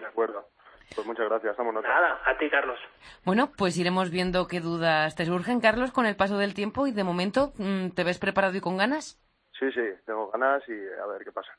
De 0.00 0.06
acuerdo. 0.06 0.48
Pues 0.94 1.06
muchas 1.06 1.28
gracias. 1.28 1.56
Nada, 1.58 2.20
a 2.24 2.38
ti 2.38 2.48
Carlos. 2.50 2.78
Bueno, 3.24 3.52
pues 3.56 3.76
iremos 3.76 4.10
viendo 4.10 4.46
qué 4.46 4.60
dudas 4.60 5.14
te 5.14 5.24
surgen, 5.26 5.60
Carlos, 5.60 5.90
con 5.92 6.06
el 6.06 6.16
paso 6.16 6.38
del 6.38 6.54
tiempo 6.54 6.86
y 6.86 6.92
de 6.92 7.04
momento, 7.04 7.52
mm, 7.58 7.90
¿te 7.90 8.04
ves 8.04 8.18
preparado 8.18 8.56
y 8.56 8.60
con 8.60 8.76
ganas? 8.76 9.20
Sí, 9.58 9.70
sí, 9.72 9.80
tengo 10.06 10.30
ganas 10.30 10.62
y 10.68 10.72
a 10.72 11.06
ver 11.06 11.24
qué 11.24 11.32
pasa. 11.32 11.50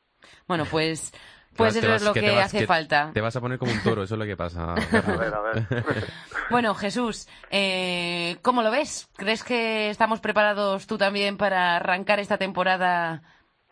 Bueno, 0.48 0.66
pues, 0.70 1.14
pues 1.56 1.76
eso 1.76 1.88
vas- 1.90 2.02
es 2.02 2.08
lo 2.08 2.14
que 2.14 2.32
vas- 2.32 2.46
hace 2.46 2.66
falta. 2.68 3.12
Te 3.14 3.22
vas 3.22 3.36
a 3.36 3.42
poner 3.42 3.58
como 3.60 3.72
un 3.72 3.82
toro, 3.84 4.04
eso 4.04 4.16
es 4.16 4.20
lo 4.20 4.26
que 4.26 4.36
pasa. 4.38 4.74
A 5.14 5.18
ver, 5.18 5.34
a 5.34 5.42
ver. 5.42 5.64
Bueno, 6.50 6.76
Jesús, 6.76 7.28
eh, 7.50 8.38
¿cómo 8.44 8.62
lo 8.62 8.70
ves? 8.70 9.10
¿Crees 9.18 9.44
que 9.44 9.90
estamos 9.90 10.20
preparados 10.20 10.86
tú 10.86 10.96
también 10.98 11.38
para 11.38 11.76
arrancar 11.78 12.20
esta 12.20 12.38
temporada 12.38 13.24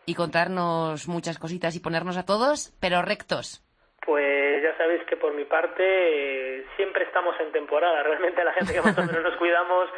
y 0.08 0.16
contarnos 0.16 1.08
muchas 1.08 1.38
cositas 1.38 1.76
y 1.76 1.80
ponernos 1.80 2.18
a 2.18 2.26
todos, 2.26 2.74
pero 2.80 3.04
rectos? 3.04 3.64
Pues 4.04 4.43
sabéis 4.84 5.04
que 5.06 5.16
por 5.18 5.34
mi 5.34 5.46
parte 5.46 5.82
eh, 5.84 6.66
siempre 6.76 7.06
estamos 7.06 7.36
en 7.40 7.52
temporada. 7.52 8.04
Realmente 8.10 8.44
la 8.44 8.54
gente 8.54 8.74
que 8.74 8.82
más 8.82 8.98
o 8.98 9.04
menos 9.04 9.24
nos 9.24 9.36
cuidamos 9.38 9.90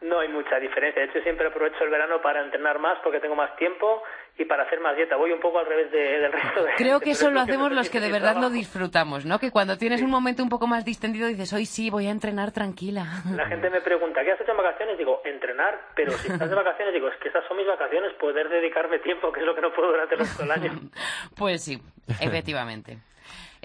no 0.00 0.18
hay 0.20 0.28
mucha 0.28 0.58
diferencia. 0.60 1.00
De 1.00 1.08
hecho, 1.08 1.20
siempre 1.22 1.46
aprovecho 1.46 1.82
el 1.82 1.88
verano 1.88 2.20
para 2.20 2.42
entrenar 2.42 2.78
más 2.78 2.98
porque 3.02 3.20
tengo 3.20 3.34
más 3.36 3.56
tiempo 3.56 4.02
y 4.36 4.44
para 4.44 4.64
hacer 4.64 4.80
más 4.80 4.94
dieta. 4.96 5.16
Voy 5.16 5.32
un 5.32 5.40
poco 5.40 5.60
al 5.60 5.66
revés 5.66 5.90
de- 5.92 6.18
del 6.20 6.30
resto 6.32 6.62
de 6.62 6.74
Creo 6.76 7.00
que 7.00 7.12
eso 7.12 7.30
lo 7.30 7.40
hacemos 7.40 7.72
los 7.72 7.88
que 7.88 8.00
de 8.00 8.12
verdad 8.12 8.36
lo 8.36 8.50
disfrutamos, 8.50 9.24
¿no? 9.24 9.38
Que 9.38 9.50
cuando 9.50 9.78
tienes 9.78 10.02
un 10.02 10.10
momento 10.10 10.42
un 10.42 10.50
poco 10.50 10.66
más 10.66 10.84
distendido 10.84 11.26
dices, 11.28 11.50
hoy 11.54 11.64
sí, 11.64 11.88
voy 11.88 12.06
a 12.08 12.10
entrenar 12.10 12.52
tranquila. 12.52 13.06
La 13.34 13.46
gente 13.46 13.70
me 13.70 13.80
pregunta, 13.80 14.22
¿qué 14.24 14.32
has 14.32 14.40
hecho 14.42 14.50
en 14.50 14.58
vacaciones? 14.58 14.98
Digo, 14.98 15.22
entrenar, 15.24 15.80
pero 15.94 16.12
si 16.12 16.30
estás 16.30 16.50
de 16.50 16.54
vacaciones, 16.56 16.92
digo, 16.92 17.08
es 17.08 17.16
que 17.18 17.28
esas 17.28 17.44
son 17.46 17.56
mis 17.56 17.66
vacaciones, 17.66 18.12
poder 18.14 18.48
dedicarme 18.50 18.98
tiempo, 18.98 19.32
que 19.32 19.40
es 19.40 19.46
lo 19.46 19.54
que 19.54 19.62
no 19.62 19.72
puedo 19.72 19.90
durante 19.92 20.16
el 20.16 20.20
resto 20.20 20.42
del 20.42 20.50
año. 20.52 20.72
Pues 21.38 21.64
sí, 21.64 21.78
efectivamente. 22.20 22.98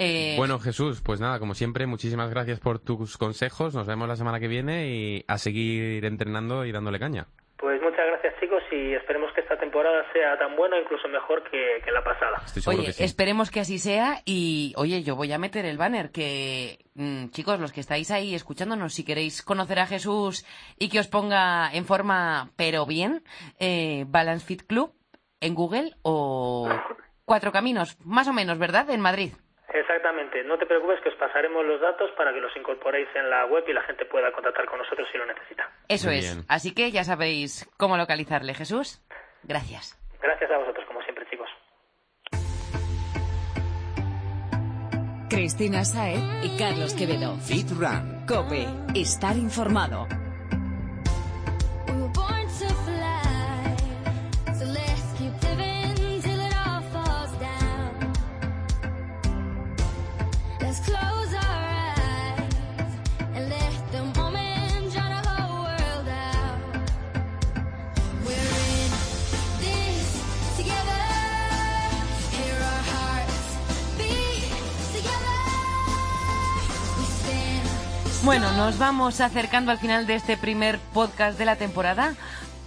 Eh, 0.01 0.35
Bueno, 0.37 0.59
Jesús, 0.59 1.01
pues 1.01 1.19
nada, 1.19 1.39
como 1.39 1.53
siempre, 1.53 1.85
muchísimas 1.85 2.29
gracias 2.29 2.59
por 2.61 2.79
tus 2.79 3.17
consejos. 3.17 3.75
Nos 3.75 3.85
vemos 3.85 4.07
la 4.07 4.15
semana 4.15 4.39
que 4.39 4.47
viene 4.47 4.87
y 4.87 5.25
a 5.27 5.37
seguir 5.37 6.05
entrenando 6.05 6.63
y 6.65 6.71
dándole 6.71 6.99
caña. 6.99 7.27
Pues 7.57 7.81
muchas 7.81 8.07
gracias 8.07 8.35
chicos 8.39 8.63
y 8.71 8.93
esperemos 8.93 9.33
que 9.35 9.41
esta 9.41 9.57
temporada 9.59 10.05
sea 10.13 10.37
tan 10.39 10.55
buena, 10.55 10.79
incluso 10.79 11.09
mejor 11.09 11.43
que, 11.51 11.81
que 11.83 11.91
la 11.91 12.01
pasada. 12.01 12.41
Estoy 12.45 12.61
seguro 12.61 12.77
Oye, 12.79 12.87
que 12.87 12.93
sí. 12.93 13.03
esperemos 13.03 13.51
que 13.51 13.59
así 13.59 13.77
sea 13.79 14.21
y, 14.23 14.73
oye, 14.77 15.03
yo 15.03 15.17
voy 15.17 15.33
a 15.33 15.37
meter 15.37 15.65
el 15.65 15.77
banner 15.77 16.11
que, 16.11 16.85
mm, 16.93 17.31
chicos, 17.31 17.59
los 17.59 17.73
que 17.73 17.81
estáis 17.81 18.09
ahí 18.11 18.33
escuchándonos, 18.33 18.93
si 18.93 19.03
queréis 19.03 19.43
conocer 19.43 19.79
a 19.79 19.87
Jesús 19.87 20.45
y 20.77 20.87
que 20.87 21.01
os 21.01 21.09
ponga 21.09 21.69
en 21.73 21.83
forma, 21.83 22.51
pero 22.55 22.85
bien, 22.85 23.21
eh, 23.59 24.05
Balance 24.07 24.45
Fit 24.45 24.63
Club 24.65 24.93
en 25.41 25.53
Google 25.55 25.95
o 26.01 26.69
Cuatro 27.25 27.51
Caminos, 27.51 27.97
más 28.05 28.29
o 28.29 28.33
menos, 28.33 28.57
¿verdad? 28.57 28.89
En 28.89 29.01
Madrid. 29.01 29.33
Exactamente, 30.09 30.43
no 30.43 30.57
te 30.57 30.65
preocupes 30.65 30.99
que 31.01 31.09
os 31.09 31.15
pasaremos 31.15 31.63
los 31.63 31.79
datos 31.79 32.09
para 32.17 32.33
que 32.33 32.41
los 32.41 32.55
incorporéis 32.57 33.07
en 33.15 33.29
la 33.29 33.45
web 33.45 33.63
y 33.67 33.73
la 33.73 33.83
gente 33.83 34.05
pueda 34.05 34.31
contactar 34.31 34.65
con 34.65 34.79
nosotros 34.79 35.07
si 35.11 35.19
lo 35.19 35.25
necesita. 35.27 35.69
Eso 35.87 36.07
Muy 36.07 36.17
es. 36.17 36.33
bien. 36.33 36.45
Así 36.49 36.73
que 36.73 36.89
ya 36.89 37.03
sabéis 37.03 37.69
cómo 37.77 37.95
localizarle, 37.95 38.55
Jesús. 38.55 39.01
Gracias. 39.43 39.95
Gracias 40.19 40.49
a 40.49 40.57
vosotros, 40.57 40.83
como 40.87 41.01
siempre 41.03 41.27
chicos. 41.29 41.47
Cristina 45.29 45.85
Saez 45.85 46.23
y 46.43 46.57
Carlos 46.57 46.95
Quevedo. 46.95 47.35
Fit 47.37 47.69
Run. 47.69 48.25
Cope. 48.27 48.65
Estar 48.99 49.37
informado. 49.37 50.07
Bueno, 78.23 78.51
nos 78.51 78.77
vamos 78.77 79.21
acercando 79.21 79.71
al 79.71 79.79
final 79.79 80.05
de 80.05 80.15
este 80.15 80.35
primer 80.35 80.77
podcast 80.93 81.39
de 81.39 81.45
la 81.45 81.55
temporada, 81.55 82.15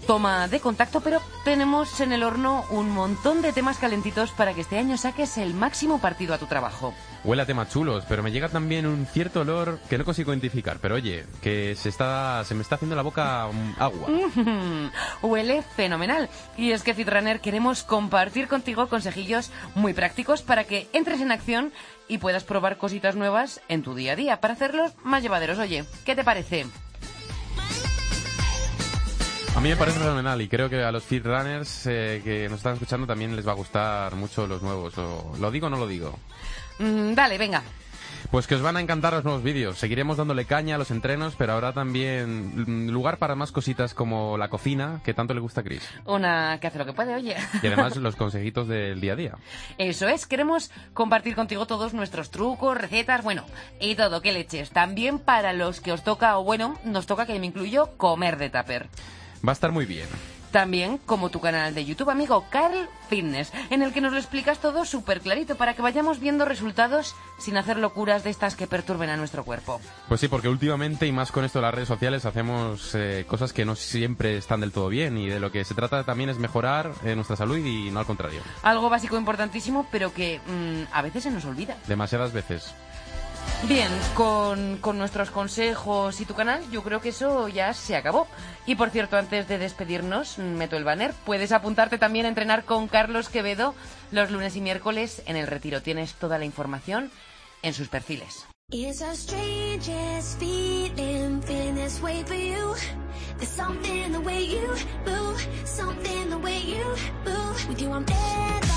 toma 0.07 0.49
de 0.49 0.61
contacto, 0.61 1.01
pero 1.01 1.21
tenemos 1.45 2.01
en 2.01 2.13
el 2.13 2.23
horno 2.23 2.65
un 2.71 2.91
montón 2.91 3.43
de 3.43 3.53
temas 3.53 3.79
calentitos 3.79 4.31
para 4.33 4.55
que 4.55 4.63
este 4.63 4.79
año 4.79 4.97
saques 4.97 5.39
el 5.39 5.55
máximo 5.55 6.01
partido 6.01 6.35
a 6.35 6.39
tu 6.39 6.47
trabajo. 6.47 6.95
Huele 7.25 7.43
a 7.43 7.47
temas 7.47 7.71
chulos, 7.71 8.05
pero 8.09 8.23
me 8.23 8.33
llega 8.33 8.49
también 8.49 8.87
un 8.87 9.07
cierto 9.07 9.41
olor 9.43 9.79
que 9.89 9.97
no 9.97 10.05
consigo 10.05 10.33
identificar. 10.33 10.79
Pero 10.81 10.97
oye, 10.97 11.25
que 11.41 11.75
se 11.77 11.89
está, 11.89 12.45
se 12.45 12.55
me 12.55 12.63
está 12.63 12.75
haciendo 12.75 12.97
la 12.97 13.03
boca 13.03 13.49
mm, 13.53 13.75
agua. 13.79 14.09
Huele 15.23 15.63
fenomenal. 15.63 16.29
Y 16.57 16.73
es 16.73 16.83
que 16.83 16.95
Fitrunner 16.95 17.41
queremos 17.41 17.85
compartir 17.85 18.49
contigo 18.49 18.89
consejillos 18.89 19.51
muy 19.75 19.95
prácticos 19.95 20.43
para 20.43 20.65
que 20.65 20.89
entres 20.93 21.21
en 21.21 21.33
acción 21.33 21.73
y 22.09 22.19
puedas 22.19 22.45
probar 22.45 22.77
cositas 22.77 23.15
nuevas 23.15 23.61
en 23.69 23.83
tu 23.83 23.95
día 23.95 24.13
a 24.13 24.17
día 24.17 24.41
para 24.41 24.55
hacerlos 24.55 24.93
más 25.05 25.23
llevaderos. 25.23 25.59
Oye, 25.59 25.85
¿qué 26.05 26.17
te 26.17 26.25
parece? 26.25 26.67
A 29.55 29.61
mí 29.61 29.69
me 29.69 29.77
parece 29.77 29.99
fenomenal 29.99 30.41
y 30.41 30.49
creo 30.49 30.69
que 30.71 30.83
a 30.83 30.91
los 30.91 31.05
fit 31.05 31.25
runners 31.25 31.87
eh, 31.87 32.21
que 32.25 32.49
nos 32.49 32.59
están 32.59 32.73
escuchando 32.75 33.07
también 33.07 33.37
les 33.37 33.47
va 33.47 33.53
a 33.53 33.57
gustar 33.57 34.15
mucho 34.17 34.47
los 34.47 34.63
nuevos. 34.63 34.97
O- 34.99 35.35
¿Lo 35.39 35.51
digo 35.51 35.67
o 35.67 35.71
no 35.71 35.77
lo 35.77 35.87
digo? 35.87 36.19
Mm, 36.79 37.13
dale, 37.15 37.37
venga. 37.39 37.63
Pues 38.31 38.47
que 38.47 38.55
os 38.55 38.63
van 38.63 38.77
a 38.79 38.81
encantar 38.81 39.13
los 39.13 39.25
nuevos 39.25 39.43
vídeos. 39.43 39.77
Seguiremos 39.79 40.17
dándole 40.17 40.47
caña 40.47 40.77
a 40.77 40.79
los 40.79 40.91
entrenos, 40.91 41.35
pero 41.37 41.53
ahora 41.53 41.73
también 41.75 42.87
mm, 42.87 42.91
lugar 42.91 43.19
para 43.19 43.35
más 43.35 43.53
cositas 43.53 43.93
como 43.95 44.39
la 44.39 44.49
cocina, 44.49 45.01
que 45.05 45.13
tanto 45.13 45.35
le 45.35 45.41
gusta 45.41 45.61
a 45.61 45.65
Chris. 45.65 45.87
Una 46.07 46.59
que 46.59 46.67
hace 46.69 46.79
lo 46.79 46.87
que 46.87 46.95
puede, 46.95 47.15
oye. 47.15 47.37
Y 47.63 47.67
además 47.67 47.95
los 47.97 48.17
consejitos 48.17 48.67
del 48.69 49.01
día 49.03 49.13
a 49.13 49.17
día. 49.17 49.35
Eso 49.79 50.09
es, 50.09 50.27
queremos 50.27 50.71
compartir 50.95 51.35
contigo 51.37 51.67
todos 51.67 51.93
nuestros 51.93 52.31
trucos, 52.31 52.77
recetas, 52.79 53.23
bueno, 53.23 53.45
y 53.81 53.95
todo, 53.97 54.23
que 54.23 54.33
leches. 54.33 54.71
También 54.71 55.19
para 55.19 55.53
los 55.53 55.81
que 55.83 55.93
os 55.93 56.03
toca, 56.03 56.39
o 56.39 56.43
bueno, 56.45 56.79
nos 56.85 57.07
toca, 57.07 57.27
que 57.27 57.39
me 57.39 57.47
incluyo, 57.47 57.91
comer 57.99 58.39
de 58.39 58.49
tupper. 58.49 58.89
Va 59.47 59.53
a 59.53 59.55
estar 59.55 59.73
muy 59.73 59.87
bien. 59.87 60.09
También 60.53 60.99
como 60.99 61.31
tu 61.31 61.41
canal 61.41 61.75
de 61.75 61.87
YouTube, 61.87 62.11
amigo, 62.11 62.45
Carl 62.51 62.87
Fitness, 63.09 63.51
en 63.71 63.81
el 63.81 63.93
que 63.95 64.03
nos 64.03 64.13
lo 64.13 64.19
explicas 64.19 64.59
todo 64.59 64.85
súper 64.85 65.23
clarito 65.23 65.57
para 65.57 65.73
que 65.73 65.81
vayamos 65.81 66.21
viendo 66.21 66.45
resultados 66.45 67.15
sin 67.39 67.57
hacer 67.57 67.79
locuras 67.79 68.23
de 68.23 68.29
estas 68.29 68.55
que 68.55 68.67
perturben 68.67 69.09
a 69.09 69.17
nuestro 69.17 69.45
cuerpo. 69.45 69.81
Pues 70.09 70.21
sí, 70.21 70.29
porque 70.29 70.51
últimamente 70.51 71.07
y 71.07 71.13
más 71.13 71.33
con 71.33 71.47
esto 71.47 71.59
de 71.59 71.63
las 71.63 71.75
redes 71.75 71.89
sociales 71.89 72.27
hacemos 72.27 72.95
eh, 72.95 73.25
cosas 73.27 73.55
que 73.55 73.65
no 73.65 73.75
siempre 73.75 74.37
están 74.37 74.61
del 74.61 74.73
todo 74.73 74.91
bien 74.91 75.17
y 75.17 75.27
de 75.27 75.41
lo 75.41 75.51
que 75.51 75.65
se 75.65 75.75
trata 75.75 76.05
también 76.05 76.29
es 76.29 76.39
mejorar 76.39 76.93
eh, 77.03 77.15
nuestra 77.15 77.35
salud 77.35 77.57
y 77.57 77.91
no 77.91 78.01
al 78.01 78.07
contrario. 78.07 78.43
Algo 78.63 78.91
básico 78.91 79.17
importantísimo, 79.17 79.87
pero 79.91 80.13
que 80.13 80.39
mm, 80.47 80.93
a 80.93 81.01
veces 81.01 81.23
se 81.23 81.31
nos 81.31 81.47
olvida. 81.47 81.79
Demasiadas 81.89 82.35
veces. 82.35 82.75
Bien, 83.69 83.91
con, 84.15 84.79
con 84.79 84.99
nuestros 84.99 85.31
consejos 85.31 86.21
y 86.21 86.25
tu 86.25 86.35
canal, 86.35 86.69
yo 86.73 86.83
creo 86.83 87.01
que 87.01 87.11
eso 87.11 87.47
ya 87.47 87.73
se 87.75 87.95
acabó. 87.95 88.27
Y 88.67 88.75
por 88.75 88.91
cierto, 88.91 89.17
antes 89.17 89.47
de 89.47 89.59
despedirnos, 89.59 90.39
meto 90.39 90.77
el 90.77 90.85
banner. 90.85 91.15
Puedes 91.25 91.53
apuntarte 91.53 91.97
también 91.97 92.27
a 92.27 92.29
entrenar 92.29 92.65
con 92.65 92.89
Carlos 92.89 93.29
Quevedo 93.29 93.75
los 94.11 94.31
lunes 94.31 94.57
y 94.57 94.61
miércoles 94.61 95.23
en 95.27 95.37
el 95.37 95.47
retiro. 95.47 95.81
Tienes 95.81 96.15
toda 96.15 96.39
la 96.39 96.45
información 96.45 97.11
en 97.63 97.73
sus 97.73 97.89
perfiles. 97.89 98.47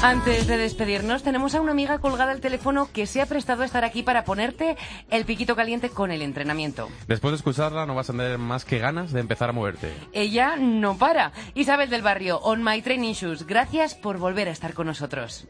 Antes 0.05 0.45
de 0.45 0.57
despedirnos, 0.57 1.23
tenemos 1.23 1.55
a 1.55 1.61
una 1.61 1.71
amiga 1.71 1.97
colgada 1.97 2.31
al 2.31 2.39
teléfono 2.39 2.87
que 2.93 3.07
se 3.07 3.23
ha 3.23 3.25
prestado 3.25 3.63
a 3.63 3.65
estar 3.65 3.83
aquí 3.83 4.03
para 4.03 4.23
ponerte 4.23 4.77
el 5.09 5.25
piquito 5.25 5.55
caliente 5.55 5.89
con 5.89 6.11
el 6.11 6.21
entrenamiento. 6.21 6.89
Después 7.07 7.31
de 7.31 7.37
escucharla 7.37 7.87
no 7.87 7.95
vas 7.95 8.11
a 8.11 8.13
tener 8.13 8.37
más 8.37 8.65
que 8.65 8.77
ganas 8.77 9.11
de 9.11 9.21
empezar 9.21 9.49
a 9.49 9.53
moverte. 9.53 9.91
Ella 10.13 10.57
no 10.57 10.95
para. 10.95 11.31
Isabel 11.55 11.89
del 11.89 12.03
Barrio, 12.03 12.37
On 12.43 12.63
My 12.63 12.83
Training 12.83 13.13
Shoes, 13.13 13.47
gracias 13.47 13.95
por 13.95 14.19
volver 14.19 14.47
a 14.47 14.51
estar 14.51 14.75
con 14.75 14.85
nosotros. 14.85 15.47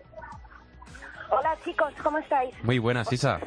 Hola 1.31 1.57
chicos, 1.65 1.93
¿cómo 2.01 2.19
estáis? 2.19 2.55
Muy 2.63 2.79
buenas, 2.79 3.11
Isa. 3.11 3.41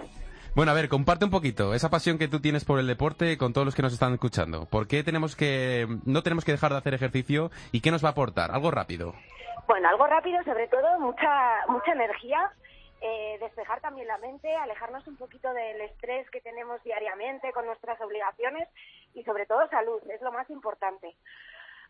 Bueno, 0.54 0.72
a 0.72 0.74
ver, 0.74 0.90
comparte 0.90 1.24
un 1.24 1.30
poquito 1.30 1.72
esa 1.72 1.88
pasión 1.88 2.18
que 2.18 2.28
tú 2.28 2.40
tienes 2.40 2.66
por 2.66 2.80
el 2.80 2.86
deporte 2.86 3.38
con 3.38 3.54
todos 3.54 3.64
los 3.64 3.74
que 3.74 3.80
nos 3.80 3.94
están 3.94 4.12
escuchando. 4.12 4.66
¿Por 4.66 4.86
qué 4.86 5.02
tenemos 5.02 5.36
que, 5.36 5.88
no 6.04 6.22
tenemos 6.22 6.44
que 6.44 6.52
dejar 6.52 6.72
de 6.72 6.78
hacer 6.78 6.92
ejercicio 6.92 7.50
y 7.72 7.80
qué 7.80 7.90
nos 7.90 8.04
va 8.04 8.08
a 8.10 8.12
aportar? 8.12 8.50
Algo 8.50 8.70
rápido. 8.70 9.14
Bueno, 9.68 9.86
algo 9.90 10.06
rápido, 10.06 10.42
sobre 10.44 10.66
todo 10.68 10.98
mucha 10.98 11.66
mucha 11.68 11.92
energía, 11.92 12.50
eh, 13.02 13.36
despejar 13.38 13.82
también 13.82 14.08
la 14.08 14.16
mente, 14.16 14.56
alejarnos 14.56 15.06
un 15.06 15.18
poquito 15.18 15.52
del 15.52 15.78
estrés 15.82 16.28
que 16.30 16.40
tenemos 16.40 16.82
diariamente 16.84 17.52
con 17.52 17.66
nuestras 17.66 18.00
obligaciones 18.00 18.66
y 19.12 19.24
sobre 19.24 19.44
todo 19.44 19.68
salud, 19.68 20.00
es 20.08 20.22
lo 20.22 20.32
más 20.32 20.48
importante. 20.48 21.14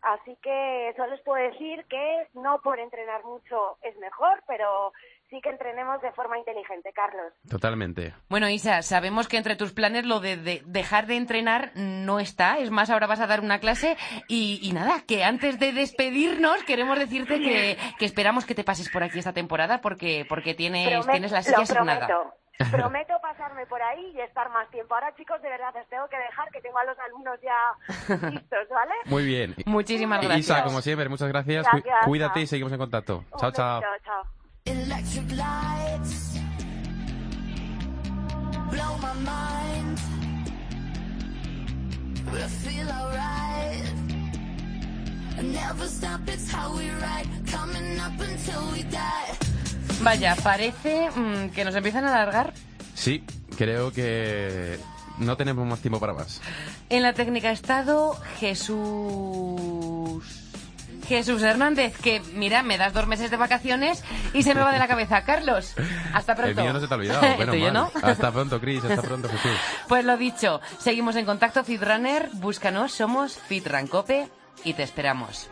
Así 0.01 0.35
que 0.41 0.93
solo 0.97 1.11
les 1.11 1.21
puedo 1.21 1.41
decir 1.41 1.85
que 1.85 2.27
no 2.33 2.59
por 2.61 2.79
entrenar 2.79 3.23
mucho 3.23 3.77
es 3.81 3.95
mejor, 3.95 4.43
pero 4.45 4.91
sí 5.29 5.39
que 5.41 5.49
entrenemos 5.49 6.01
de 6.01 6.11
forma 6.13 6.37
inteligente, 6.37 6.91
Carlos. 6.93 7.31
Totalmente. 7.49 8.13
Bueno, 8.29 8.49
Isa, 8.49 8.81
sabemos 8.81 9.27
que 9.27 9.37
entre 9.37 9.55
tus 9.55 9.71
planes 9.73 10.05
lo 10.05 10.19
de, 10.19 10.37
de 10.37 10.61
dejar 10.65 11.05
de 11.07 11.17
entrenar 11.17 11.71
no 11.75 12.19
está. 12.19 12.57
Es 12.57 12.71
más, 12.71 12.89
ahora 12.89 13.07
vas 13.07 13.19
a 13.19 13.27
dar 13.27 13.41
una 13.41 13.59
clase 13.59 13.95
y, 14.27 14.59
y 14.61 14.73
nada, 14.73 15.03
que 15.07 15.23
antes 15.23 15.59
de 15.59 15.71
despedirnos 15.71 16.63
queremos 16.63 16.97
decirte 16.97 17.39
que, 17.39 17.77
que 17.97 18.05
esperamos 18.05 18.45
que 18.45 18.55
te 18.55 18.63
pases 18.63 18.89
por 18.89 19.03
aquí 19.03 19.19
esta 19.19 19.33
temporada 19.33 19.81
porque, 19.81 20.25
porque 20.27 20.53
tienes, 20.55 20.87
Promet- 21.05 21.11
tienes 21.11 21.31
la 21.31 21.37
lo 21.39 21.43
silla 21.43 21.57
asignada. 21.61 22.07
prometo. 22.07 22.35
Prometo 22.71 23.13
pasarme 23.21 23.65
por 23.67 23.81
ahí 23.81 24.11
y 24.13 24.19
estar 24.19 24.49
más 24.49 24.69
tiempo. 24.69 24.93
Ahora, 24.93 25.15
chicos, 25.15 25.41
de 25.41 25.47
verdad, 25.47 25.73
os 25.81 25.87
tengo 25.87 26.09
que 26.09 26.17
dejar, 26.17 26.49
que 26.51 26.59
tengo 26.59 26.77
a 26.77 26.83
los 26.83 26.99
alumnos 26.99 27.39
ya 27.41 28.27
listos, 28.31 28.67
¿vale? 28.69 28.93
Muy 29.05 29.25
bien. 29.25 29.55
Muchísimas 29.65 30.19
gracias. 30.21 30.39
Isa, 30.45 30.63
como 30.65 30.81
siempre, 30.81 31.07
muchas 31.07 31.29
gracias. 31.29 31.65
Gracias, 31.71 32.05
Cuídate 32.05 32.33
chao. 32.33 32.43
y 32.43 32.47
seguimos 32.47 32.73
en 32.73 32.79
contacto. 32.79 33.23
Un 33.31 33.39
Chao, 33.39 33.51
chao. 33.51 33.81
chao. 34.03 34.38
Electric 34.69 35.31
lights 35.31 36.37
blow 38.69 38.97
my 39.01 39.13
mind, 39.25 39.97
I 42.27 42.47
feel 42.47 42.87
alright. 42.87 43.83
Never 45.41 45.87
stop, 45.87 46.21
it's 46.27 46.51
how 46.51 46.75
we 46.77 46.89
ride, 47.01 47.27
coming 47.49 47.99
up 47.99 48.19
until 48.19 48.61
we 48.71 48.83
die. 48.83 49.33
Vaya, 50.03 50.35
parece 50.35 51.09
mm, 51.15 51.49
que 51.49 51.65
nos 51.65 51.75
empiezan 51.75 52.05
a 52.05 52.13
alargar. 52.13 52.53
Sí, 52.93 53.23
creo 53.57 53.91
que 53.91 54.77
no 55.17 55.35
tenemos 55.35 55.65
más 55.65 55.79
tiempo 55.79 55.99
para 55.99 56.13
más. 56.13 56.41
En 56.89 57.01
la 57.01 57.13
técnica 57.13 57.49
ha 57.49 57.53
estado 57.53 58.15
Jesús... 58.39 60.23
Jesús 61.15 61.41
Hernández, 61.41 61.97
que 61.97 62.21
mira, 62.33 62.63
me 62.63 62.77
das 62.77 62.93
dos 62.93 63.07
meses 63.07 63.31
de 63.31 63.37
vacaciones 63.37 64.03
y 64.33 64.43
se 64.43 64.53
me 64.55 64.61
va 64.61 64.71
de 64.71 64.79
la 64.79 64.87
cabeza. 64.87 65.23
Carlos, 65.25 65.75
hasta 66.13 66.35
pronto. 66.35 66.61
El 66.61 66.65
mío 66.65 66.73
no 66.73 66.79
se 66.79 66.87
te 66.87 66.93
ha 66.93 66.97
olvidado. 66.97 67.19
Bueno, 67.49 67.71
no. 67.71 67.91
Hasta 68.01 68.31
pronto, 68.31 68.59
Chris. 68.59 68.83
Hasta 68.83 69.01
pronto, 69.07 69.27
Jesús. 69.29 69.51
Pues 69.87 70.05
lo 70.05 70.17
dicho, 70.17 70.61
seguimos 70.77 71.15
en 71.15 71.25
contacto, 71.25 71.63
Fitrunner, 71.63 72.29
búscanos, 72.33 72.91
somos 72.91 73.37
Fitrancope 73.37 74.29
y 74.63 74.73
te 74.73 74.83
esperamos. 74.83 75.49